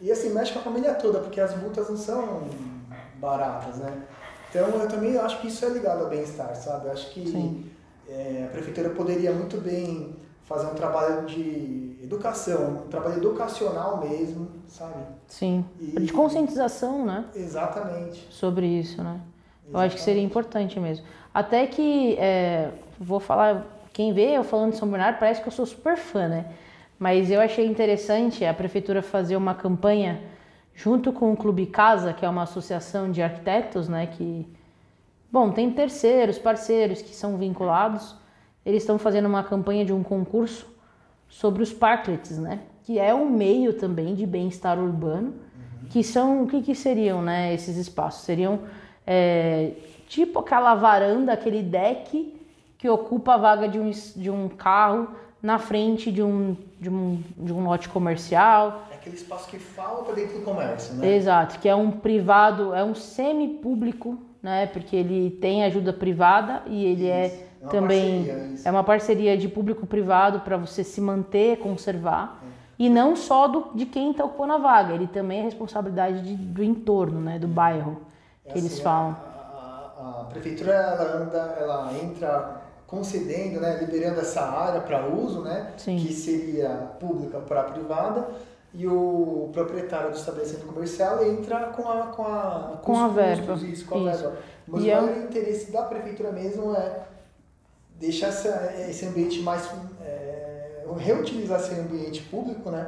E 0.00 0.12
assim, 0.12 0.32
mexe 0.32 0.52
com 0.52 0.60
a 0.60 0.62
família 0.62 0.94
toda, 0.94 1.18
porque 1.18 1.40
as 1.40 1.56
multas 1.56 1.88
não 1.88 1.96
são 1.96 2.44
baratas, 3.16 3.78
né? 3.78 4.02
Então 4.48 4.68
eu 4.68 4.88
também 4.88 5.18
acho 5.18 5.40
que 5.40 5.48
isso 5.48 5.64
é 5.64 5.68
ligado 5.68 6.04
ao 6.04 6.08
bem-estar, 6.08 6.54
sabe? 6.54 6.86
Eu 6.86 6.92
acho 6.92 7.10
que 7.10 7.68
é, 8.08 8.44
a 8.46 8.52
prefeitura 8.52 8.90
poderia 8.90 9.32
muito 9.32 9.60
bem 9.60 10.14
fazer 10.46 10.68
um 10.68 10.74
trabalho 10.74 11.26
de 11.26 11.98
educação, 12.02 12.84
um 12.86 12.88
trabalho 12.88 13.16
educacional 13.16 13.98
mesmo, 13.98 14.48
sabe? 14.68 15.04
Sim. 15.26 15.64
E... 15.78 16.00
De 16.00 16.12
conscientização, 16.12 17.04
né? 17.04 17.24
Exatamente. 17.34 18.26
Sobre 18.30 18.66
isso, 18.66 19.02
né? 19.02 19.20
Exatamente. 19.20 19.74
Eu 19.74 19.80
acho 19.80 19.96
que 19.96 20.00
seria 20.00 20.22
importante 20.22 20.78
mesmo. 20.78 21.04
Até 21.34 21.66
que, 21.66 22.16
é, 22.18 22.70
vou 22.98 23.18
falar, 23.18 23.66
quem 23.92 24.12
vê 24.12 24.36
eu 24.36 24.44
falando 24.44 24.70
de 24.70 24.78
São 24.78 24.88
Bernardo 24.88 25.18
parece 25.18 25.42
que 25.42 25.48
eu 25.48 25.52
sou 25.52 25.66
super 25.66 25.96
fã, 25.96 26.28
né? 26.28 26.46
Mas 26.98 27.30
eu 27.30 27.40
achei 27.40 27.66
interessante 27.66 28.44
a 28.44 28.54
prefeitura 28.54 29.02
fazer 29.02 29.36
uma 29.36 29.54
campanha 29.54 30.22
junto 30.74 31.12
com 31.12 31.32
o 31.32 31.36
Clube 31.36 31.66
Casa, 31.66 32.12
que 32.12 32.24
é 32.24 32.28
uma 32.28 32.44
associação 32.44 33.10
de 33.10 33.20
arquitetos, 33.20 33.88
né, 33.88 34.06
que 34.06 34.46
bom, 35.32 35.50
tem 35.50 35.70
terceiros, 35.72 36.38
parceiros 36.38 37.02
que 37.02 37.14
são 37.14 37.36
vinculados. 37.36 38.14
Eles 38.66 38.82
estão 38.82 38.98
fazendo 38.98 39.26
uma 39.26 39.44
campanha 39.44 39.84
de 39.84 39.92
um 39.92 40.02
concurso 40.02 40.66
sobre 41.28 41.62
os 41.62 41.72
parklets, 41.72 42.36
né, 42.36 42.60
que 42.82 42.98
é 42.98 43.14
um 43.14 43.30
meio 43.30 43.72
também 43.72 44.14
de 44.14 44.26
bem-estar 44.26 44.78
urbano, 44.78 45.28
uhum. 45.28 45.88
que 45.88 46.02
são 46.02 46.42
o 46.42 46.46
que, 46.48 46.60
que 46.60 46.74
seriam, 46.74 47.22
né, 47.22 47.54
esses 47.54 47.76
espaços? 47.76 48.24
Seriam 48.24 48.60
é, 49.06 49.70
tipo 50.08 50.40
aquela 50.40 50.74
varanda, 50.74 51.32
aquele 51.32 51.62
deck 51.62 52.34
que 52.76 52.88
ocupa 52.88 53.34
a 53.34 53.36
vaga 53.36 53.68
de 53.68 53.78
um, 53.78 53.90
de 53.90 54.30
um 54.30 54.48
carro 54.48 55.08
na 55.42 55.58
frente 55.58 56.10
de 56.10 56.22
um, 56.22 56.56
de 56.80 56.90
um, 56.90 57.22
de 57.36 57.52
um 57.52 57.64
lote 57.64 57.88
comercial. 57.88 58.86
É 58.90 58.96
aquele 58.96 59.14
espaço 59.14 59.48
que 59.48 59.58
falta 59.58 60.12
dentro 60.12 60.38
do 60.38 60.44
comércio, 60.44 60.94
né? 60.94 61.14
Exato, 61.14 61.60
que 61.60 61.68
é 61.68 61.74
um 61.74 61.90
privado, 61.90 62.74
é 62.74 62.82
um 62.82 62.94
semi-público, 62.94 64.18
né? 64.42 64.66
Porque 64.66 64.96
ele 64.96 65.30
tem 65.30 65.64
ajuda 65.64 65.92
privada 65.92 66.62
e 66.66 66.84
ele 66.84 67.08
é 67.08 67.26
isso. 67.26 67.36
é, 67.36 67.45
é 67.66 67.70
também 67.70 68.26
parceria, 68.26 68.58
é 68.64 68.70
uma 68.70 68.84
parceria 68.84 69.38
de 69.38 69.48
público-privado 69.48 70.40
para 70.40 70.56
você 70.56 70.82
se 70.82 71.00
manter, 71.00 71.58
conservar. 71.58 72.40
É. 72.42 72.46
E 72.78 72.88
não 72.90 73.16
só 73.16 73.48
do, 73.48 73.70
de 73.74 73.86
quem 73.86 74.10
está 74.10 74.24
ocupando 74.24 74.52
a 74.52 74.58
vaga, 74.58 74.94
ele 74.94 75.06
também 75.06 75.40
é 75.40 75.42
responsabilidade 75.42 76.22
de, 76.22 76.34
do 76.34 76.62
entorno, 76.62 77.20
né? 77.20 77.38
Do 77.38 77.48
bairro, 77.48 78.02
é 78.44 78.52
que 78.52 78.58
assim, 78.58 78.66
eles 78.66 78.80
falam. 78.80 79.16
A, 79.24 79.92
a, 79.98 80.20
a 80.22 80.24
prefeitura 80.24 80.72
ela 80.72 81.16
anda, 81.16 81.56
ela 81.58 81.90
entra 81.94 82.62
concedendo, 82.86 83.60
né, 83.60 83.78
liberando 83.80 84.20
essa 84.20 84.42
área 84.42 84.80
para 84.80 85.08
uso, 85.08 85.42
né, 85.42 85.72
Sim. 85.76 85.96
que 85.96 86.12
seria 86.12 86.68
pública 87.00 87.40
para 87.40 87.64
privada, 87.64 88.28
e 88.72 88.86
o 88.86 89.48
proprietário 89.52 90.10
do 90.10 90.16
estabelecimento 90.16 90.66
comercial 90.66 91.24
entra 91.24 91.68
com 91.68 91.90
a 91.90 92.06
com 92.08 92.22
a 92.22 92.78
com, 92.82 92.92
com 92.92 93.00
a 93.00 93.08
verba. 93.08 93.54
Isso, 93.54 93.86
com 93.86 94.06
a 94.06 94.12
verba. 94.12 94.36
Mas 94.68 94.84
e 94.84 94.90
o 94.90 94.94
maior 94.94 95.08
é... 95.08 95.18
interesse 95.18 95.72
da 95.72 95.82
prefeitura 95.82 96.30
mesmo 96.30 96.74
é 96.74 97.00
deixar 97.98 98.28
essa, 98.28 98.74
esse 98.88 99.06
ambiente 99.06 99.40
mais 99.40 99.68
é, 100.04 100.84
reutilizar 100.98 101.60
esse 101.60 101.74
ambiente 101.74 102.22
público, 102.22 102.70
né? 102.70 102.86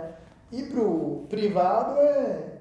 E 0.51 0.63
para 0.63 0.81
o 0.81 1.27
privado 1.29 1.99
é 1.99 2.59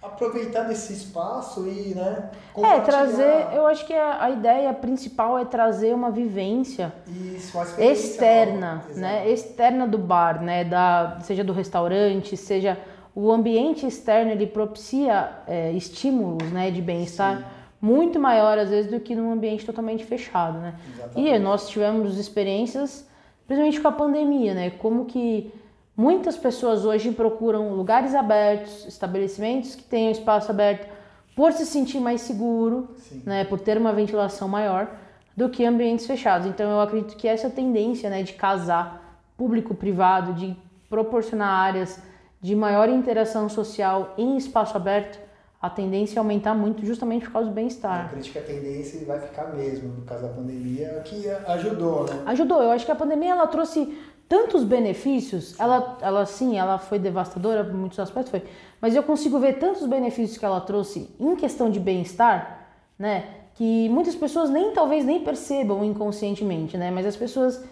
aproveitar 0.00 0.62
desse 0.62 0.92
espaço 0.92 1.66
e, 1.66 1.94
né, 1.94 2.30
É, 2.56 2.80
trazer, 2.80 3.48
eu 3.52 3.66
acho 3.66 3.84
que 3.84 3.92
a, 3.92 4.24
a, 4.24 4.30
ideia 4.30 4.72
principal 4.72 5.36
é 5.38 5.44
trazer 5.44 5.92
uma 5.92 6.08
vivência 6.08 6.92
Isso, 7.34 7.56
uma 7.58 7.66
externa, 7.84 8.84
né, 8.94 9.28
externa 9.28 9.88
do 9.88 9.98
bar, 9.98 10.40
né, 10.40 10.64
da, 10.64 11.18
seja 11.22 11.42
do 11.42 11.52
restaurante, 11.52 12.36
seja 12.36 12.78
o 13.12 13.32
ambiente 13.32 13.86
externo, 13.86 14.30
ele 14.30 14.46
propicia 14.46 15.32
é, 15.48 15.72
estímulos, 15.72 16.48
né, 16.52 16.70
de 16.70 16.80
bem-estar 16.80 17.57
muito 17.80 18.18
maior 18.18 18.58
às 18.58 18.70
vezes 18.70 18.90
do 18.90 18.98
que 19.00 19.14
num 19.14 19.32
ambiente 19.32 19.64
totalmente 19.64 20.04
fechado, 20.04 20.58
né. 20.58 20.74
Exatamente. 20.94 21.30
E 21.30 21.38
nós 21.38 21.68
tivemos 21.68 22.18
experiências, 22.18 23.08
principalmente 23.46 23.80
com 23.80 23.88
a 23.88 23.92
pandemia, 23.92 24.54
né, 24.54 24.70
como 24.70 25.04
que 25.04 25.52
Muitas 25.98 26.36
pessoas 26.36 26.84
hoje 26.84 27.10
procuram 27.10 27.74
lugares 27.74 28.14
abertos, 28.14 28.86
estabelecimentos 28.86 29.74
que 29.74 29.82
tenham 29.82 30.12
espaço 30.12 30.48
aberto, 30.48 30.86
por 31.34 31.52
se 31.52 31.66
sentir 31.66 31.98
mais 31.98 32.20
seguro, 32.20 32.90
né, 33.26 33.42
por 33.42 33.58
ter 33.58 33.76
uma 33.76 33.92
ventilação 33.92 34.46
maior, 34.46 34.88
do 35.36 35.48
que 35.48 35.64
ambientes 35.64 36.06
fechados. 36.06 36.46
Então 36.46 36.70
eu 36.70 36.80
acredito 36.80 37.16
que 37.16 37.26
essa 37.26 37.50
tendência 37.50 38.08
né, 38.08 38.22
de 38.22 38.34
casar 38.34 39.20
público-privado, 39.36 40.34
de 40.34 40.56
proporcionar 40.88 41.48
áreas 41.48 42.00
de 42.40 42.54
maior 42.54 42.88
interação 42.88 43.48
social 43.48 44.14
em 44.16 44.36
espaço 44.36 44.76
aberto, 44.76 45.18
a 45.60 45.68
tendência 45.68 46.16
é 46.16 46.20
aumentar 46.20 46.54
muito 46.54 46.86
justamente 46.86 47.24
por 47.24 47.32
causa 47.32 47.48
do 47.48 47.54
bem-estar. 47.54 48.00
Eu 48.00 48.06
acredito 48.06 48.32
que 48.32 48.38
a 48.38 48.42
tendência 48.42 49.04
vai 49.04 49.20
ficar 49.20 49.52
mesmo, 49.54 49.88
no 49.88 50.02
caso 50.02 50.22
da 50.22 50.28
pandemia, 50.28 51.02
que 51.04 51.28
ajudou, 51.28 52.04
né? 52.04 52.22
Ajudou. 52.26 52.62
Eu 52.62 52.70
acho 52.70 52.86
que 52.86 52.92
a 52.92 52.94
pandemia 52.94 53.32
ela 53.32 53.46
trouxe 53.46 53.98
tantos 54.28 54.62
benefícios, 54.62 55.58
ela, 55.58 55.96
ela 56.00 56.26
sim, 56.26 56.58
ela 56.58 56.78
foi 56.78 56.98
devastadora 56.98 57.64
por 57.64 57.74
muitos 57.74 57.98
aspectos, 57.98 58.30
foi, 58.30 58.42
mas 58.80 58.94
eu 58.94 59.02
consigo 59.02 59.38
ver 59.38 59.58
tantos 59.58 59.86
benefícios 59.86 60.36
que 60.36 60.44
ela 60.44 60.60
trouxe 60.60 61.08
em 61.18 61.34
questão 61.34 61.70
de 61.70 61.80
bem-estar, 61.80 62.68
né, 62.98 63.24
que 63.54 63.88
muitas 63.88 64.14
pessoas 64.14 64.50
nem 64.50 64.72
talvez 64.72 65.04
nem 65.04 65.24
percebam 65.24 65.82
inconscientemente, 65.82 66.76
né, 66.76 66.90
mas 66.90 67.06
as 67.06 67.16
pessoas 67.16 67.64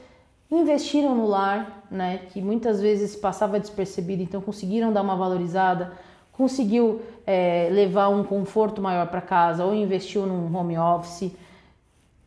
investiram 0.50 1.14
no 1.14 1.26
lar, 1.26 1.86
né, 1.90 2.22
que 2.32 2.40
muitas 2.40 2.80
vezes 2.80 3.14
passava 3.14 3.60
despercebido, 3.60 4.22
então 4.22 4.40
conseguiram 4.40 4.90
dar 4.90 5.02
uma 5.02 5.14
valorizada, 5.14 5.92
conseguiu 6.36 7.00
é, 7.26 7.68
levar 7.70 8.08
um 8.08 8.22
conforto 8.22 8.82
maior 8.82 9.06
para 9.08 9.20
casa 9.20 9.64
ou 9.64 9.74
investiu 9.74 10.26
num 10.26 10.54
home 10.54 10.76
office, 10.76 11.32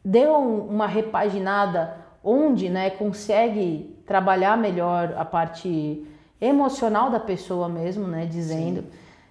deu 0.04 0.36
uma 0.36 0.88
repaginada 0.88 1.95
onde, 2.24 2.69
né, 2.69 2.89
consegue 2.89 3.95
trabalhar 4.06 4.58
melhor 4.58 5.13
a 5.17 5.24
parte 5.24 6.06
emocional 6.41 7.10
da 7.10 7.19
pessoa 7.19 7.69
mesmo, 7.69 8.08
né? 8.08 8.26
Dizendo. 8.26 8.84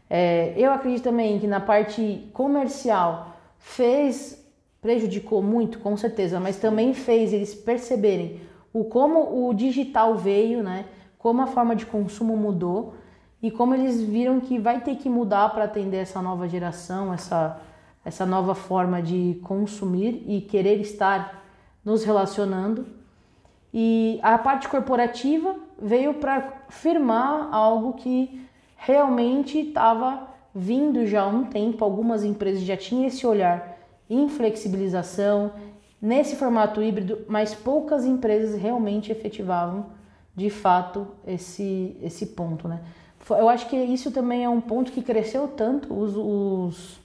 É, 0.09 0.55
eu 0.57 0.73
acredito 0.73 1.03
também 1.03 1.39
que 1.39 1.47
na 1.47 1.61
parte 1.61 2.29
comercial 2.33 3.37
fez, 3.59 4.43
prejudicou 4.81 5.43
muito, 5.43 5.81
com 5.81 5.97
certeza, 5.97 6.39
mas 6.39 6.57
também 6.57 6.95
fez 6.95 7.33
eles 7.33 7.55
perceberem 7.55 8.41
o 8.73 8.85
como 8.85 9.49
o 9.49 9.53
digital 9.53 10.17
veio, 10.17 10.63
né? 10.63 10.85
Como 11.19 11.43
a 11.43 11.47
forma 11.47 11.75
de 11.75 11.85
consumo 11.85 12.37
mudou 12.37 12.95
e 13.43 13.51
como 13.51 13.75
eles 13.75 14.03
viram 14.03 14.41
que 14.41 14.59
vai 14.59 14.81
ter 14.81 14.97
que 14.97 15.09
mudar 15.09 15.51
para 15.51 15.65
atender 15.65 15.99
essa 15.99 16.21
nova 16.21 16.49
geração, 16.49 17.13
essa, 17.13 17.61
essa 18.05 18.27
nova 18.27 18.55
forma 18.55 19.01
de 19.01 19.41
consumir 19.45 20.25
e 20.27 20.41
querer 20.41 20.81
estar 20.81 21.43
nos 21.85 22.05
relacionando 22.05 22.99
e 23.73 24.19
a 24.23 24.39
parte 24.39 24.69
corporativa 24.69 25.55
veio 25.81 26.15
para 26.15 26.65
firmar 26.69 27.49
algo 27.53 27.95
que 27.95 28.47
realmente 28.77 29.59
estava 29.59 30.29
vindo 30.55 31.07
já 31.07 31.23
há 31.23 31.29
um 31.29 31.45
tempo. 31.45 31.85
Algumas 31.85 32.25
empresas 32.25 32.63
já 32.63 32.77
tinham 32.77 33.07
esse 33.07 33.27
olhar 33.27 33.79
em 34.09 34.29
flexibilização, 34.29 35.53
nesse 36.01 36.37
formato 36.37 36.83
híbrido, 36.83 37.19
mas 37.29 37.55
poucas 37.55 38.05
empresas 38.05 38.61
realmente 38.61 39.13
efetivavam 39.13 39.87
de 40.35 40.49
fato 40.49 41.07
esse, 41.27 41.97
esse 42.01 42.27
ponto. 42.27 42.67
Né? 42.67 42.81
Eu 43.31 43.49
acho 43.49 43.69
que 43.69 43.77
isso 43.77 44.11
também 44.11 44.45
é 44.45 44.49
um 44.49 44.61
ponto 44.61 44.93
que 44.93 45.03
cresceu 45.03 45.49
tanto 45.49 45.93
os, 45.93 46.15
os, 46.17 47.01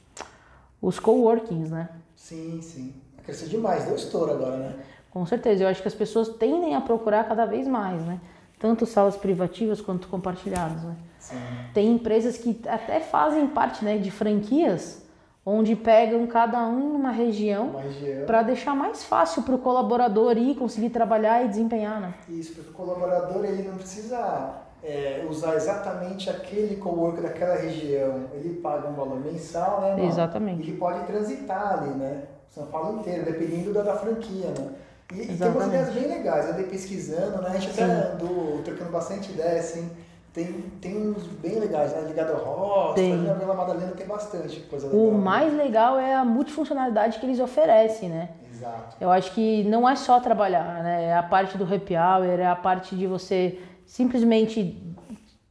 os 0.81 0.99
coworkings, 0.99 1.69
né? 1.69 1.89
Sim, 2.15 2.61
sim. 2.61 2.93
Cresceu 3.23 3.47
demais, 3.47 3.85
deu 3.85 3.95
estouro 3.95 4.31
agora, 4.31 4.57
né? 4.57 4.75
Com 5.11 5.25
certeza, 5.25 5.63
eu 5.63 5.67
acho 5.67 5.81
que 5.81 5.87
as 5.87 5.93
pessoas 5.93 6.29
tendem 6.29 6.75
a 6.75 6.81
procurar 6.81 7.23
cada 7.27 7.45
vez 7.45 7.67
mais, 7.67 8.01
né? 8.03 8.19
Tanto 8.59 8.85
salas 8.85 9.15
privativas 9.15 9.81
quanto 9.81 10.07
compartilhadas, 10.07 10.83
né? 10.83 10.95
Sim. 11.19 11.35
Tem 11.73 11.91
empresas 11.91 12.37
que 12.37 12.59
até 12.67 12.99
fazem 12.99 13.47
parte 13.47 13.83
né, 13.83 13.97
de 13.97 14.09
franquias, 14.09 15.03
onde 15.45 15.75
pegam 15.75 16.25
cada 16.27 16.65
um 16.65 16.93
numa 16.93 17.11
região, 17.11 17.77
região. 17.77 18.25
para 18.25 18.43
deixar 18.43 18.75
mais 18.75 19.03
fácil 19.03 19.43
para 19.43 19.55
o 19.55 19.57
colaborador 19.57 20.37
ir 20.37 20.55
conseguir 20.55 20.89
trabalhar 20.89 21.45
e 21.45 21.49
desempenhar, 21.49 21.99
né? 21.99 22.13
Isso, 22.29 22.53
porque 22.53 22.69
o 22.69 22.73
colaborador 22.73 23.43
ele 23.45 23.63
não 23.63 23.75
precisa 23.75 24.61
é, 24.83 25.25
usar 25.29 25.55
exatamente 25.55 26.29
aquele 26.29 26.75
coworker 26.75 27.23
daquela 27.23 27.55
região, 27.55 28.25
ele 28.33 28.55
paga 28.55 28.89
um 28.89 28.93
valor 28.93 29.19
mensal, 29.19 29.81
né? 29.81 29.91
Mano? 29.91 30.05
Exatamente. 30.05 30.69
Ele 30.69 30.77
pode 30.77 31.05
transitar 31.05 31.79
ali, 31.79 31.91
né? 31.91 32.23
São 32.49 32.67
Paulo 32.67 32.99
inteiro, 32.99 33.23
dependendo 33.23 33.73
da, 33.73 33.81
da 33.81 33.95
franquia, 33.95 34.47
né? 34.49 34.69
E, 35.13 35.21
e 35.21 35.37
tem 35.37 35.47
umas 35.47 35.67
ideias 35.67 35.93
bem 35.93 36.07
legais, 36.07 36.45
eu 36.45 36.53
andei 36.53 36.65
pesquisando, 36.65 37.41
né? 37.41 37.49
A 37.49 37.57
gente 37.57 37.69
até 37.69 37.83
andou 37.83 38.61
trocando 38.63 38.91
bastante 38.91 39.31
ideia, 39.31 39.59
assim. 39.59 39.89
Tem, 40.33 40.51
tem 40.81 40.97
uns 40.97 41.27
bem 41.27 41.59
legais, 41.59 41.93
né? 41.93 42.05
Ligado 42.07 42.33
ao 42.33 42.93
ali 42.93 43.17
na 43.17 43.33
Vila 43.33 43.53
Madalena 43.53 43.91
tem 43.91 44.07
bastante 44.07 44.61
coisa 44.61 44.87
legal. 44.87 45.05
O 45.05 45.11
mais 45.13 45.53
legal 45.53 45.99
é 45.99 46.15
a 46.15 46.25
multifuncionalidade 46.25 47.19
que 47.19 47.25
eles 47.25 47.39
oferecem, 47.39 48.09
né? 48.09 48.29
Exato. 48.51 48.97
Eu 48.99 49.11
acho 49.11 49.31
que 49.33 49.63
não 49.65 49.87
é 49.87 49.95
só 49.95 50.19
trabalhar, 50.19 50.83
né? 50.83 51.05
É 51.05 51.15
a 51.15 51.21
parte 51.21 51.55
do 51.55 51.63
happy 51.63 51.95
hour, 51.95 52.25
é 52.25 52.47
a 52.47 52.55
parte 52.55 52.95
de 52.95 53.05
você 53.05 53.59
simplesmente 53.85 54.81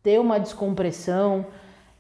ter 0.03 0.19
uma 0.21 0.39
descompressão, 0.39 1.47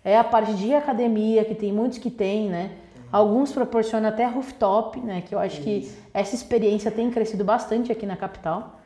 é 0.04 0.18
a 0.18 0.24
parte 0.24 0.54
de 0.54 0.74
academia, 0.74 1.44
que 1.44 1.54
tem 1.54 1.72
muitos 1.72 1.98
que 1.98 2.10
tem, 2.10 2.48
né? 2.48 2.76
Alguns 3.10 3.52
proporcionam 3.52 4.08
até 4.08 4.26
rooftop, 4.26 4.98
né? 5.00 5.20
Que 5.20 5.34
eu 5.34 5.38
acho 5.38 5.60
que 5.60 5.90
essa 6.12 6.34
experiência 6.34 6.90
tem 6.90 7.10
crescido 7.10 7.44
bastante 7.44 7.92
aqui 7.92 8.06
na 8.06 8.16
capital. 8.16 8.80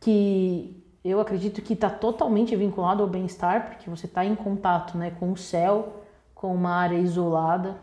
Que 0.00 0.82
eu 1.04 1.20
acredito 1.20 1.62
que 1.62 1.74
está 1.74 1.88
totalmente 1.88 2.54
vinculado 2.56 3.02
ao 3.02 3.08
bem-estar, 3.08 3.68
porque 3.68 3.88
você 3.88 4.06
está 4.06 4.24
em 4.24 4.34
contato 4.34 4.98
né, 4.98 5.12
com 5.18 5.32
o 5.32 5.36
céu, 5.36 6.02
com 6.34 6.54
uma 6.54 6.70
área 6.70 6.98
isolada. 6.98 7.76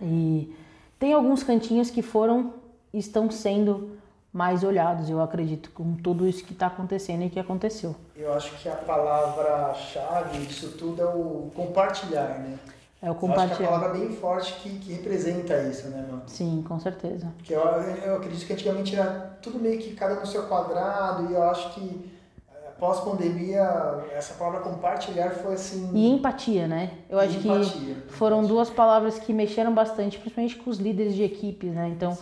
E 0.00 0.54
tem 0.98 1.12
alguns 1.12 1.42
cantinhos 1.42 1.90
que 1.90 2.02
foram 2.02 2.54
estão 2.92 3.30
sendo 3.30 3.96
mais 4.36 4.62
olhados, 4.62 5.08
eu 5.08 5.22
acredito, 5.22 5.70
com 5.70 5.94
tudo 5.94 6.28
isso 6.28 6.44
que 6.44 6.52
está 6.52 6.66
acontecendo 6.66 7.22
e 7.22 7.30
que 7.30 7.40
aconteceu. 7.40 7.96
Eu 8.14 8.34
acho 8.34 8.54
que 8.58 8.68
a 8.68 8.74
palavra-chave 8.74 10.38
disso 10.44 10.72
tudo 10.78 11.00
é 11.00 11.06
o 11.06 11.50
compartilhar, 11.54 12.38
né? 12.40 12.58
É 13.00 13.10
o 13.10 13.14
Eu 13.14 13.14
acho 13.14 13.18
que 13.20 13.26
é 13.26 13.28
a 13.28 13.34
compartilhar. 13.44 13.68
palavra 13.68 13.98
bem 13.98 14.10
forte 14.10 14.52
que, 14.60 14.78
que 14.78 14.92
representa 14.92 15.56
isso, 15.62 15.88
né, 15.88 16.04
mano? 16.10 16.22
Sim, 16.26 16.62
com 16.68 16.78
certeza. 16.78 17.32
Porque 17.38 17.54
eu, 17.54 17.60
eu 17.60 18.16
acredito 18.16 18.46
que 18.46 18.52
antigamente 18.52 18.94
era 18.94 19.38
tudo 19.40 19.58
meio 19.58 19.78
que 19.78 19.94
cada 19.94 20.16
no 20.16 20.26
seu 20.26 20.42
quadrado 20.42 21.30
e 21.30 21.34
eu 21.34 21.42
acho 21.44 21.72
que 21.72 22.10
eh, 22.52 22.70
pós-pandemia 22.78 24.04
essa 24.14 24.34
palavra 24.34 24.60
compartilhar 24.60 25.30
foi 25.30 25.54
assim... 25.54 25.90
E 25.94 26.08
empatia, 26.10 26.66
né? 26.68 26.90
Eu 27.08 27.18
acho 27.18 27.38
que 27.38 27.48
Empatia. 27.48 27.96
foram 28.08 28.44
duas 28.44 28.68
palavras 28.68 29.18
que 29.18 29.32
mexeram 29.32 29.72
bastante, 29.72 30.18
principalmente 30.18 30.56
com 30.56 30.68
os 30.68 30.78
líderes 30.78 31.14
de 31.14 31.22
equipes, 31.22 31.72
né? 31.72 31.88
Então, 31.88 32.16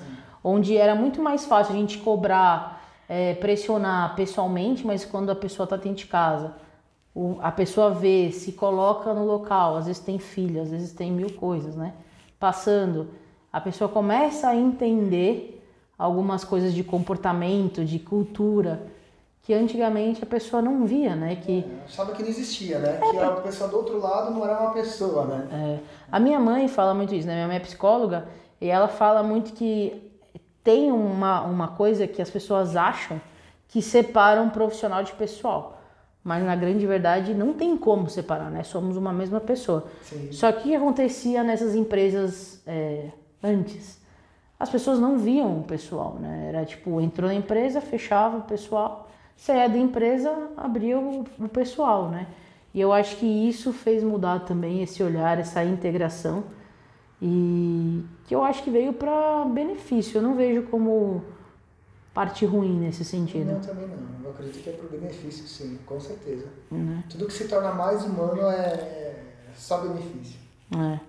onde 0.45 0.77
era 0.77 0.95
muito 0.95 1.23
mais 1.23 1.47
fácil 1.47 1.75
a 1.75 1.79
gente 1.79 1.97
cobrar, 1.99 2.85
é, 3.09 3.33
pressionar 3.35 4.15
pessoalmente, 4.15 4.87
mas 4.87 5.05
quando 5.05 5.31
a 5.31 5.35
pessoa 5.35 5.65
está 5.65 5.77
dentro 5.77 5.99
de 5.99 6.07
casa, 6.07 6.53
o- 7.15 7.39
a 7.41 7.51
pessoa 7.51 7.91
vê, 7.91 8.31
se 8.31 8.53
coloca 8.53 9.13
no 9.15 9.25
local, 9.25 9.77
às 9.77 9.87
vezes 9.87 10.03
tem 10.03 10.19
filho, 10.19 10.61
às 10.61 10.71
vezes 10.71 10.93
tem 10.93 11.11
mil 11.11 11.33
coisas, 11.33 11.75
né? 11.77 11.95
Passando, 12.39 13.09
a 13.53 13.61
pessoa 13.61 13.89
começa 13.89 14.49
a 14.49 14.57
entender 14.57 15.65
algumas 15.97 16.45
coisas 16.45 16.75
de 16.75 16.83
comportamento, 16.85 17.85
de 17.85 17.99
cultura, 17.99 18.83
que 19.43 19.53
antigamente 19.55 20.23
a 20.23 20.27
pessoa 20.27 20.61
não 20.61 20.85
via, 20.87 21.15
né? 21.15 21.37
Que 21.37 21.59
Eu 21.61 21.85
Achava 21.87 22.13
que 22.13 22.23
não 22.23 22.29
existia, 22.29 22.79
né? 22.79 22.99
É, 23.03 23.11
que 23.11 23.19
a 23.19 23.31
pessoa 23.33 23.69
do 23.71 23.77
outro 23.77 24.01
lado 24.01 24.33
não 24.33 24.45
era 24.45 24.59
uma 24.61 24.73
pessoa, 24.73 25.25
né? 25.27 25.49
É, 25.53 25.79
a 26.11 26.19
minha 26.19 26.41
mãe 26.41 26.67
fala 26.67 26.95
muito 26.95 27.15
isso, 27.15 27.27
né? 27.27 27.35
Minha 27.35 27.47
mãe 27.47 27.57
é 27.57 27.61
psicóloga 27.61 28.27
e 28.61 28.69
ela 28.69 28.89
fala 28.89 29.23
muito 29.23 29.53
que 29.53 30.11
tem 30.65 30.91
uma, 30.91 31.43
uma 31.43 31.69
coisa 31.69 32.07
que 32.09 32.23
as 32.23 32.31
pessoas 32.31 32.75
acham 32.75 33.21
que 33.69 33.83
separa 33.83 34.41
um 34.43 34.49
profissional 34.49 35.05
de 35.05 35.13
pessoal. 35.13 35.83
Mas 36.25 36.43
na 36.43 36.57
grande 36.57 36.87
verdade 36.87 37.35
não 37.35 37.53
tem 37.53 37.77
como 37.77 38.09
separar, 38.09 38.51
né? 38.51 38.63
Somos 38.63 38.97
uma 38.97 39.13
mesma 39.13 39.41
pessoa. 39.41 39.87
Sim. 40.03 40.33
Só 40.33 40.51
que 40.51 40.61
o 40.61 40.63
que 40.63 40.75
acontecia 40.75 41.45
nessas 41.45 41.75
empresas 41.75 42.63
é, 42.67 43.11
antes? 43.43 44.01
As 44.59 44.71
pessoas 44.71 44.99
não 44.99 45.19
viam 45.19 45.59
o 45.59 45.65
pessoal, 45.65 46.17
né? 46.19 46.47
Era 46.49 46.65
tipo, 46.65 46.99
entrou 46.99 47.29
na 47.29 47.35
empresa, 47.35 47.83
fechava 47.83 48.39
o 48.39 48.43
pessoal, 48.43 49.11
saía 49.37 49.69
da 49.69 49.77
empresa, 49.77 50.33
abria 50.57 50.99
o, 50.99 51.27
o 51.39 51.49
pessoal, 51.49 52.09
né? 52.09 52.27
E 52.73 52.81
eu 52.81 52.91
acho 52.91 53.17
que 53.17 53.27
isso 53.27 53.73
fez 53.73 54.03
mudar 54.03 54.41
também 54.41 54.83
esse 54.83 55.03
olhar, 55.03 55.39
essa 55.39 55.63
integração. 55.63 56.45
E 57.23 58.05
que 58.27 58.35
eu 58.35 58.43
acho 58.43 58.63
que 58.63 58.71
veio 58.71 58.93
para 58.93 59.45
benefício. 59.47 60.19
Eu 60.19 60.23
não 60.23 60.35
vejo 60.35 60.65
como 60.65 61.23
parte 62.13 62.45
ruim 62.45 62.79
nesse 62.79 63.05
sentido. 63.05 63.53
Não, 63.53 63.61
também 63.61 63.87
não. 63.89 64.25
Eu 64.25 64.31
acredito 64.31 64.63
que 64.63 64.71
é 64.71 64.73
por 64.73 64.89
benefício, 64.91 65.47
sim, 65.47 65.79
com 65.85 65.99
certeza. 66.01 66.47
Né? 66.71 67.05
Tudo 67.11 67.27
que 67.27 67.33
se 67.33 67.49
torna 67.49 67.73
mais 67.73 68.05
humano 68.05 68.43
é, 68.43 68.57
é 68.57 69.25
só 69.55 69.81
benefício. 69.81 70.39
É. 70.73 70.77
Né? 70.77 71.01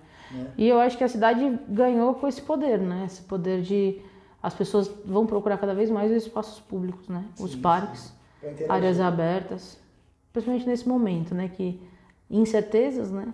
E 0.58 0.68
eu 0.68 0.80
acho 0.80 0.98
que 0.98 1.04
a 1.04 1.08
cidade 1.08 1.58
ganhou 1.68 2.14
com 2.14 2.26
esse 2.26 2.42
poder, 2.42 2.78
né? 2.78 3.04
Esse 3.06 3.22
poder 3.22 3.62
de 3.62 4.00
as 4.42 4.54
pessoas 4.54 4.90
vão 5.04 5.26
procurar 5.26 5.58
cada 5.58 5.74
vez 5.74 5.90
mais 5.90 6.10
os 6.10 6.24
espaços 6.24 6.60
públicos, 6.60 7.08
né? 7.08 7.24
Os 7.38 7.52
Sim, 7.52 7.60
parques, 7.60 8.12
Pra 8.40 8.50
interagir. 8.50 8.72
áreas 8.72 9.00
abertas, 9.00 9.78
principalmente 10.32 10.66
nesse 10.66 10.88
momento, 10.88 11.34
né? 11.34 11.48
Que 11.48 11.80
incertezas, 12.30 13.10
né? 13.10 13.32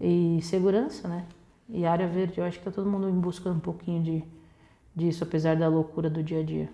E 0.00 0.40
segurança, 0.42 1.08
né? 1.08 1.24
E 1.68 1.84
área 1.86 2.06
verde, 2.08 2.38
eu 2.40 2.44
acho 2.44 2.58
que 2.58 2.64
tá 2.64 2.70
todo 2.70 2.88
mundo 2.90 3.08
em 3.08 3.20
busca 3.20 3.50
um 3.50 3.60
pouquinho 3.60 4.02
de 4.02 4.24
disso, 4.94 5.24
apesar 5.24 5.56
da 5.56 5.68
loucura 5.68 6.08
do 6.10 6.22
dia 6.22 6.40
a 6.40 6.44
dia. 6.44 6.70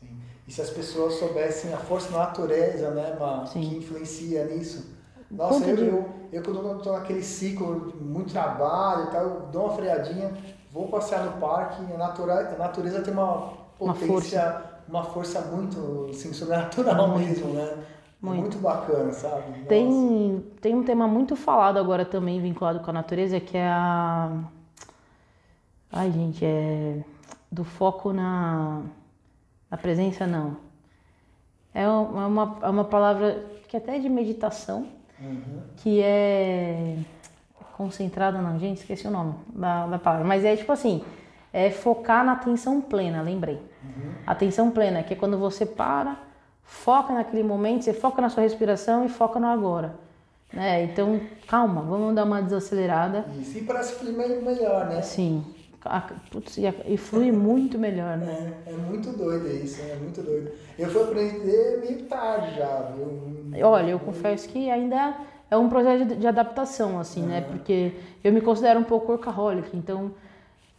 Sim. 0.00 0.18
E 0.46 0.52
se 0.52 0.60
as 0.62 0.70
pessoas 0.70 1.14
soubessem 1.14 1.72
a 1.74 1.78
força 1.78 2.10
da 2.12 2.18
natureza, 2.18 2.90
né, 2.92 3.16
Ma, 3.18 3.44
que 3.44 3.58
influencia 3.58 4.44
nisso. 4.46 4.96
Nossa, 5.30 5.64
Quanto 5.64 5.68
eu, 5.68 5.76
de- 5.76 5.82
eu, 5.86 6.08
eu 6.32 6.42
quando 6.42 6.78
estou 6.78 6.92
naquele 6.94 7.22
ciclo 7.22 7.92
de 7.92 7.96
muito 8.02 8.32
trabalho 8.32 9.08
e 9.08 9.10
tal, 9.10 9.22
eu 9.24 9.40
dou 9.52 9.66
uma 9.66 9.74
freadinha, 9.76 10.32
vou 10.70 10.88
passear 10.88 11.24
no 11.24 11.32
parque, 11.40 11.82
a, 11.92 11.98
natura, 11.98 12.54
a 12.54 12.56
natureza 12.58 13.02
tem 13.02 13.12
uma 13.12 13.52
Uma 13.80 13.94
potência, 13.94 14.62
uma 14.88 15.04
força, 15.04 15.40
muito 15.42 16.08
assim, 16.10 16.32
sobrenatural 16.32 17.18
mesmo, 17.18 17.52
né? 17.52 17.76
É 18.20 18.26
Muito. 18.26 18.40
Muito 18.40 18.58
bacana, 18.58 19.12
sabe? 19.12 19.50
Nossa. 19.50 19.64
Tem, 19.68 20.44
tem 20.60 20.74
um 20.74 20.82
tema 20.82 21.06
muito 21.06 21.36
falado 21.36 21.78
agora 21.78 22.04
também 22.04 22.40
vinculado 22.40 22.80
com 22.80 22.90
a 22.90 22.92
natureza, 22.92 23.38
que 23.38 23.56
é 23.56 23.68
a. 23.68 24.30
Ai, 25.92 26.10
gente, 26.10 26.44
é. 26.44 27.02
Do 27.50 27.64
foco 27.64 28.12
na. 28.12 28.82
Na 29.70 29.76
presença, 29.76 30.26
não. 30.26 30.56
É 31.72 31.86
uma, 31.88 32.22
é 32.22 32.26
uma, 32.26 32.58
é 32.62 32.68
uma 32.68 32.84
palavra 32.84 33.44
que 33.68 33.76
até 33.76 33.96
é 33.96 33.98
de 34.00 34.08
meditação, 34.08 34.86
Uhum. 35.20 35.62
que 35.76 36.00
é. 36.02 36.96
Concentrada, 37.76 38.38
não, 38.42 38.58
gente, 38.58 38.78
esqueci 38.78 39.06
o 39.06 39.10
nome 39.10 39.34
da, 39.54 39.86
da 39.86 39.98
palavra. 40.00 40.26
Mas 40.26 40.44
é 40.44 40.56
tipo 40.56 40.72
assim: 40.72 41.04
é 41.52 41.70
focar 41.70 42.24
na 42.24 42.32
atenção 42.32 42.80
plena, 42.80 43.22
lembrei. 43.22 43.60
Atenção 44.26 44.70
plena, 44.72 45.02
que 45.04 45.14
é 45.14 45.16
quando 45.16 45.38
você 45.38 45.64
para, 45.64 46.16
foca 46.68 47.14
naquele 47.14 47.42
momento, 47.42 47.82
você 47.82 47.94
foca 47.94 48.20
na 48.20 48.28
sua 48.28 48.42
respiração 48.42 49.04
e 49.04 49.08
foca 49.08 49.40
no 49.40 49.46
agora. 49.46 49.94
Né? 50.52 50.84
Então, 50.84 51.20
calma, 51.46 51.80
vamos 51.82 52.14
dar 52.14 52.24
uma 52.24 52.42
desacelerada. 52.42 53.24
Isso, 53.40 53.58
e 53.58 53.62
parece 53.62 53.94
que 53.94 53.98
flui 54.00 54.12
me- 54.12 54.36
melhor, 54.42 54.86
né? 54.86 55.02
A- 55.84 56.02
putz, 56.30 56.58
e, 56.58 56.96
flui 56.96 57.32
muito 57.32 57.78
melhor, 57.78 58.16
né? 58.18 58.52
É, 58.66 58.72
é 58.72 58.76
muito 58.76 59.10
doido 59.10 59.46
isso, 59.48 59.80
é 59.80 59.94
muito 59.96 60.20
doido. 60.22 60.50
Eu 60.78 60.88
fui 60.90 61.02
aprender 61.02 61.80
meio 61.80 62.02
tarde 62.04 62.56
já, 62.56 62.92
viu? 62.94 63.64
Olha, 63.64 63.90
eu 63.90 63.98
confesso 63.98 64.48
que 64.48 64.70
ainda 64.70 65.14
é 65.50 65.56
um 65.56 65.68
processo 65.68 66.04
de, 66.04 66.16
de 66.16 66.26
adaptação, 66.26 66.98
assim, 67.00 67.22
né? 67.22 67.40
Porque 67.40 67.92
eu 68.22 68.32
me 68.32 68.40
considero 68.42 68.78
um 68.80 68.84
pouco 68.84 69.12
workaholic, 69.12 69.74
então, 69.74 70.10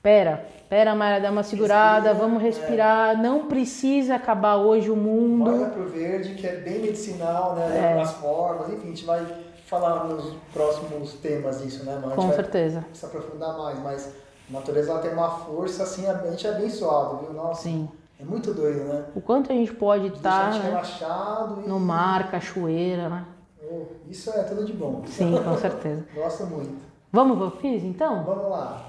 pera, 0.01 0.45
pera, 0.69 0.95
Mayra, 0.95 1.19
dá 1.19 1.31
uma 1.31 1.43
segurada, 1.43 2.09
Respira, 2.09 2.13
vamos 2.13 2.41
respirar, 2.41 3.21
não 3.21 3.47
precisa 3.47 4.15
acabar 4.15 4.57
hoje 4.57 4.89
o 4.89 4.95
mundo. 4.95 5.49
Olha 5.49 5.67
pro 5.67 5.87
verde, 5.87 6.35
que 6.35 6.47
é 6.47 6.57
bem 6.57 6.79
medicinal, 6.79 7.55
né? 7.55 7.95
É. 7.97 8.01
As 8.01 8.13
formas, 8.13 8.69
enfim, 8.69 8.87
a 8.87 8.89
gente 8.89 9.05
vai 9.05 9.25
falar 9.65 10.05
nos 10.05 10.33
próximos 10.51 11.13
temas 11.13 11.61
disso, 11.61 11.85
né? 11.85 11.93
Mas 12.01 12.11
a 12.11 12.15
gente 12.15 12.27
Com 12.27 12.33
certeza. 12.33 12.85
se 12.93 13.05
aprofundar 13.05 13.57
mais, 13.57 13.79
mas 13.79 14.13
a 14.49 14.53
natureza 14.53 14.97
tem 14.99 15.11
uma 15.11 15.29
força 15.29 15.83
assim, 15.83 16.07
a 16.07 16.15
gente 16.29 16.47
é 16.47 16.49
abençoado, 16.49 17.17
viu? 17.17 17.33
Nossa, 17.33 17.63
Sim. 17.63 17.87
é 18.19 18.23
muito 18.23 18.53
doido, 18.53 18.85
né? 18.85 19.05
O 19.15 19.21
quanto 19.21 19.51
a 19.51 19.55
gente 19.55 19.73
pode 19.73 20.07
estar 20.07 20.51
gente 20.53 20.63
né, 20.63 20.69
relaxado 20.69 21.61
e. 21.63 21.69
no 21.69 21.79
mar, 21.79 22.31
cachoeira, 22.31 23.09
né? 23.09 23.25
Oh, 23.71 23.83
isso 24.09 24.31
é 24.31 24.41
tudo 24.43 24.65
de 24.65 24.73
bom. 24.73 25.03
Sim, 25.05 25.37
com 25.43 25.55
certeza. 25.57 26.03
Gosto 26.15 26.47
muito. 26.47 26.89
Vamos 27.11 27.37
pro 27.37 27.59
quiz, 27.59 27.83
então? 27.83 28.23
Vamos 28.23 28.49
lá. 28.49 28.88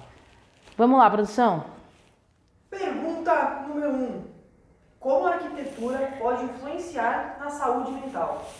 Vamos 0.80 0.98
lá, 0.98 1.10
produção. 1.10 1.64
Pergunta 2.70 3.66
número 3.68 3.92
1. 3.92 4.02
Um. 4.02 4.22
Como 4.98 5.26
a 5.26 5.34
arquitetura 5.34 6.14
pode 6.18 6.44
influenciar 6.44 7.36
na 7.38 7.50
saúde 7.50 7.90
mental? 7.90 8.50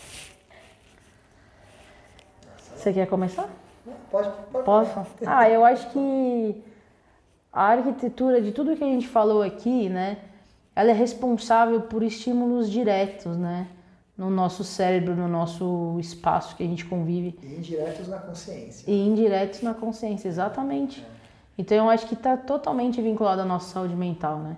Você 2.75 2.93
quer 2.93 3.07
começar? 3.07 3.49
Pode, 4.11 4.29
pode. 4.51 4.65
Posso? 4.65 5.07
Ah, 5.25 5.49
eu 5.49 5.65
acho 5.65 5.89
que 5.89 6.63
a 7.51 7.63
arquitetura, 7.63 8.39
de 8.39 8.51
tudo 8.51 8.77
que 8.77 8.83
a 8.83 8.87
gente 8.87 9.07
falou 9.07 9.41
aqui, 9.41 9.89
né? 9.89 10.19
Ela 10.75 10.91
é 10.91 10.93
responsável 10.93 11.81
por 11.81 12.03
estímulos 12.03 12.69
diretos, 12.69 13.35
né? 13.35 13.67
no 14.15 14.29
nosso 14.29 14.63
cérebro, 14.63 15.15
no 15.15 15.27
nosso 15.27 15.97
espaço 15.99 16.55
que 16.55 16.61
a 16.61 16.67
gente 16.67 16.85
convive. 16.85 17.39
E 17.41 17.55
indiretos 17.55 18.07
na 18.07 18.19
consciência. 18.19 18.91
E 18.91 19.07
indiretos 19.07 19.63
na 19.63 19.73
consciência, 19.73 20.27
exatamente. 20.27 21.03
Então 21.61 21.77
eu 21.77 21.89
acho 21.89 22.07
que 22.07 22.15
está 22.15 22.35
totalmente 22.35 22.99
vinculado 23.01 23.41
à 23.41 23.45
nossa 23.45 23.71
saúde 23.73 23.95
mental, 23.95 24.39
né? 24.39 24.57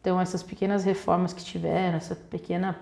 Então 0.00 0.20
essas 0.20 0.42
pequenas 0.42 0.82
reformas 0.84 1.32
que 1.32 1.44
tiveram, 1.44 1.96
essa 1.96 2.14
pequena 2.16 2.76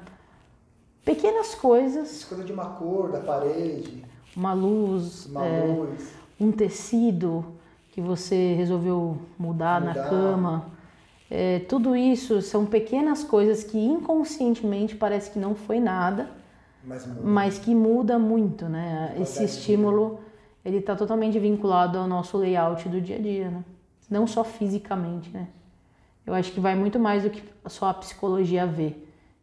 pequenas 1.05 1.55
coisas, 1.55 2.11
Escolha 2.13 2.45
de 2.45 2.53
uma 2.53 2.67
cor 2.67 3.11
da 3.13 3.21
parede, 3.21 4.05
uma 4.37 4.53
luz, 4.53 5.27
uma 5.27 5.45
é, 5.47 5.67
luz. 5.67 6.13
um 6.41 6.51
tecido 6.53 7.45
que 7.93 8.01
você 8.01 8.55
resolveu 8.55 9.19
mudar, 9.39 9.81
na 9.81 9.89
Mudar. 9.89 10.09
cama. 10.09 10.67
É, 11.31 11.59
tudo 11.61 11.95
isso 11.95 12.41
são 12.41 12.65
pequenas 12.65 13.23
coisas 13.23 13.63
que 13.65 13.79
inconscientemente 13.79 14.95
parece 14.97 15.31
que 15.31 15.39
não 15.39 15.55
foi 15.55 15.79
nada, 15.79 16.31
Mas 16.83 17.07
muda. 17.07 17.21
mas 17.23 17.59
que 17.59 17.75
muda 17.75 18.19
muito, 18.19 18.65
né? 18.67 19.15
Esse 19.21 19.45
estímulo, 19.45 20.21
ele 20.69 20.79
está 20.79 20.95
totalmente 20.95 21.39
vinculado 21.39 21.99
ao 21.99 22.07
nosso 22.07 22.37
layout 22.37 22.87
do 22.89 23.01
dia 23.01 23.17
a 23.17 23.21
dia, 23.21 23.51
né? 23.51 23.65
Não 24.11 24.27
só 24.27 24.45
fisicamente, 24.45 25.31
né? 25.31 25.49
Eu 26.27 26.35
acho 26.35 26.53
que 26.53 26.61
vai 26.61 26.75
muito 26.75 26.99
mais 26.99 27.23
do 27.23 27.31
que 27.31 27.43
só 27.67 27.89
a 27.89 27.95
psicologia 27.95 28.67
vê. 28.67 28.95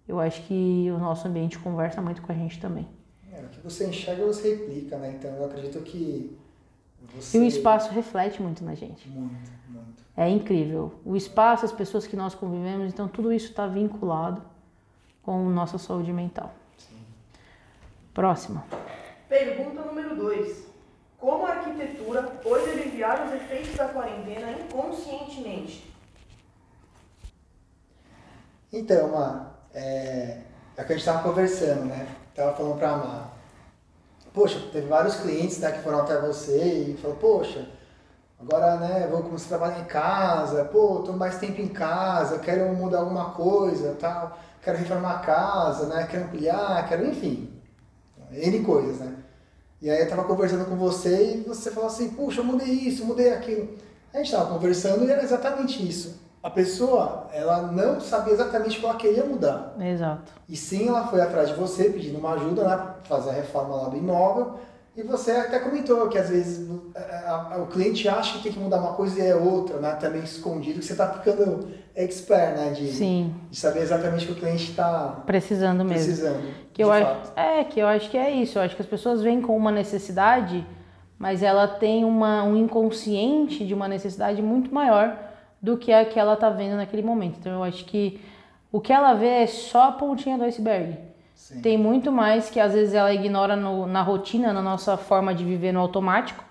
Eu 0.08 0.20
acho 0.20 0.44
que 0.44 0.88
o 0.92 1.00
nosso 1.00 1.28
ambiente 1.28 1.58
conversa 1.58 2.00
muito 2.00 2.22
com 2.22 2.32
a 2.32 2.36
gente 2.36 2.60
também. 2.60 2.88
É, 3.34 3.42
o 3.42 3.50
que 3.50 3.60
você 3.60 3.88
enxerga, 3.88 4.24
você 4.24 4.56
replica, 4.56 4.98
né? 4.98 5.16
Então 5.18 5.32
eu 5.32 5.46
acredito 5.46 5.80
que 5.80 6.38
você... 7.16 7.38
E 7.38 7.42
o 7.42 7.44
espaço 7.44 7.92
reflete 7.92 8.40
muito 8.40 8.64
na 8.64 8.76
gente. 8.76 9.10
Muito, 9.10 9.52
muito. 9.68 10.04
É 10.16 10.30
incrível. 10.30 10.94
O 11.04 11.16
espaço, 11.16 11.66
as 11.66 11.72
pessoas 11.72 12.06
que 12.06 12.16
nós 12.16 12.36
convivemos, 12.36 12.88
então 12.88 13.08
tudo 13.08 13.34
isso 13.34 13.50
está 13.50 13.66
vinculado 13.66 14.44
com 15.24 15.50
nossa 15.50 15.80
saúde 15.80 16.14
mental. 16.14 16.54
Sim. 16.78 16.98
Próximo. 18.14 18.64
Pergunta 19.28 19.82
número 19.82 20.16
2. 20.16 20.75
Como 21.26 21.44
a 21.44 21.54
arquitetura 21.54 22.22
pode 22.22 22.70
aliviar 22.70 23.26
os 23.26 23.34
efeitos 23.34 23.74
da 23.74 23.88
quarentena 23.88 24.52
inconscientemente? 24.52 25.92
Então, 28.72 29.08
Má, 29.08 29.48
é, 29.74 30.42
é 30.78 30.82
o 30.84 30.86
que 30.86 30.94
a 30.94 30.96
gente 30.96 31.00
estava 31.00 31.24
conversando, 31.24 31.86
né? 31.86 32.08
Tava 32.36 32.56
falando 32.56 32.78
pra 32.78 32.98
Má. 32.98 33.30
Poxa, 34.36 34.70
teve 34.72 34.86
vários 34.86 35.16
clientes 35.16 35.58
né, 35.58 35.72
que 35.72 35.80
foram 35.82 36.02
até 36.02 36.22
você 36.22 36.92
e 36.92 36.98
falou, 36.98 37.18
poxa, 37.18 37.70
agora 38.40 38.76
né, 38.76 39.08
vou 39.08 39.24
começar 39.24 39.46
a 39.46 39.58
trabalhar 39.58 39.80
em 39.80 39.86
casa, 39.86 40.66
pô, 40.66 41.00
tô 41.00 41.14
mais 41.14 41.40
tempo 41.40 41.60
em 41.60 41.70
casa, 41.70 42.38
quero 42.38 42.72
mudar 42.76 43.00
alguma 43.00 43.32
coisa, 43.32 43.98
tal, 44.00 44.38
quero 44.62 44.78
reformar 44.78 45.16
a 45.16 45.20
casa, 45.22 45.88
né? 45.88 46.06
Quero 46.06 46.26
ampliar, 46.26 46.88
quero, 46.88 47.04
enfim, 47.04 47.52
N 48.30 48.64
coisas, 48.64 49.00
né? 49.00 49.25
E 49.86 49.90
aí 49.92 50.00
eu 50.00 50.10
tava 50.10 50.24
conversando 50.24 50.66
com 50.66 50.76
você 50.76 51.36
e 51.36 51.42
você 51.48 51.70
falou 51.70 51.88
assim, 51.88 52.10
puxa, 52.10 52.42
eu 52.42 52.44
mudei 52.44 52.74
isso, 52.74 53.04
eu 53.04 53.06
mudei 53.06 53.32
aquilo. 53.32 53.70
A 54.12 54.18
gente 54.18 54.32
tava 54.32 54.52
conversando 54.52 55.06
e 55.06 55.12
era 55.12 55.22
exatamente 55.22 55.88
isso. 55.88 56.20
A 56.42 56.50
pessoa, 56.50 57.28
ela 57.32 57.72
não 57.72 58.02
sabia 58.02 58.34
exatamente 58.34 58.78
o 58.78 58.80
que 58.80 58.86
ela 58.88 58.96
queria 58.96 59.24
mudar. 59.24 59.76
Exato. 59.80 60.32
E 60.50 60.58
sim, 60.58 60.88
ela 60.88 61.06
foi 61.06 61.22
atrás 61.22 61.50
de 61.50 61.54
você 61.54 61.92
pedindo 61.92 62.18
uma 62.18 62.34
ajuda 62.34 62.68
né, 62.68 62.76
para 62.76 62.96
fazer 63.08 63.30
a 63.30 63.34
reforma 63.34 63.76
lá 63.76 63.90
do 63.90 63.96
imóvel. 63.96 64.56
E 64.98 65.04
você 65.04 65.32
até 65.32 65.60
comentou 65.60 66.08
que 66.08 66.18
às 66.18 66.30
vezes 66.30 66.70
a- 66.96 67.50
a- 67.56 67.58
o 67.62 67.68
cliente 67.68 68.08
acha 68.08 68.38
que 68.38 68.44
tem 68.44 68.54
que 68.54 68.60
mudar 68.60 68.80
uma 68.80 68.94
coisa 68.94 69.20
e 69.20 69.28
é 69.28 69.36
outra, 69.36 69.78
né? 69.80 69.92
Também 69.96 70.24
escondido, 70.24 70.80
que 70.80 70.86
você 70.86 70.94
está 70.94 71.10
ficando 71.12 71.68
expert, 71.94 72.56
né? 72.58 72.72
De, 72.72 72.88
Sim, 72.94 73.34
de 73.52 73.58
saber 73.60 73.82
exatamente 73.82 74.24
o 74.24 74.28
que 74.28 74.34
o 74.34 74.36
cliente 74.36 74.72
está 74.72 75.22
precisando 75.26 75.84
mesmo. 75.84 76.06
precisando. 76.06 76.44
Que 76.74 76.82
eu 76.82 76.92
acho, 76.92 77.32
é, 77.36 77.64
que 77.66 77.80
eu 77.80 77.88
acho 77.88 78.10
que 78.10 78.18
é 78.18 78.32
isso. 78.32 78.58
Eu 78.58 78.64
acho 78.64 78.76
que 78.76 78.82
as 78.82 78.88
pessoas 78.88 79.22
vêm 79.22 79.42
com 79.42 79.56
uma 79.58 79.72
necessidade, 79.72 80.66
mas 81.20 81.44
ela 81.44 81.68
tem 81.68 82.06
uma, 82.06 82.44
um 82.44 82.56
inconsciente 82.56 83.66
de 83.66 83.74
uma 83.74 83.90
necessidade 83.90 84.42
muito 84.42 84.74
maior 84.74 85.18
do 85.62 85.78
que 85.78 85.92
a 85.92 86.06
que 86.06 86.18
ela 86.18 86.38
tá 86.38 86.50
vendo 86.50 86.78
naquele 86.78 87.02
momento. 87.02 87.38
Então 87.40 87.52
eu 87.52 87.64
acho 87.64 87.84
que 87.84 88.22
o 88.72 88.80
que 88.80 88.94
ela 88.94 89.14
vê 89.14 89.28
é 89.28 89.48
só 89.48 89.90
a 89.90 89.92
pontinha 89.92 90.38
do 90.38 90.44
iceberg. 90.46 90.98
Sim. 91.36 91.62
Tem 91.62 91.78
muito 91.78 92.12
mais 92.12 92.50
que 92.50 92.60
às 92.60 92.74
vezes 92.74 92.94
ela 92.96 93.14
ignora 93.14 93.56
no- 93.56 93.86
na 93.86 94.02
rotina, 94.02 94.52
na 94.54 94.62
nossa 94.62 94.98
forma 94.98 95.36
de 95.36 95.44
viver 95.44 95.72
no 95.72 95.80
automático 95.80 96.44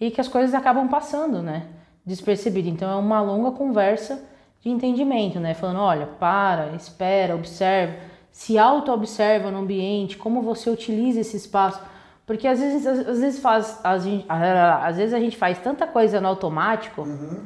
e 0.00 0.10
que 0.10 0.20
as 0.20 0.28
coisas 0.28 0.52
acabam 0.54 0.88
passando, 0.88 1.40
né? 1.40 1.66
Despercebido. 2.04 2.68
Então 2.68 2.90
é 2.90 2.96
uma 2.96 3.20
longa 3.22 3.52
conversa 3.52 4.22
de 4.62 4.68
entendimento, 4.68 5.40
né? 5.40 5.54
Falando, 5.54 5.80
olha, 5.80 6.06
para, 6.06 6.74
espera, 6.74 7.34
observa, 7.34 7.94
se 8.30 8.58
auto-observa 8.58 9.50
no 9.50 9.58
ambiente, 9.60 10.18
como 10.18 10.42
você 10.42 10.68
utiliza 10.68 11.20
esse 11.20 11.36
espaço. 11.36 11.80
Porque 12.26 12.46
às 12.48 12.58
vezes, 12.58 12.86
às, 12.86 12.98
às 13.08 13.20
vezes 13.20 13.40
faz, 13.40 13.80
gente, 14.02 14.26
às 14.28 14.96
vezes 14.96 15.14
a 15.14 15.20
gente 15.20 15.36
faz 15.36 15.58
tanta 15.58 15.86
coisa 15.86 16.20
no 16.20 16.26
automático 16.28 17.02
Uhum. 17.02 17.44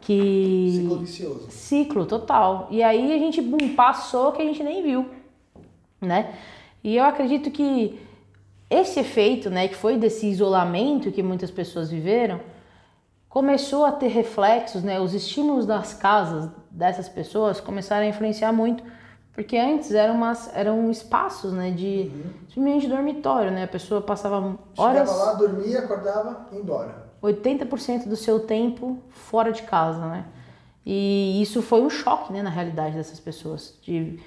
que 0.00 0.70
Ciclo 0.76 0.98
vicioso. 0.98 1.46
ciclo 1.50 2.06
total. 2.06 2.68
E 2.70 2.82
aí 2.82 3.12
a 3.12 3.18
gente 3.18 3.40
bum, 3.40 3.74
passou 3.74 4.32
que 4.32 4.42
a 4.42 4.44
gente 4.44 4.62
nem 4.62 4.82
viu, 4.82 5.06
né? 6.00 6.34
E 6.82 6.96
eu 6.96 7.04
acredito 7.04 7.50
que 7.50 8.00
esse 8.68 9.00
efeito, 9.00 9.50
né, 9.50 9.68
que 9.68 9.74
foi 9.74 9.98
desse 9.98 10.26
isolamento 10.26 11.10
que 11.10 11.22
muitas 11.22 11.50
pessoas 11.50 11.90
viveram, 11.90 12.40
começou 13.28 13.84
a 13.84 13.92
ter 13.92 14.08
reflexos, 14.08 14.82
né? 14.82 15.00
Os 15.00 15.14
estímulos 15.14 15.66
das 15.66 15.94
casas 15.94 16.50
dessas 16.70 17.08
pessoas 17.08 17.60
começaram 17.60 18.04
a 18.04 18.08
influenciar 18.08 18.52
muito, 18.52 18.82
porque 19.32 19.56
antes 19.56 19.92
eram 19.92 20.14
umas, 20.14 20.54
eram 20.54 20.90
espaços, 20.90 21.52
né, 21.52 21.70
de 21.70 22.10
simplesmente 22.48 22.88
dormitório, 22.88 23.50
né? 23.50 23.64
A 23.64 23.68
pessoa 23.68 24.00
passava 24.00 24.58
horas 24.76 25.08
Chegava 25.08 25.24
lá, 25.24 25.34
dormia, 25.34 25.78
acordava 25.80 26.46
e 26.50 26.56
ia 26.56 26.60
embora. 26.60 27.10
80% 27.22 28.08
do 28.08 28.16
seu 28.16 28.40
tempo 28.40 28.98
fora 29.10 29.52
de 29.52 29.62
casa, 29.62 30.06
né? 30.06 30.24
E 30.84 31.40
isso 31.42 31.60
foi 31.60 31.82
um 31.82 31.90
choque, 31.90 32.32
né, 32.32 32.42
na 32.42 32.50
realidade 32.50 32.96
dessas 32.96 33.20
pessoas. 33.20 33.78
De, 33.82 34.18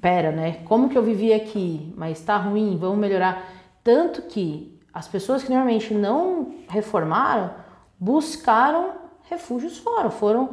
pera, 0.00 0.32
né? 0.32 0.60
Como 0.64 0.88
que 0.88 0.96
eu 0.96 1.02
vivi 1.02 1.32
aqui? 1.32 1.92
Mas 1.96 2.20
tá 2.20 2.36
ruim, 2.36 2.76
vamos 2.76 2.98
melhorar. 2.98 3.44
Tanto 3.82 4.22
que 4.22 4.78
as 4.92 5.06
pessoas 5.06 5.42
que 5.42 5.50
normalmente 5.50 5.94
não 5.94 6.54
reformaram 6.68 7.50
buscaram 7.98 8.92
refúgios 9.28 9.78
fora, 9.78 10.10
foram 10.10 10.50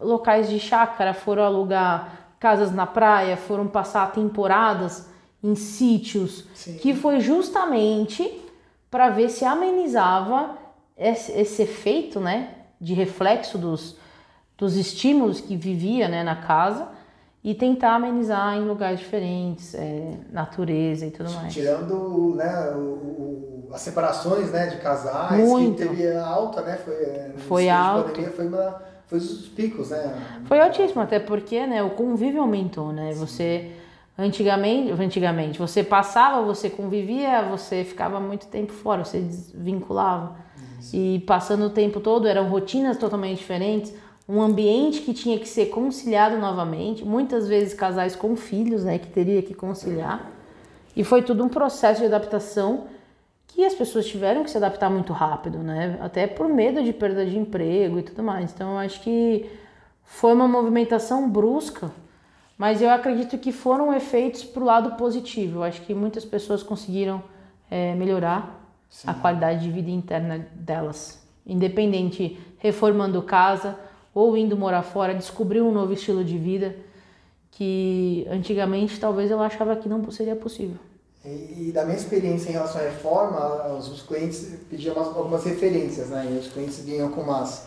locais 0.00 0.48
de 0.48 0.58
chácara, 0.58 1.14
foram 1.14 1.42
alugar 1.42 2.34
casas 2.38 2.72
na 2.72 2.86
praia, 2.86 3.36
foram 3.36 3.66
passar 3.66 4.12
temporadas 4.12 5.08
em 5.42 5.54
sítios, 5.54 6.46
Sim. 6.54 6.78
que 6.78 6.94
foi 6.94 7.20
justamente 7.20 8.42
para 8.90 9.10
ver 9.10 9.30
se 9.30 9.44
amenizava 9.44 10.56
esse, 10.96 11.32
esse 11.32 11.62
efeito, 11.62 12.18
né, 12.20 12.54
de 12.80 12.94
reflexo 12.94 13.58
dos, 13.58 13.96
dos 14.56 14.76
estímulos 14.76 15.40
que 15.40 15.56
vivia, 15.56 16.08
né, 16.08 16.22
na 16.22 16.36
casa 16.36 16.95
e 17.46 17.54
tentar 17.54 17.94
amenizar 17.94 18.56
em 18.56 18.64
lugares 18.66 18.98
diferentes, 18.98 19.72
é, 19.72 20.14
natureza 20.32 21.06
e 21.06 21.12
tudo 21.12 21.30
mais. 21.30 21.54
Tirando 21.54 22.34
né, 22.34 22.72
o, 22.74 22.78
o- 22.78 23.68
as 23.72 23.82
separações 23.82 24.50
né, 24.50 24.66
de 24.66 24.78
casais, 24.78 25.30
Muito. 25.38 25.76
que 25.76 25.88
teve 25.90 26.16
alta, 26.16 26.60
né? 26.62 26.76
Foi, 26.76 26.94
é, 26.94 27.32
Foi 27.36 27.68
alto. 27.70 28.08
pandemia, 28.10 28.32
foi, 28.32 28.48
uma, 28.48 28.82
foi 29.06 29.18
os 29.18 29.46
picos, 29.46 29.90
né? 29.90 30.12
Foi 30.46 30.58
altíssimo, 30.58 31.00
até 31.00 31.20
porque 31.20 31.64
né, 31.68 31.84
o 31.84 31.90
convívio 31.90 32.40
aumentou, 32.42 32.92
né? 32.92 33.12
Você 33.12 33.70
antigamente, 34.18 34.90
antigamente, 35.00 35.56
você 35.56 35.84
passava, 35.84 36.42
você 36.42 36.68
convivia, 36.68 37.42
você 37.42 37.84
ficava 37.84 38.18
muito 38.18 38.48
tempo 38.48 38.72
fora, 38.72 39.04
você 39.04 39.20
desvinculava. 39.20 40.34
E 40.92 41.20
passando 41.20 41.66
o 41.66 41.70
tempo 41.70 42.00
todo 42.00 42.26
eram 42.26 42.48
rotinas 42.48 42.96
totalmente 42.98 43.38
diferentes, 43.38 43.94
um 44.28 44.42
ambiente 44.42 45.02
que 45.02 45.14
tinha 45.14 45.38
que 45.38 45.48
ser 45.48 45.66
conciliado 45.66 46.36
novamente, 46.38 47.04
muitas 47.04 47.46
vezes 47.46 47.74
casais 47.74 48.16
com 48.16 48.34
filhos, 48.34 48.84
né, 48.84 48.98
que 48.98 49.06
teria 49.06 49.40
que 49.40 49.54
conciliar. 49.54 50.32
E 50.96 51.04
foi 51.04 51.22
tudo 51.22 51.44
um 51.44 51.48
processo 51.48 52.00
de 52.00 52.06
adaptação 52.06 52.88
que 53.46 53.64
as 53.64 53.74
pessoas 53.74 54.06
tiveram 54.06 54.42
que 54.42 54.50
se 54.50 54.56
adaptar 54.56 54.90
muito 54.90 55.12
rápido, 55.12 55.58
né? 55.58 55.98
Até 56.02 56.26
por 56.26 56.48
medo 56.48 56.82
de 56.82 56.92
perda 56.92 57.24
de 57.24 57.38
emprego 57.38 57.98
e 57.98 58.02
tudo 58.02 58.22
mais. 58.22 58.52
Então 58.52 58.72
eu 58.72 58.78
acho 58.78 59.00
que 59.00 59.50
foi 60.04 60.32
uma 60.32 60.48
movimentação 60.48 61.28
brusca, 61.28 61.90
mas 62.58 62.82
eu 62.82 62.90
acredito 62.90 63.38
que 63.38 63.52
foram 63.52 63.94
efeitos 63.94 64.44
para 64.44 64.62
o 64.62 64.66
lado 64.66 64.96
positivo. 64.96 65.60
Eu 65.60 65.62
acho 65.62 65.80
que 65.82 65.94
muitas 65.94 66.24
pessoas 66.24 66.62
conseguiram 66.62 67.22
eh, 67.70 67.94
melhorar 67.94 68.62
a 69.06 69.14
qualidade 69.14 69.62
de 69.62 69.70
vida 69.70 69.90
interna 69.90 70.46
delas, 70.54 71.26
independente 71.46 72.38
reformando 72.58 73.22
casa 73.22 73.78
ou 74.16 74.34
indo 74.34 74.56
morar 74.56 74.82
fora, 74.82 75.14
descobrir 75.14 75.60
um 75.60 75.70
novo 75.70 75.92
estilo 75.92 76.24
de 76.24 76.38
vida 76.38 76.74
que 77.50 78.26
antigamente 78.30 78.98
talvez 78.98 79.30
eu 79.30 79.38
achava 79.40 79.76
que 79.76 79.90
não 79.90 80.10
seria 80.10 80.34
possível. 80.34 80.78
E, 81.22 81.68
e 81.68 81.72
da 81.72 81.84
minha 81.84 81.98
experiência 81.98 82.48
em 82.48 82.52
relação 82.52 82.80
à 82.80 82.84
reforma, 82.84 83.74
os, 83.74 83.88
os 83.88 84.00
clientes 84.02 84.54
pediam 84.70 84.94
umas- 84.96 85.08
algumas 85.08 85.44
referências, 85.44 86.08
né? 86.08 86.28
E 86.30 86.38
os 86.38 86.48
clientes 86.48 86.78
vinham 86.80 87.10
com 87.10 87.20
umas, 87.20 87.64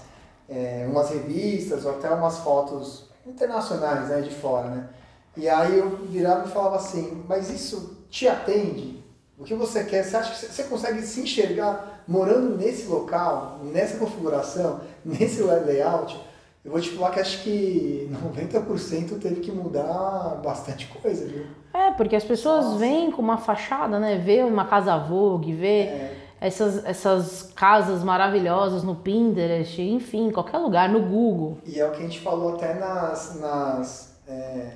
é, 0.50 0.88
umas 0.89 1.12
revistas 1.12 1.86
ou 1.86 1.91
até 1.91 2.10
umas 2.10 2.39
fotos 2.39 3.06
internacionais, 3.28 4.10
né? 4.10 4.22
De 4.22 4.32
fora, 4.34 4.70
né? 4.70 4.89
E 5.38 5.47
aí 5.47 5.78
eu 5.78 5.97
virava 6.08 6.47
e 6.47 6.52
falava 6.52 6.78
assim, 6.78 7.24
mas 7.28 7.50
isso 7.52 8.06
te 8.10 8.28
atende? 8.28 9.04
O 9.38 9.43
que 9.43 9.54
você 9.54 9.84
quer? 9.84 10.04
Você 10.04 10.18
acha 10.18 10.47
que 10.47 10.52
você 10.52 10.64
consegue 10.64 11.02
se 11.04 11.22
enxergar 11.22 12.04
morando 12.08 12.58
nesse 12.58 12.88
local, 12.88 13.60
nessa 13.64 13.97
configuração, 13.97 14.82
nesse 15.06 15.43
layout? 15.43 16.29
Eu 16.64 16.72
vou 16.72 16.82
te 16.82 16.89
falar 16.89 17.12
que 17.12 17.20
acho 17.20 17.41
que 17.43 18.10
90% 18.12 19.20
teve 19.20 19.39
que 19.39 19.51
mudar 19.51 20.41
bastante 20.43 20.88
coisa, 20.88 21.26
viu? 21.26 21.45
É, 21.74 21.91
porque 21.91 22.16
as 22.16 22.24
pessoas 22.24 22.66
Nossa. 22.66 22.78
vêm 22.78 23.12
com 23.12 23.22
uma 23.22 23.38
fachada, 23.38 23.99
né? 23.99 24.18
Vê 24.18 24.43
uma 24.43 24.66
casa 24.66 24.97
Vogue, 24.97 25.53
vê 25.53 25.82
é. 25.84 26.18
essas, 26.41 26.84
essas 26.86 27.43
casas 27.55 28.03
maravilhosas 28.03 28.84
no 28.84 28.95
Pinterest, 28.95 29.82
enfim, 29.82 30.32
qualquer 30.32 30.57
lugar, 30.57 30.89
no 30.89 31.01
Google. 31.01 31.60
E 31.66 31.80
é 31.80 31.88
o 31.88 31.91
que 31.91 31.99
a 31.99 32.01
gente 32.01 32.20
falou 32.20 32.55
até 32.55 32.74
nas, 32.74 33.39
nas 33.39 34.10
é, 34.28 34.72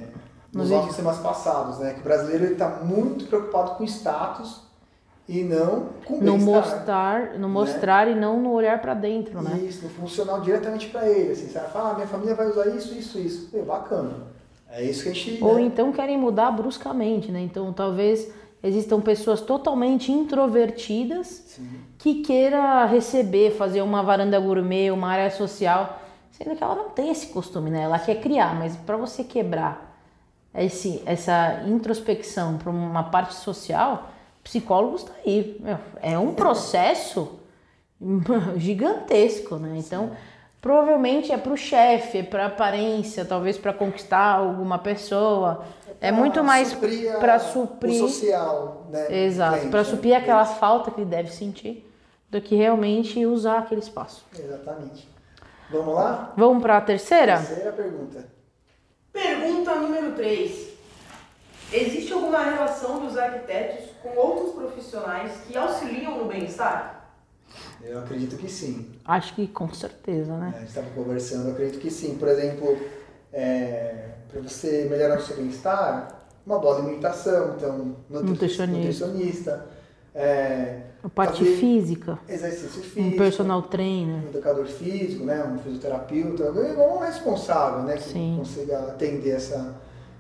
nos 0.54 0.70
nossos 0.70 0.96
temas 0.96 1.18
passados, 1.18 1.80
né? 1.80 1.94
Que 1.94 2.00
o 2.00 2.04
brasileiro 2.04 2.54
está 2.54 2.70
muito 2.70 3.26
preocupado 3.26 3.72
com 3.72 3.84
status 3.84 4.62
e 5.28 5.44
não 5.44 5.90
com 6.06 6.18
no 6.18 6.38
mostrar, 6.38 7.34
no 7.34 7.48
né? 7.48 7.54
mostrar 7.54 8.08
e 8.10 8.16
não 8.16 8.42
no 8.42 8.52
olhar 8.52 8.82
para 8.82 8.94
dentro, 8.94 9.42
né? 9.42 9.58
Isso, 9.60 9.84
no 9.84 9.90
funcional 9.90 10.42
diretamente 10.42 10.88
para 10.88 11.08
ele, 11.08 11.32
assim, 11.32 11.48
você 11.48 11.60
vai 11.60 11.70
falar, 11.70 11.92
ah, 11.92 11.94
minha 11.94 12.08
família 12.08 12.36
vai 12.36 12.50
usar 12.50 12.68
isso, 12.68 12.94
isso, 12.94 13.18
isso, 13.18 13.50
é 13.56 13.62
bacana. 13.62 14.34
É 14.70 14.84
isso 14.84 15.04
que 15.04 15.10
a 15.10 15.14
gente. 15.14 15.44
Ou 15.44 15.56
né? 15.56 15.62
então 15.62 15.92
querem 15.92 16.18
mudar 16.18 16.52
bruscamente, 16.52 17.32
né? 17.32 17.42
Então 17.42 17.72
talvez 17.72 18.34
existam 18.62 19.00
pessoas 19.00 19.40
totalmente 19.40 20.12
introvertidas 20.12 21.44
Sim. 21.48 21.70
que 21.98 22.16
queira 22.22 22.86
receber, 22.86 23.52
fazer 23.52 23.82
uma 23.82 24.02
varanda 24.02 24.40
gourmet, 24.40 24.92
uma 24.92 25.10
área 25.10 25.30
social, 25.30 26.02
sendo 26.32 26.56
que 26.56 26.64
ela 26.64 26.76
não 26.76 26.90
tem 26.90 27.12
esse 27.12 27.28
costume, 27.28 27.70
né? 27.70 27.84
Ela 27.84 28.00
quer 28.00 28.16
criar, 28.16 28.56
mas 28.56 28.76
para 28.76 28.98
você 28.98 29.24
quebrar 29.24 29.94
esse, 30.56 31.02
essa 31.06 31.64
introspecção 31.68 32.58
para 32.58 32.70
uma 32.70 33.04
parte 33.04 33.36
social, 33.36 34.10
psicólogos 34.44 35.02
está 35.02 35.14
aí. 35.26 35.58
Meu, 35.60 35.78
é 36.02 36.18
um 36.18 36.34
processo 36.34 37.40
gigantesco, 38.58 39.56
né? 39.56 39.76
Então, 39.78 40.10
Sim. 40.10 40.16
provavelmente 40.62 41.32
é 41.32 41.38
para 41.38 41.54
o 41.54 41.58
chefe, 41.58 42.20
é 42.20 42.24
para 42.24 42.48
aparência, 42.48 43.24
talvez 43.24 43.58
para 43.58 43.74
conquistar 43.74 44.36
alguma 44.36 44.78
pessoa. 44.78 45.64
É, 46.02 46.10
é 46.10 46.12
muito 46.12 46.44
mais 46.44 46.76
para 47.20 47.40
suprir 47.40 48.04
o 48.04 48.10
social, 48.10 48.88
né? 48.90 49.26
Exato, 49.26 49.70
para 49.70 49.84
suprir 49.84 50.12
né? 50.12 50.18
aquela 50.18 50.46
falta 50.46 50.92
que 50.92 51.00
ele 51.00 51.10
deve 51.10 51.32
sentir, 51.32 51.90
do 52.30 52.42
que 52.42 52.56
realmente 52.56 53.26
usar 53.26 53.60
aquele 53.60 53.82
espaço. 53.82 54.26
Exatamente. 54.38 55.08
Vamos 55.70 55.96
lá? 55.96 56.34
Vamos 56.36 56.62
para 56.62 56.78
a 56.78 56.82
terceira? 56.82 57.38
Terceira 57.38 57.72
pergunta. 57.72 58.28
Pergunta 59.14 59.76
número 59.76 60.12
3. 60.14 60.73
Existe 61.74 62.14
alguma 62.14 62.44
relação 62.44 63.06
dos 63.06 63.18
arquitetos 63.18 63.90
com 64.02 64.10
outros 64.16 64.54
profissionais 64.54 65.32
que 65.48 65.58
auxiliam 65.58 66.18
no 66.18 66.26
bem-estar? 66.26 67.12
Eu 67.84 68.00
acredito 68.00 68.38
que 68.38 68.50
sim. 68.50 68.92
Acho 69.04 69.34
que 69.36 69.48
com 69.48 69.74
certeza, 69.74 70.36
né? 70.38 70.52
É, 70.54 70.58
a 70.58 70.60
gente 70.60 70.70
estava 70.70 70.90
conversando, 70.92 71.48
eu 71.48 71.54
acredito 71.54 71.80
que 71.80 71.90
sim. 71.90 72.16
Por 72.16 72.28
exemplo, 72.28 72.78
é, 73.32 74.10
para 74.32 74.42
você 74.42 74.88
melhorar 74.90 75.18
o 75.18 75.22
seu 75.22 75.36
bem-estar, 75.36 76.24
uma 76.46 76.60
boa 76.60 76.78
alimentação, 76.78 77.56
então 77.58 77.96
nutricionista, 78.10 78.68
nutricionista 78.68 79.68
é, 80.16 80.82
a 81.04 81.10
parte 81.10 81.44
física. 81.44 82.20
Exercício 82.30 82.82
físico. 82.82 83.16
Um 83.16 83.18
personal 83.18 83.64
trainer. 83.64 84.24
Um 84.24 84.30
educador 84.30 84.66
físico, 84.66 85.26
né? 85.26 85.44
um 85.44 85.58
fisioterapeuta, 85.58 86.52
um 86.52 87.00
responsável, 87.00 87.84
né? 87.84 87.98
Que 87.98 88.04
sim. 88.04 88.36
consiga 88.38 88.80
atender 88.80 89.32
essa. 89.32 89.76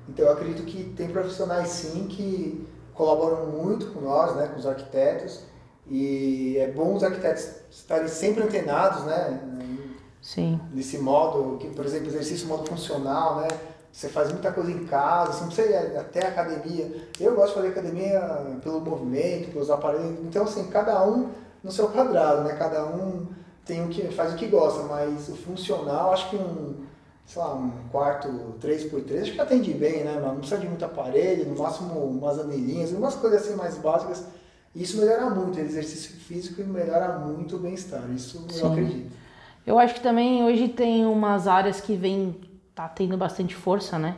Então 0.07 0.25
eu 0.25 0.31
acredito 0.31 0.63
que 0.63 0.83
tem 0.95 1.07
profissionais 1.09 1.69
sim 1.69 2.07
que 2.07 2.67
colaboram 2.93 3.47
muito 3.47 3.87
com 3.87 4.01
nós, 4.01 4.35
né? 4.35 4.47
Com 4.47 4.59
os 4.59 4.65
arquitetos. 4.65 5.41
E 5.89 6.57
é 6.57 6.71
bom 6.71 6.95
os 6.95 7.03
arquitetos 7.03 7.49
estarem 7.69 8.07
sempre 8.07 8.43
antenados, 8.43 9.03
né? 9.05 9.39
Sim. 10.21 10.59
Nesse 10.73 10.97
modo, 10.97 11.57
que, 11.57 11.67
por 11.69 11.85
exemplo, 11.85 12.07
exercício 12.07 12.47
modo 12.47 12.65
funcional, 12.67 13.41
né? 13.41 13.47
Você 13.91 14.09
faz 14.09 14.31
muita 14.31 14.51
coisa 14.51 14.71
em 14.71 14.85
casa, 14.85 15.33
você 15.33 15.39
não 15.41 15.47
precisa 15.47 15.69
ir 15.69 15.97
até 15.97 16.25
a 16.25 16.29
academia. 16.29 17.09
Eu 17.19 17.35
gosto 17.35 17.49
de 17.49 17.55
fazer 17.55 17.67
academia 17.67 18.21
pelo 18.63 18.81
movimento, 18.81 19.51
pelos 19.51 19.69
aparelhos. 19.69 20.19
Então, 20.21 20.45
assim, 20.45 20.65
cada 20.67 21.05
um 21.05 21.29
no 21.63 21.71
seu 21.71 21.89
quadrado, 21.89 22.43
né? 22.43 22.55
Cada 22.55 22.85
um 22.85 23.27
tem 23.65 23.85
o 23.85 23.89
que 23.89 24.07
faz 24.09 24.33
o 24.33 24.35
que 24.35 24.47
gosta, 24.47 24.83
mas 24.83 25.29
o 25.29 25.35
funcional, 25.35 26.11
acho 26.11 26.29
que 26.29 26.37
um, 26.37 26.85
sei 27.25 27.41
lá, 27.41 27.55
um 27.55 27.71
quarto 27.91 28.27
3x3, 28.61 29.21
acho 29.21 29.31
que 29.33 29.41
atende 29.41 29.73
bem, 29.73 30.03
né? 30.03 30.19
Não 30.19 30.37
precisa 30.37 30.59
de 30.59 30.67
muito 30.67 30.83
aparelho, 30.85 31.49
no 31.49 31.57
máximo 31.57 31.93
umas 31.99 32.39
anelhinhas, 32.39 32.91
umas 32.91 33.15
coisas 33.15 33.43
assim 33.43 33.55
mais 33.55 33.77
básicas. 33.77 34.25
Isso 34.75 34.97
melhora 34.97 35.29
muito 35.29 35.57
o 35.57 35.61
exercício 35.61 36.15
físico 36.15 36.61
e 36.61 36.63
melhora 36.63 37.19
muito 37.19 37.55
o 37.55 37.59
bem-estar. 37.59 38.09
Isso 38.11 38.45
Sim. 38.49 38.59
eu 38.59 38.71
acredito. 38.71 39.11
Eu 39.65 39.79
acho 39.79 39.93
que 39.93 40.01
também 40.01 40.43
hoje 40.43 40.67
tem 40.67 41.05
umas 41.05 41.47
áreas 41.47 41.79
que 41.79 41.95
vêm 41.95 42.35
tá 42.75 42.87
tendo 42.89 43.15
bastante 43.17 43.55
força, 43.55 43.97
né? 43.99 44.17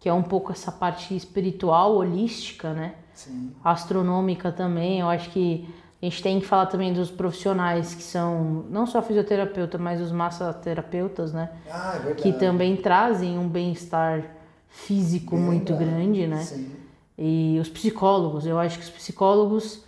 Que 0.00 0.08
é 0.08 0.12
um 0.12 0.22
pouco 0.22 0.52
essa 0.52 0.70
parte 0.70 1.16
espiritual, 1.16 1.96
holística, 1.96 2.72
né? 2.72 2.96
Sim. 3.14 3.52
Astronômica 3.62 4.52
também. 4.52 5.00
Eu 5.00 5.08
acho 5.08 5.30
que 5.30 5.68
a 6.06 6.10
gente 6.10 6.22
tem 6.22 6.40
que 6.40 6.46
falar 6.46 6.66
também 6.66 6.92
dos 6.92 7.10
profissionais 7.10 7.94
que 7.94 8.02
são 8.02 8.64
não 8.70 8.86
só 8.86 9.02
fisioterapeuta, 9.02 9.78
mas 9.78 10.00
os 10.00 10.12
massoterapeutas, 10.12 11.32
né? 11.32 11.50
Ah, 11.70 11.92
é 11.94 11.98
verdade. 11.98 12.22
Que 12.22 12.32
também 12.32 12.76
trazem 12.76 13.38
um 13.38 13.48
bem-estar 13.48 14.24
físico 14.68 15.36
verdade. 15.36 15.52
muito 15.52 15.74
grande, 15.76 16.26
né? 16.26 16.42
Sim. 16.42 16.70
E 17.16 17.58
os 17.60 17.68
psicólogos, 17.68 18.44
eu 18.46 18.58
acho 18.58 18.78
que 18.78 18.84
os 18.84 18.90
psicólogos 18.90 19.82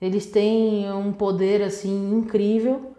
eles 0.00 0.26
têm 0.26 0.90
um 0.92 1.12
poder 1.12 1.60
assim 1.62 2.14
incrível, 2.14 2.92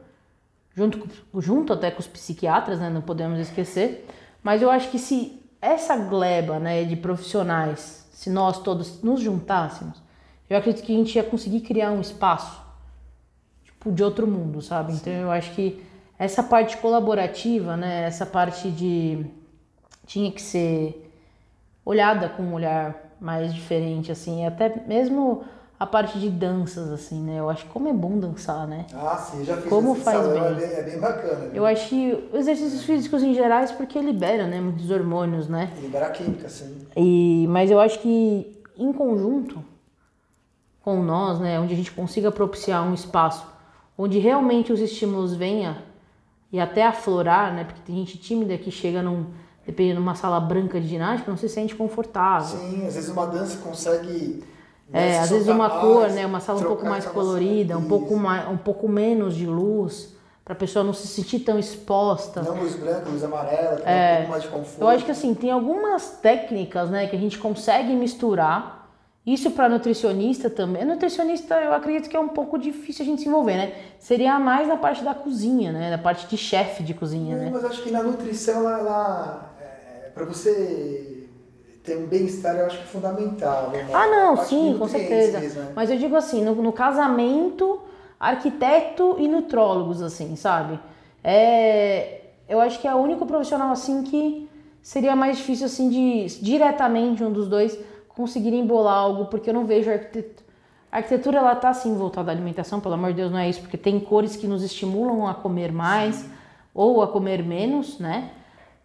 junto, 0.75 1.07
junto 1.37 1.71
até 1.71 1.89
com 1.89 1.99
os 1.99 2.07
psiquiatras, 2.07 2.79
né? 2.79 2.89
Não 2.89 3.01
podemos 3.01 3.39
esquecer 3.39 4.05
mas 4.43 4.61
eu 4.61 4.69
acho 4.69 4.89
que 4.89 4.99
se 4.99 5.41
essa 5.61 5.95
gleba 5.95 6.59
né, 6.59 6.83
de 6.83 6.95
profissionais, 6.95 8.07
se 8.11 8.29
nós 8.29 8.61
todos 8.61 9.01
nos 9.03 9.19
juntássemos, 9.19 10.01
eu 10.49 10.57
acredito 10.57 10.83
que 10.83 10.93
a 10.93 10.97
gente 10.97 11.15
ia 11.15 11.23
conseguir 11.23 11.61
criar 11.61 11.91
um 11.91 12.01
espaço 12.01 12.59
tipo, 13.63 13.91
de 13.91 14.03
outro 14.03 14.27
mundo, 14.27 14.61
sabe? 14.61 14.93
Então 14.93 15.13
eu 15.13 15.31
acho 15.31 15.53
que 15.53 15.81
essa 16.17 16.43
parte 16.43 16.77
colaborativa, 16.77 17.77
né, 17.77 18.03
essa 18.03 18.25
parte 18.25 18.69
de 18.69 19.25
tinha 20.05 20.31
que 20.31 20.41
ser 20.41 21.13
olhada 21.85 22.27
com 22.29 22.43
um 22.43 22.53
olhar 22.53 23.15
mais 23.21 23.53
diferente, 23.53 24.11
assim, 24.11 24.45
até 24.45 24.83
mesmo 24.87 25.43
a 25.79 25.85
parte 25.85 26.19
de 26.19 26.29
danças, 26.29 26.91
assim, 26.91 27.21
né? 27.21 27.39
Eu 27.39 27.49
acho 27.49 27.65
que 27.65 27.71
como 27.71 27.87
é 27.87 27.93
bom 27.93 28.19
dançar, 28.19 28.67
né? 28.67 28.85
Ah, 28.93 29.15
sim, 29.15 29.45
já 29.45 29.55
fiz 29.55 29.69
Como 29.69 29.95
faz 29.95 30.27
bem. 30.27 30.43
É 30.43 30.53
bem, 30.53 30.73
é 30.73 30.83
bem 30.83 30.99
bacana. 30.99 31.47
Viu? 31.47 31.55
Eu 31.55 31.65
acho 31.65 31.87
que 31.87 32.29
exercícios 32.33 32.83
físicos 32.83 33.23
em 33.23 33.33
geral 33.33 33.65
porque 33.77 34.01
libera, 34.01 34.45
né? 34.45 34.59
Muitos 34.59 34.91
hormônios, 34.91 35.47
né? 35.47 35.71
Libera 35.79 36.09
química, 36.09 36.49
sim. 36.49 36.85
E, 36.97 37.45
mas 37.47 37.71
eu 37.71 37.79
acho 37.79 37.99
que 37.99 38.61
em 38.77 38.91
conjunto 38.91 39.63
com 40.89 41.03
nós, 41.03 41.39
né? 41.39 41.59
Onde 41.59 41.73
a 41.73 41.77
gente 41.77 41.91
consiga 41.91 42.31
propiciar 42.31 42.83
um 42.83 42.93
espaço 42.93 43.45
onde 43.97 44.17
realmente 44.17 44.71
os 44.71 44.79
estímulos 44.79 45.35
venham 45.35 45.75
e 46.51 46.59
até 46.59 46.85
aflorar, 46.85 47.53
né? 47.53 47.65
Porque 47.65 47.81
tem 47.85 47.95
gente 47.97 48.17
tímida 48.17 48.57
que 48.57 48.71
chega 48.71 49.01
num 49.01 49.25
dependendo 49.65 49.97
de 49.97 50.01
uma 50.01 50.15
sala 50.15 50.39
branca 50.39 50.81
de 50.81 50.87
ginástica, 50.87 51.29
não 51.29 51.37
se 51.37 51.47
sente 51.47 51.75
confortável. 51.75 52.57
Sim, 52.57 52.87
às 52.87 52.95
vezes 52.95 53.09
uma 53.09 53.27
dança 53.27 53.57
consegue 53.57 54.43
é, 54.91 55.19
às 55.19 55.29
vezes 55.29 55.47
uma 55.47 55.69
cor, 55.69 56.09
né, 56.09 56.25
uma 56.25 56.39
sala 56.39 56.59
um 56.59 56.63
pouco 56.63 56.85
mais 56.85 57.05
colorida, 57.05 57.77
um 57.77 57.87
pouco, 57.87 58.15
mais, 58.15 58.49
um 58.49 58.57
pouco 58.57 58.87
menos 58.87 59.35
de 59.35 59.45
luz, 59.45 60.15
para 60.43 60.53
a 60.53 60.55
pessoa 60.55 60.83
não 60.83 60.93
se 60.93 61.07
sentir 61.07 61.41
tão 61.41 61.59
exposta. 61.59 62.41
Não 62.41 62.55
luz 62.55 62.73
branca, 62.75 63.07
luz 63.07 63.23
amarela, 63.23 63.81
é, 63.85 64.13
um 64.13 64.17
pouco 64.17 64.31
mais 64.31 64.43
de 64.43 64.49
conforto. 64.49 64.81
Eu 64.81 64.87
acho 64.87 65.05
que 65.05 65.11
assim, 65.11 65.35
tem 65.35 65.51
algumas 65.51 66.17
técnicas, 66.21 66.89
né, 66.89 67.05
que 67.05 67.15
a 67.15 67.19
gente 67.19 67.37
consegue 67.37 67.93
misturar. 67.93 68.78
Isso 69.25 69.51
para 69.51 69.69
nutricionista 69.69 70.49
também. 70.49 70.85
Nutricionista, 70.85 71.55
eu 71.55 71.73
acredito 71.73 72.09
que 72.09 72.15
é 72.15 72.19
um 72.19 72.29
pouco 72.29 72.57
difícil 72.57 73.03
a 73.03 73.05
gente 73.05 73.21
se 73.21 73.27
envolver, 73.27 73.57
né? 73.57 73.73
Seria 73.99 74.39
mais 74.39 74.67
na 74.67 74.77
parte 74.77 75.03
da 75.03 75.13
cozinha, 75.13 75.71
né? 75.71 75.91
Da 75.91 75.97
parte 75.97 76.25
de 76.27 76.37
chefe 76.37 76.83
de 76.83 76.93
cozinha, 76.93 77.35
não, 77.35 77.43
né? 77.43 77.49
Mas 77.53 77.65
acho 77.65 77.83
que 77.83 77.91
na 77.91 78.01
nutrição, 78.01 78.61
ela, 78.61 78.79
ela 78.79 79.55
é, 79.61 80.09
para 80.09 80.25
você 80.25 81.27
ter 81.83 81.97
um 81.97 82.07
bem-estar 82.07 82.55
eu 82.55 82.65
acho 82.65 82.77
que 82.77 82.83
é 82.83 82.87
fundamental. 82.87 83.69
Né? 83.71 83.87
Ah, 83.93 84.07
não, 84.07 84.37
sim, 84.37 84.75
com 84.77 84.87
certeza. 84.87 85.39
Mesmo, 85.39 85.61
né? 85.61 85.71
Mas 85.75 85.89
eu 85.89 85.97
digo 85.97 86.15
assim, 86.15 86.43
no, 86.43 86.55
no, 86.55 86.71
casamento, 86.71 87.81
arquiteto 88.19 89.15
e 89.19 89.27
nutrólogos, 89.27 90.01
assim, 90.01 90.35
sabe? 90.35 90.79
É, 91.23 92.21
eu 92.47 92.59
acho 92.59 92.79
que 92.79 92.87
é 92.87 92.93
o 92.93 92.97
único 92.97 93.25
profissional 93.25 93.71
assim 93.71 94.03
que 94.03 94.49
seria 94.81 95.15
mais 95.15 95.37
difícil 95.37 95.65
assim 95.65 95.89
de 95.89 96.41
diretamente 96.41 97.23
um 97.23 97.31
dos 97.31 97.47
dois 97.47 97.77
conseguirem 98.19 98.67
bolar 98.67 98.97
algo, 98.97 99.27
porque 99.27 99.49
eu 99.49 99.53
não 99.53 99.65
vejo 99.65 99.89
arquiteto. 99.89 100.43
A 100.91 100.97
arquitetura 100.97 101.37
ela 101.37 101.55
tá 101.55 101.69
assim 101.69 101.95
voltada 101.95 102.29
à 102.29 102.33
alimentação, 102.33 102.81
pelo 102.81 102.95
amor 102.95 103.11
de 103.11 103.15
Deus, 103.15 103.31
não 103.31 103.39
é 103.39 103.47
isso, 103.47 103.61
porque 103.61 103.77
tem 103.77 103.97
cores 103.97 104.35
que 104.35 104.45
nos 104.45 104.61
estimulam 104.61 105.25
a 105.25 105.33
comer 105.33 105.71
mais 105.71 106.15
Sim. 106.15 106.29
ou 106.73 107.01
a 107.01 107.07
comer 107.07 107.41
menos, 107.41 107.97
né? 107.97 108.31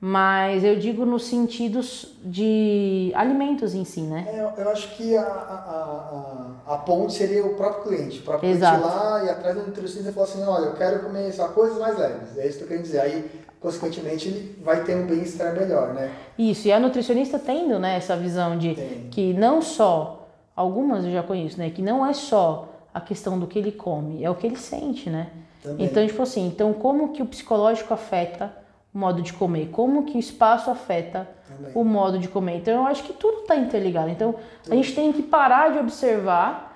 mas 0.07 0.63
eu 0.63 0.77
digo 0.77 1.07
nos 1.07 1.25
sentidos 1.25 2.15
de 2.23 3.11
alimentos 3.15 3.75
em 3.75 3.87
si, 3.87 4.03
né? 4.03 4.27
É, 4.29 4.63
eu 4.63 4.69
acho 4.69 4.95
que 4.97 5.17
a, 5.17 5.23
a, 5.23 6.53
a, 6.67 6.75
a, 6.75 6.77
ponte 6.77 7.15
seria 7.15 7.43
o 7.43 7.55
próprio 7.55 7.85
cliente. 7.85 8.19
O 8.19 8.23
próprio 8.23 8.51
Exato. 8.51 8.83
cliente 8.83 8.95
ir 8.95 9.01
lá 9.01 9.25
e 9.25 9.31
atrás 9.31 9.57
do 9.57 9.67
nutricionista 9.67 10.11
e 10.11 10.13
falar 10.13 10.27
assim, 10.27 10.43
olha, 10.43 10.67
eu 10.67 10.75
quero 10.75 11.05
comer 11.05 11.33
só 11.33 11.49
coisas 11.49 11.79
mais 11.79 11.99
leves. 11.99 12.37
É 12.37 12.47
isso 12.47 12.59
que 12.59 12.65
eu 12.65 12.69
quero 12.69 12.83
dizer. 12.83 13.01
Aí, 13.01 13.31
consequentemente, 13.65 14.29
ele 14.29 14.59
vai 14.63 14.85
ter 14.85 14.95
um 14.95 15.07
bem-estar 15.07 15.55
melhor, 15.55 15.95
né? 15.95 16.13
Isso, 16.39 16.69
e 16.69 16.73
a 16.73 16.79
nutricionista 16.79 17.39
tendo 17.39 17.79
né, 17.79 17.97
essa 17.97 18.15
visão 18.15 18.59
de 18.59 18.75
Tem. 18.75 19.09
que 19.11 19.33
não 19.33 19.63
só, 19.63 20.29
algumas 20.55 21.03
eu 21.07 21.11
já 21.11 21.23
conheço, 21.23 21.59
né? 21.59 21.71
Que 21.71 21.81
não 21.81 22.05
é 22.05 22.13
só 22.13 22.69
a 22.93 23.01
questão 23.01 23.39
do 23.39 23.47
que 23.47 23.59
ele 23.59 23.73
come, 23.73 24.23
é 24.23 24.29
o 24.29 24.35
que 24.35 24.47
ele 24.47 24.59
sente, 24.59 25.09
né? 25.09 25.29
Também. 25.63 25.87
Então, 25.87 26.07
tipo 26.07 26.23
assim, 26.23 26.47
então 26.47 26.75
como 26.75 27.15
que 27.15 27.23
o 27.23 27.27
psicológico 27.27 27.95
afeta 27.95 28.53
o 28.95 28.99
modo 28.99 29.23
de 29.23 29.33
comer? 29.33 29.71
Como 29.73 30.05
que 30.05 30.19
o 30.19 30.21
espaço 30.21 30.71
afeta 30.71 31.27
Também. 31.49 31.73
o 31.75 31.83
modo 31.83 32.19
de 32.19 32.29
comer? 32.29 32.59
Então, 32.59 32.75
eu 32.75 32.87
acho 32.87 33.03
que 33.03 33.15
tudo 33.15 33.41
está 33.41 33.57
interligado. 33.57 34.11
Então, 34.11 34.35
a 34.71 34.75
gente 34.75 34.95
tem 34.95 35.11
que 35.11 35.23
parar 35.23 35.73
de 35.73 35.79
observar 35.79 36.74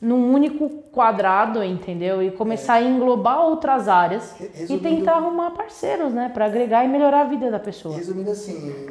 num 0.00 0.32
único 0.32 0.68
quadrado, 0.92 1.62
entendeu? 1.62 2.22
E 2.22 2.30
começar 2.30 2.74
a 2.74 2.82
englobar 2.82 3.40
outras 3.40 3.88
áreas 3.88 4.32
Re- 4.38 4.46
e 4.54 4.58
resumindo- 4.60 4.82
tentar 4.88 5.16
arrumar 5.16 5.50
parceiros, 5.52 6.12
né? 6.12 6.30
Para 6.32 6.46
agregar 6.46 6.84
e 6.84 6.88
melhorar 6.88 7.22
a 7.22 7.24
vida 7.24 7.50
da 7.50 7.58
pessoa. 7.58 7.96
Resumindo 7.96 8.30
assim, 8.30 8.86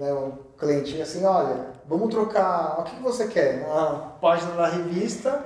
né, 0.00 0.12
o 0.12 0.32
cliente 0.58 1.00
assim, 1.00 1.24
olha, 1.24 1.66
vamos 1.86 2.08
trocar, 2.08 2.80
o 2.80 2.84
que 2.84 2.96
você 3.02 3.26
quer? 3.28 3.66
Uma 3.66 4.12
página 4.20 4.52
da 4.52 4.66
revista, 4.68 5.44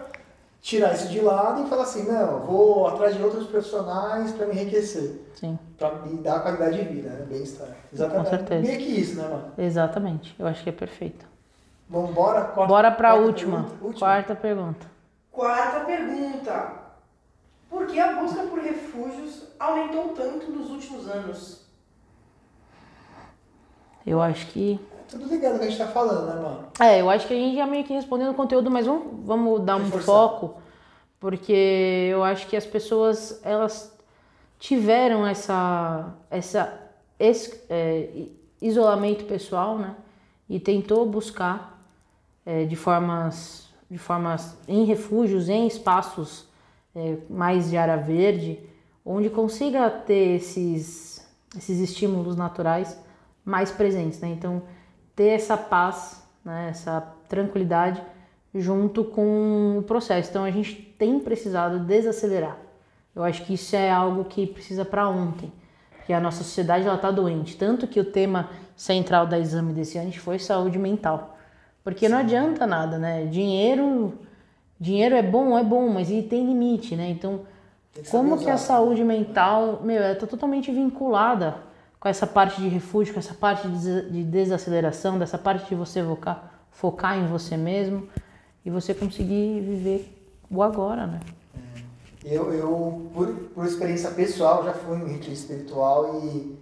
tirar 0.60 0.94
isso 0.94 1.08
de 1.08 1.20
lado 1.20 1.64
e 1.64 1.68
falar 1.68 1.82
assim, 1.82 2.04
não, 2.06 2.40
vou 2.40 2.86
atrás 2.86 3.16
de 3.16 3.22
outros 3.22 3.46
profissionais 3.48 4.30
para 4.32 4.46
me 4.46 4.52
enriquecer, 4.54 5.20
Sim, 5.34 5.58
para 5.78 5.90
me 6.06 6.18
dar 6.18 6.40
qualidade 6.40 6.78
de 6.78 6.84
vida, 6.84 7.08
né? 7.10 7.26
bem-estar. 7.28 7.68
Exatamente. 7.92 8.28
certeza. 8.28 8.62
Meio 8.66 8.78
que 8.78 9.00
isso, 9.00 9.16
né, 9.16 9.28
mano? 9.28 9.44
exatamente. 9.58 10.34
Eu 10.38 10.46
acho 10.46 10.62
que 10.62 10.68
é 10.68 10.72
perfeito. 10.72 11.26
Vamos 11.88 12.10
embora? 12.10 12.42
Quarta- 12.44 12.66
Bora 12.72 12.90
para 12.92 13.10
a? 13.10 13.14
Última. 13.16 13.66
Quarta 13.98 14.34
pergunta. 14.36 14.86
Quarta 15.30 15.80
pergunta. 15.80 16.80
Por 17.68 17.86
que 17.86 18.00
a 18.00 18.20
busca 18.20 18.42
por 18.42 18.58
refúgios 18.58 19.44
aumentou 19.58 20.08
tanto 20.08 20.50
nos 20.50 20.70
últimos 20.70 21.08
anos? 21.08 21.66
Eu 24.04 24.20
acho 24.20 24.46
que. 24.48 24.80
É 24.92 25.10
tudo 25.10 25.26
ligado 25.26 25.52
ao 25.52 25.58
que 25.58 25.64
a 25.66 25.68
gente 25.68 25.78
tá 25.78 25.86
falando, 25.86 26.26
né, 26.26 26.42
mano? 26.42 26.68
É, 26.80 27.00
eu 27.00 27.08
acho 27.08 27.26
que 27.26 27.34
a 27.34 27.36
gente 27.36 27.56
já 27.56 27.66
meio 27.66 27.84
que 27.84 27.92
respondeu 27.92 28.26
no 28.26 28.34
conteúdo, 28.34 28.70
mas 28.70 28.86
vamos, 28.86 29.24
vamos 29.24 29.60
dar 29.62 29.76
um 29.76 29.84
Reforçar. 29.84 30.04
foco, 30.06 30.60
porque 31.18 32.08
eu 32.10 32.24
acho 32.24 32.46
que 32.48 32.56
as 32.56 32.66
pessoas, 32.66 33.40
elas 33.44 33.96
tiveram 34.58 35.26
essa, 35.26 36.12
essa 36.30 36.80
esse, 37.18 37.62
é, 37.68 38.26
isolamento 38.60 39.24
pessoal, 39.24 39.78
né? 39.78 39.94
E 40.48 40.58
tentou 40.58 41.06
buscar 41.06 41.80
é, 42.44 42.64
de 42.64 42.74
formas, 42.74 43.68
de 43.90 43.98
formas 43.98 44.56
em 44.68 44.84
refúgios, 44.84 45.48
em 45.48 45.66
espaços 45.66 46.46
é, 46.94 47.16
mais 47.28 47.70
de 47.70 47.76
área 47.76 47.96
verde, 47.96 48.60
onde 49.04 49.28
consiga 49.28 49.90
ter 49.90 50.36
esses, 50.36 51.26
esses 51.56 51.80
estímulos 51.80 52.36
naturais 52.36 52.98
mais 53.44 53.70
presentes, 53.70 54.20
né? 54.20 54.28
Então, 54.28 54.62
ter 55.16 55.28
essa 55.28 55.56
paz, 55.56 56.24
né? 56.44 56.68
essa 56.70 57.00
tranquilidade 57.28 58.00
junto 58.54 59.04
com 59.04 59.78
o 59.78 59.82
processo. 59.82 60.30
Então, 60.30 60.44
a 60.44 60.50
gente 60.50 60.74
tem 60.98 61.18
precisado 61.18 61.80
desacelerar. 61.80 62.58
Eu 63.14 63.24
acho 63.24 63.44
que 63.44 63.54
isso 63.54 63.74
é 63.74 63.90
algo 63.90 64.24
que 64.24 64.46
precisa 64.46 64.84
para 64.84 65.08
ontem, 65.08 65.52
porque 65.96 66.12
a 66.12 66.20
nossa 66.20 66.44
sociedade 66.44 66.86
está 66.86 67.10
doente. 67.10 67.56
Tanto 67.56 67.88
que 67.88 67.98
o 67.98 68.04
tema 68.04 68.50
central 68.76 69.26
da 69.26 69.38
exame 69.38 69.72
desse 69.72 69.98
ano 69.98 70.12
foi 70.12 70.38
saúde 70.38 70.78
mental. 70.78 71.36
Porque 71.82 72.08
não 72.08 72.18
adianta 72.18 72.66
nada, 72.66 72.98
né? 72.98 73.24
Dinheiro, 73.26 74.14
dinheiro 74.78 75.14
é 75.14 75.22
bom, 75.22 75.56
é 75.58 75.64
bom, 75.64 75.88
mas 75.88 76.10
ele 76.10 76.22
tem 76.22 76.44
limite, 76.46 76.94
né? 76.94 77.08
Então, 77.08 77.40
que 77.92 78.08
como 78.10 78.38
que 78.38 78.48
a 78.50 78.56
saúde 78.58 79.02
mental, 79.02 79.80
meu, 79.82 80.02
ela 80.02 80.14
tá 80.14 80.26
totalmente 80.26 80.70
vinculada 80.70 81.56
com 81.98 82.08
essa 82.08 82.26
parte 82.26 82.60
de 82.60 82.68
refúgio, 82.68 83.12
com 83.14 83.20
essa 83.20 83.34
parte 83.34 83.66
de 83.68 83.74
des- 83.78 84.12
de 84.12 84.22
desaceleração, 84.24 85.18
dessa 85.18 85.36
parte 85.38 85.68
de 85.68 85.74
você 85.74 86.02
focar, 86.02 86.52
focar 86.70 87.18
em 87.18 87.26
você 87.26 87.56
mesmo 87.56 88.08
e 88.64 88.70
você 88.70 88.94
conseguir 88.94 89.60
viver 89.60 90.16
o 90.50 90.62
agora, 90.62 91.06
né? 91.06 91.20
Eu, 92.24 92.52
eu 92.52 93.10
por, 93.14 93.26
por 93.54 93.64
experiência 93.64 94.10
pessoal, 94.10 94.62
já 94.64 94.74
fui 94.74 94.98
em 94.98 95.08
retiro 95.12 95.32
espiritual 95.32 96.20
e, 96.22 96.58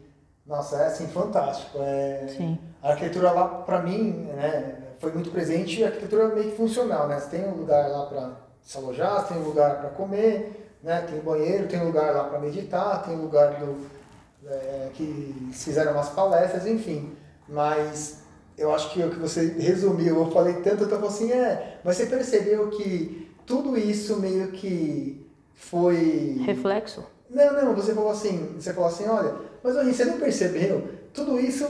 nossa, 0.47 0.77
é 0.77 0.87
assim, 0.87 1.09
fantástico. 1.09 1.79
É, 1.81 2.27
Sim. 2.37 2.59
A 2.83 2.91
arquitetura 2.91 3.33
lá, 3.33 3.47
pra 3.49 3.83
mim, 3.83 4.11
né, 4.37 4.77
foi 4.99 5.13
muito 5.13 5.31
presente 5.31 5.83
a 5.83 5.89
arquitetura 5.89 6.25
é 6.25 6.35
meio 6.35 6.51
que 6.51 6.57
funcional, 6.57 7.09
né? 7.09 7.19
Você 7.19 7.37
tem 7.37 7.47
um 7.47 7.55
lugar 7.55 7.89
lá 7.89 8.07
para 8.07 8.33
se 8.63 8.77
alojar, 8.77 9.21
você 9.21 9.35
tem 9.35 9.43
um 9.43 9.47
lugar 9.47 9.81
para 9.81 9.91
comer, 9.91 10.75
né? 10.83 11.01
Tem 11.03 11.19
um 11.19 11.23
banheiro, 11.23 11.69
tem 11.69 11.81
um 11.81 11.87
lugar 11.87 12.15
lá 12.15 12.25
para 12.25 12.39
meditar, 12.39 13.03
tem 13.05 13.15
um 13.15 13.23
lugar 13.23 13.55
do, 13.55 13.87
é, 14.47 14.91
que 14.95 15.51
fizeram 15.53 15.93
umas 15.93 16.09
palestras, 16.11 16.67
enfim. 16.67 17.13
Mas 17.49 18.23
eu 18.57 18.75
acho 18.75 18.91
que 18.91 19.03
o 19.03 19.11
que 19.11 19.19
você 19.19 19.47
resumiu, 19.59 20.19
eu 20.19 20.31
falei 20.31 20.55
tanto, 20.55 20.83
eu 20.83 20.89
falando 20.89 21.07
assim, 21.07 21.33
é, 21.33 21.79
mas 21.85 21.97
você 21.97 22.07
percebeu 22.07 22.69
que 22.71 23.31
tudo 23.47 23.79
isso 23.79 24.21
meio 24.21 24.49
que 24.49 25.27
foi... 25.55 26.43
Reflexo. 26.45 27.05
Não, 27.31 27.53
não, 27.53 27.75
você 27.75 27.95
falou 27.95 28.11
assim, 28.11 28.55
você 28.59 28.73
falou 28.73 28.89
assim, 28.89 29.07
olha, 29.07 29.35
mas 29.63 29.77
Henri, 29.77 29.95
você 29.95 30.05
não 30.05 30.19
percebeu? 30.19 30.89
Tudo 31.13 31.39
isso 31.39 31.67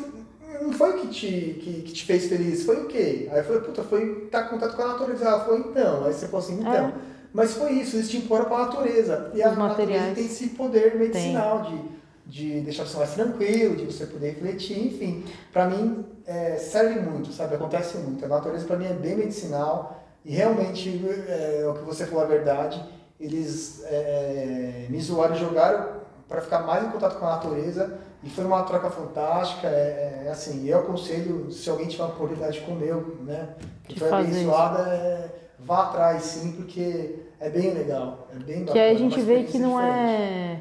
não 0.61 0.73
foi 0.73 0.91
o 0.91 1.01
que 1.01 1.09
te, 1.09 1.61
que, 1.63 1.83
que 1.83 1.93
te 1.93 2.05
fez 2.05 2.27
feliz, 2.27 2.65
foi 2.65 2.85
o 2.85 2.87
quê? 2.87 3.29
Aí 3.31 3.39
eu 3.39 3.45
falei, 3.45 3.61
puta, 3.63 3.83
foi 3.83 4.25
estar 4.25 4.47
em 4.47 4.49
contato 4.49 4.77
com 4.77 4.83
a 4.83 4.89
natureza. 4.89 5.25
Ela 5.25 5.41
falou, 5.41 5.59
então. 5.59 6.05
Aí 6.05 6.13
você 6.13 6.27
falou 6.27 6.45
assim, 6.45 6.61
então. 6.61 6.73
É. 6.73 6.93
Mas 7.33 7.55
foi 7.55 7.73
isso, 7.73 7.97
eles 7.97 8.09
te 8.09 8.17
imporam 8.17 8.47
para 8.47 8.57
a 8.57 8.67
natureza. 8.67 9.31
E 9.35 9.43
a 9.43 9.53
natureza 9.53 10.15
tem 10.15 10.25
esse 10.25 10.49
poder 10.49 10.97
medicinal 10.97 11.63
de, 11.63 11.83
de 12.27 12.61
deixar 12.63 12.87
você 12.87 12.97
mais 12.97 13.15
tranquilo, 13.15 13.77
de 13.77 13.85
você 13.85 14.07
poder 14.07 14.31
refletir, 14.31 14.87
enfim. 14.87 15.25
Para 15.53 15.67
mim, 15.67 16.05
é, 16.27 16.57
serve 16.57 17.01
muito, 17.01 17.33
sabe? 17.33 17.55
Acontece 17.55 17.99
muito. 17.99 18.25
A 18.25 18.29
natureza 18.29 18.65
para 18.67 18.77
mim 18.77 18.87
é 18.87 18.95
bem 18.95 19.17
medicinal 19.17 20.05
e 20.25 20.33
realmente, 20.33 21.03
é, 21.29 21.67
o 21.69 21.75
que 21.75 21.85
você 21.85 22.07
falou 22.07 22.25
é 22.25 22.29
verdade. 22.29 22.83
Eles 23.21 23.83
é, 23.85 24.87
me 24.89 25.01
zoaram 25.01 25.35
e 25.35 25.39
jogaram 25.39 25.99
para 26.29 26.41
ficar 26.41 26.61
mais 26.61 26.85
em 26.85 26.91
contato 26.91 27.19
com 27.19 27.27
a 27.27 27.31
natureza 27.31 27.99
e 28.23 28.31
foi 28.31 28.45
uma 28.45 28.63
troca 28.65 28.91
fantástica. 28.91 29.69
É, 29.69 30.25
é, 30.27 30.31
assim, 30.31 30.67
eu 30.67 30.81
aconselho, 30.81 31.51
se 31.51 31.69
alguém 31.71 31.87
tiver 31.89 32.05
uma 32.05 32.13
oportunidade 32.13 32.59
de 32.61 32.65
comer, 32.67 32.95
né? 33.23 33.51
Que 33.87 33.99
foi 33.99 34.11
abençoada, 34.11 34.81
é, 34.91 35.31
vá 35.59 35.85
atrás 35.85 36.23
sim, 36.23 36.53
porque 36.53 37.21
é 37.41 37.49
bem 37.49 37.73
legal. 37.75 38.29
É 38.35 38.39
bem 38.39 38.59
Que 38.61 38.65
bacana. 38.67 38.85
aí 38.85 38.95
a 38.95 38.99
gente 38.99 39.21
vê 39.21 39.45
que 39.45 39.59
não 39.59 39.77
diferente. 39.79 39.99
é 39.99 40.61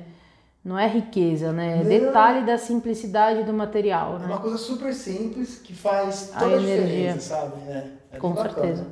não 0.63 0.77
é 0.77 0.85
riqueza, 0.85 1.53
né? 1.53 1.79
É 1.79 1.83
detalhe 1.85 2.45
da 2.45 2.57
simplicidade 2.57 3.43
do 3.43 3.53
material, 3.53 4.17
É 4.17 4.19
né? 4.19 4.25
uma 4.25 4.37
coisa 4.39 4.57
super 4.57 4.93
simples 4.93 5.59
que 5.59 5.73
faz 5.73 6.29
A 6.35 6.39
toda 6.39 6.55
a, 6.55 6.59
energia. 6.61 6.85
diferença, 6.85 7.19
sabe? 7.21 7.53
É, 7.69 7.87
é 8.11 8.17
Com 8.17 8.35
certeza. 8.35 8.85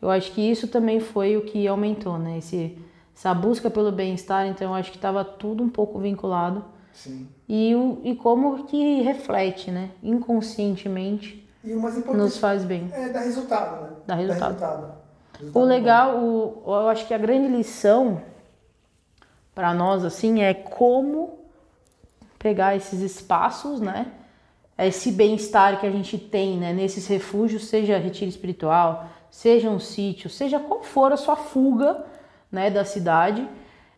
Eu 0.00 0.08
acho 0.08 0.32
que 0.32 0.40
isso 0.40 0.66
também 0.68 0.98
foi 0.98 1.36
o 1.36 1.42
que 1.42 1.68
aumentou, 1.68 2.18
né? 2.18 2.38
Esse, 2.38 2.78
essa 3.14 3.34
busca 3.34 3.68
pelo 3.68 3.92
bem-estar, 3.92 4.46
então 4.46 4.68
eu 4.68 4.74
acho 4.74 4.90
que 4.90 4.96
estava 4.96 5.22
tudo 5.22 5.62
um 5.62 5.68
pouco 5.68 5.98
vinculado. 5.98 6.64
Sim. 7.02 7.26
E, 7.48 7.74
o, 7.74 7.98
e 8.04 8.14
como 8.14 8.64
que 8.64 9.00
reflete, 9.00 9.70
né? 9.70 9.90
Inconscientemente 10.02 11.48
E 11.64 11.72
o 11.72 11.80
mais 11.80 11.96
importante 11.96 12.22
nos 12.22 12.36
faz 12.36 12.62
bem. 12.62 12.90
é 12.92 13.08
dar 13.08 13.20
resultado, 13.20 13.82
né? 13.82 13.90
Dá 14.06 14.14
resultado. 14.14 14.58
Resultado 15.38 15.58
O 15.58 15.64
legal, 15.64 16.18
o, 16.18 16.62
eu 16.66 16.88
acho 16.88 17.06
que 17.06 17.14
a 17.14 17.18
grande 17.18 17.48
lição 17.48 18.20
para 19.54 19.72
nós 19.72 20.04
assim 20.04 20.42
é 20.42 20.52
como 20.52 21.38
pegar 22.38 22.76
esses 22.76 23.00
espaços, 23.00 23.80
né? 23.80 24.12
Esse 24.76 25.10
bem-estar 25.10 25.80
que 25.80 25.86
a 25.86 25.90
gente 25.90 26.18
tem, 26.18 26.58
né? 26.58 26.74
Nesses 26.74 27.06
refúgios, 27.06 27.66
seja 27.68 27.96
retiro 27.96 28.28
espiritual, 28.28 29.08
seja 29.30 29.70
um 29.70 29.78
sítio, 29.78 30.28
seja 30.28 30.60
qual 30.60 30.82
for 30.82 31.12
a 31.12 31.16
sua 31.16 31.36
fuga, 31.36 32.04
né? 32.52 32.70
Da 32.70 32.84
cidade, 32.84 33.48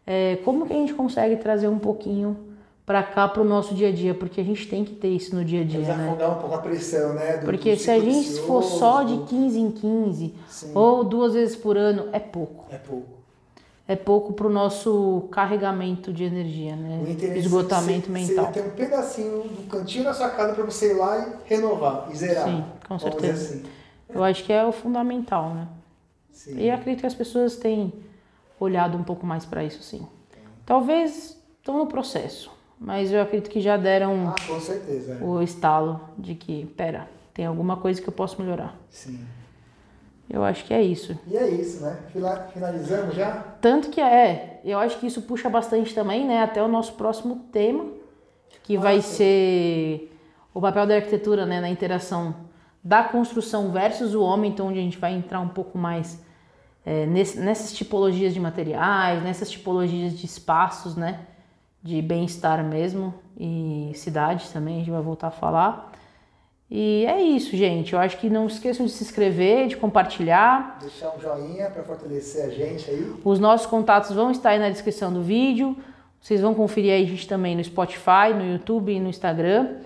é, 0.07 0.37
como 0.45 0.67
que 0.67 0.73
a 0.73 0.77
gente 0.77 0.95
consegue 0.95 1.35
trazer 1.35 1.67
um 1.67 1.81
pouquinho 1.81 2.52
para 2.85 3.03
cá 3.03 3.29
para 3.29 3.41
o 3.41 3.45
nosso 3.45 3.75
dia 3.75 3.89
a 3.89 3.93
dia, 3.93 4.13
porque 4.15 4.41
a 4.41 4.45
gente 4.45 4.67
tem 4.69 4.85
que 4.85 4.95
ter 4.95 5.09
isso 5.09 5.35
no 5.37 5.45
dia 5.45 5.61
a 5.61 5.65
dia, 5.65 5.81
né? 5.81 5.87
Desafogar 5.95 6.31
um 6.37 6.41
pouco 6.41 6.55
a 6.55 6.59
pressão, 6.59 7.15
né? 7.15 7.37
do- 7.39 7.45
Porque 7.45 7.75
do 7.75 7.81
se 7.81 7.91
a 7.91 7.99
gente 8.01 8.41
for 8.41 8.63
só 8.63 9.03
de 9.05 9.17
do- 9.17 9.25
15 9.27 9.59
em 9.61 9.71
15 9.71 10.35
Sim. 10.49 10.73
ou 10.75 11.05
duas 11.05 11.35
vezes 11.35 11.55
por 11.57 11.77
ano, 11.77 12.09
é 12.13 12.19
pouco. 12.19 12.65
É 12.71 12.77
pouco. 12.79 13.23
É 13.87 13.97
pouco 13.97 14.33
para 14.33 14.47
o 14.47 14.51
nosso 14.51 15.25
carregamento 15.31 16.13
de 16.13 16.25
energia, 16.25 16.75
né? 16.77 17.03
Esgotamento 17.37 18.07
você- 18.07 18.13
mental. 18.13 18.47
Você 18.47 18.53
ter 18.53 18.67
um 18.67 18.71
pedacinho 18.71 19.43
do 19.43 19.69
cantinho 19.69 20.05
da 20.05 20.15
sua 20.15 20.31
casa 20.31 20.55
para 20.55 20.65
você 20.65 20.93
ir 20.93 20.95
lá 20.95 21.19
e 21.19 21.49
renovar, 21.55 22.09
e 22.11 22.17
zerar. 22.17 22.45
Sim, 22.45 22.65
com 22.89 22.99
certeza. 22.99 23.33
assim. 23.55 23.63
Eu 24.09 24.23
acho 24.25 24.45
que 24.45 24.53
é 24.53 24.65
o 24.65 24.73
fundamental, 24.73 25.51
né? 25.55 25.69
Sim. 26.31 26.59
E 26.59 26.71
acredito 26.71 27.01
que 27.01 27.07
as 27.07 27.15
pessoas 27.15 27.57
têm 27.57 27.93
olhado 28.59 28.97
um 28.97 29.03
pouco 29.03 29.27
mais 29.27 29.45
para 29.45 29.63
isso, 29.65 29.83
sim. 29.83 30.07
Talvez 30.65 31.37
estão 31.59 31.77
no 31.79 31.87
processo, 31.87 32.51
mas 32.85 33.13
eu 33.13 33.23
acredito 33.23 33.49
que 33.51 33.61
já 33.61 33.77
deram 33.77 34.29
Ah, 34.29 34.35
com 34.47 34.61
certeza. 34.61 35.19
é. 35.21 35.25
o 35.25 35.41
estalo 35.41 36.01
de 36.19 36.35
que, 36.35 36.67
pera, 36.77 37.09
tem 37.33 37.47
alguma 37.47 37.77
coisa 37.77 38.01
que 38.03 38.09
eu 38.09 38.13
posso 38.13 38.41
melhorar. 38.43 38.75
Sim. 38.91 39.25
Eu 40.29 40.43
acho 40.43 40.65
que 40.65 40.73
é 40.73 40.83
isso. 40.83 41.17
E 41.27 41.37
é 41.37 41.49
isso, 41.49 41.83
né? 41.83 41.99
Finalizamos 42.53 43.15
já? 43.15 43.33
Tanto 43.61 43.91
que 43.91 44.01
é, 44.01 44.61
eu 44.65 44.79
acho 44.79 44.99
que 44.99 45.07
isso 45.07 45.23
puxa 45.23 45.49
bastante 45.51 45.95
também, 45.95 46.27
né, 46.27 46.43
até 46.43 46.63
o 46.63 46.69
nosso 46.69 46.95
próximo 46.95 47.37
tema, 47.53 47.85
que 48.63 48.79
vai 48.79 48.97
Nossa. 48.97 49.09
ser 49.09 50.17
o 50.55 50.61
papel 50.61 50.87
da 50.87 50.95
arquitetura, 50.97 51.45
né, 51.47 51.61
na 51.61 51.69
interação 51.69 52.35
da 52.83 53.03
construção 53.05 53.71
versus 53.71 54.15
o 54.15 54.23
homem, 54.23 54.51
então 54.51 54.69
onde 54.69 54.79
a 54.79 54.83
gente 54.83 54.99
vai 54.99 55.13
entrar 55.15 55.41
um 55.41 55.49
pouco 55.49 55.77
mais 55.79 56.21
é, 56.85 57.07
nesse- 57.07 57.39
nessas 57.39 57.73
tipologias 57.73 58.35
de 58.35 58.41
materiais, 58.41 59.23
nessas 59.23 59.49
tipologias 59.49 60.19
de 60.19 60.27
espaços, 60.27 60.97
né, 60.97 61.21
de 61.83 62.01
bem-estar 62.01 62.63
mesmo 62.65 63.13
e 63.39 63.91
cidade 63.95 64.49
também, 64.51 64.77
a 64.77 64.79
gente 64.79 64.91
vai 64.91 65.03
voltar 65.03 65.29
a 65.29 65.31
falar. 65.33 65.93
E 66.71 67.05
é 67.07 67.21
isso, 67.21 67.55
gente. 67.55 67.93
Eu 67.93 67.99
acho 67.99 68.17
que 68.17 68.31
não 68.31 68.47
esqueçam 68.47 68.87
de 68.87 68.93
se 68.93 69.05
inscrever, 69.05 69.69
de 69.69 69.77
compartilhar. 69.77 70.79
Deixar 70.81 71.15
um 71.15 71.21
joinha 71.21 71.69
para 71.69 71.83
fortalecer 71.83 72.47
a 72.47 72.49
gente 72.49 72.89
aí. 72.89 73.15
Os 73.23 73.39
nossos 73.39 73.67
contatos 73.67 74.13
vão 74.13 74.31
estar 74.31 74.51
aí 74.51 74.59
na 74.59 74.71
descrição 74.71 75.13
do 75.13 75.21
vídeo. 75.21 75.77
Vocês 76.19 76.41
vão 76.41 76.55
conferir 76.55 76.95
aí 76.95 77.05
a 77.05 77.07
gente 77.07 77.29
também 77.29 77.55
no 77.57 77.63
Spotify, 77.63 78.33
no 78.35 78.53
YouTube 78.53 78.91
e 78.91 79.01
no 79.01 79.11
Instagram. 79.11 79.81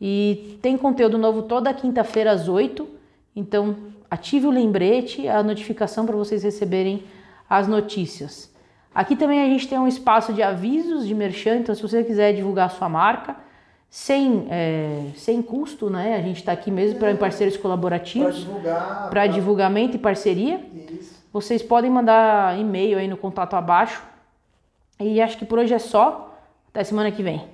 E 0.00 0.58
tem 0.60 0.76
conteúdo 0.76 1.16
novo 1.18 1.42
toda 1.42 1.72
quinta-feira 1.72 2.32
às 2.32 2.48
8. 2.48 2.88
Então, 3.36 3.76
ative 4.10 4.46
o 4.46 4.50
lembrete, 4.50 5.28
a 5.28 5.42
notificação 5.42 6.04
para 6.04 6.16
vocês 6.16 6.42
receberem 6.42 7.04
as 7.48 7.68
notícias. 7.68 8.52
Aqui 8.94 9.16
também 9.16 9.42
a 9.42 9.46
gente 9.46 9.66
tem 9.66 9.78
um 9.78 9.88
espaço 9.88 10.32
de 10.32 10.42
avisos 10.42 11.06
de 11.06 11.14
merchan, 11.14 11.56
então 11.56 11.74
se 11.74 11.82
você 11.82 12.04
quiser 12.04 12.32
divulgar 12.32 12.66
a 12.66 12.68
sua 12.68 12.88
marca, 12.88 13.36
sem, 13.90 14.46
é, 14.50 15.06
sem 15.16 15.40
custo, 15.42 15.90
né? 15.90 16.16
A 16.16 16.20
gente 16.22 16.38
está 16.38 16.52
aqui 16.52 16.70
mesmo 16.70 16.98
para 16.98 17.14
parceiros 17.16 17.56
Para 17.56 17.62
colaborativos, 17.62 18.36
divulgar. 18.36 19.08
para 19.10 19.26
divulgamento 19.26 19.96
e 19.96 19.98
parceria. 19.98 20.60
Isso. 20.90 21.22
Vocês 21.32 21.62
podem 21.62 21.90
mandar 21.90 22.58
e-mail 22.58 22.98
aí 22.98 23.08
no 23.08 23.16
contato 23.16 23.54
abaixo. 23.54 24.02
E 25.00 25.20
acho 25.20 25.36
que 25.38 25.44
por 25.44 25.58
hoje 25.58 25.74
é 25.74 25.78
só. 25.78 26.36
Até 26.70 26.82
semana 26.84 27.10
que 27.10 27.22
vem. 27.22 27.44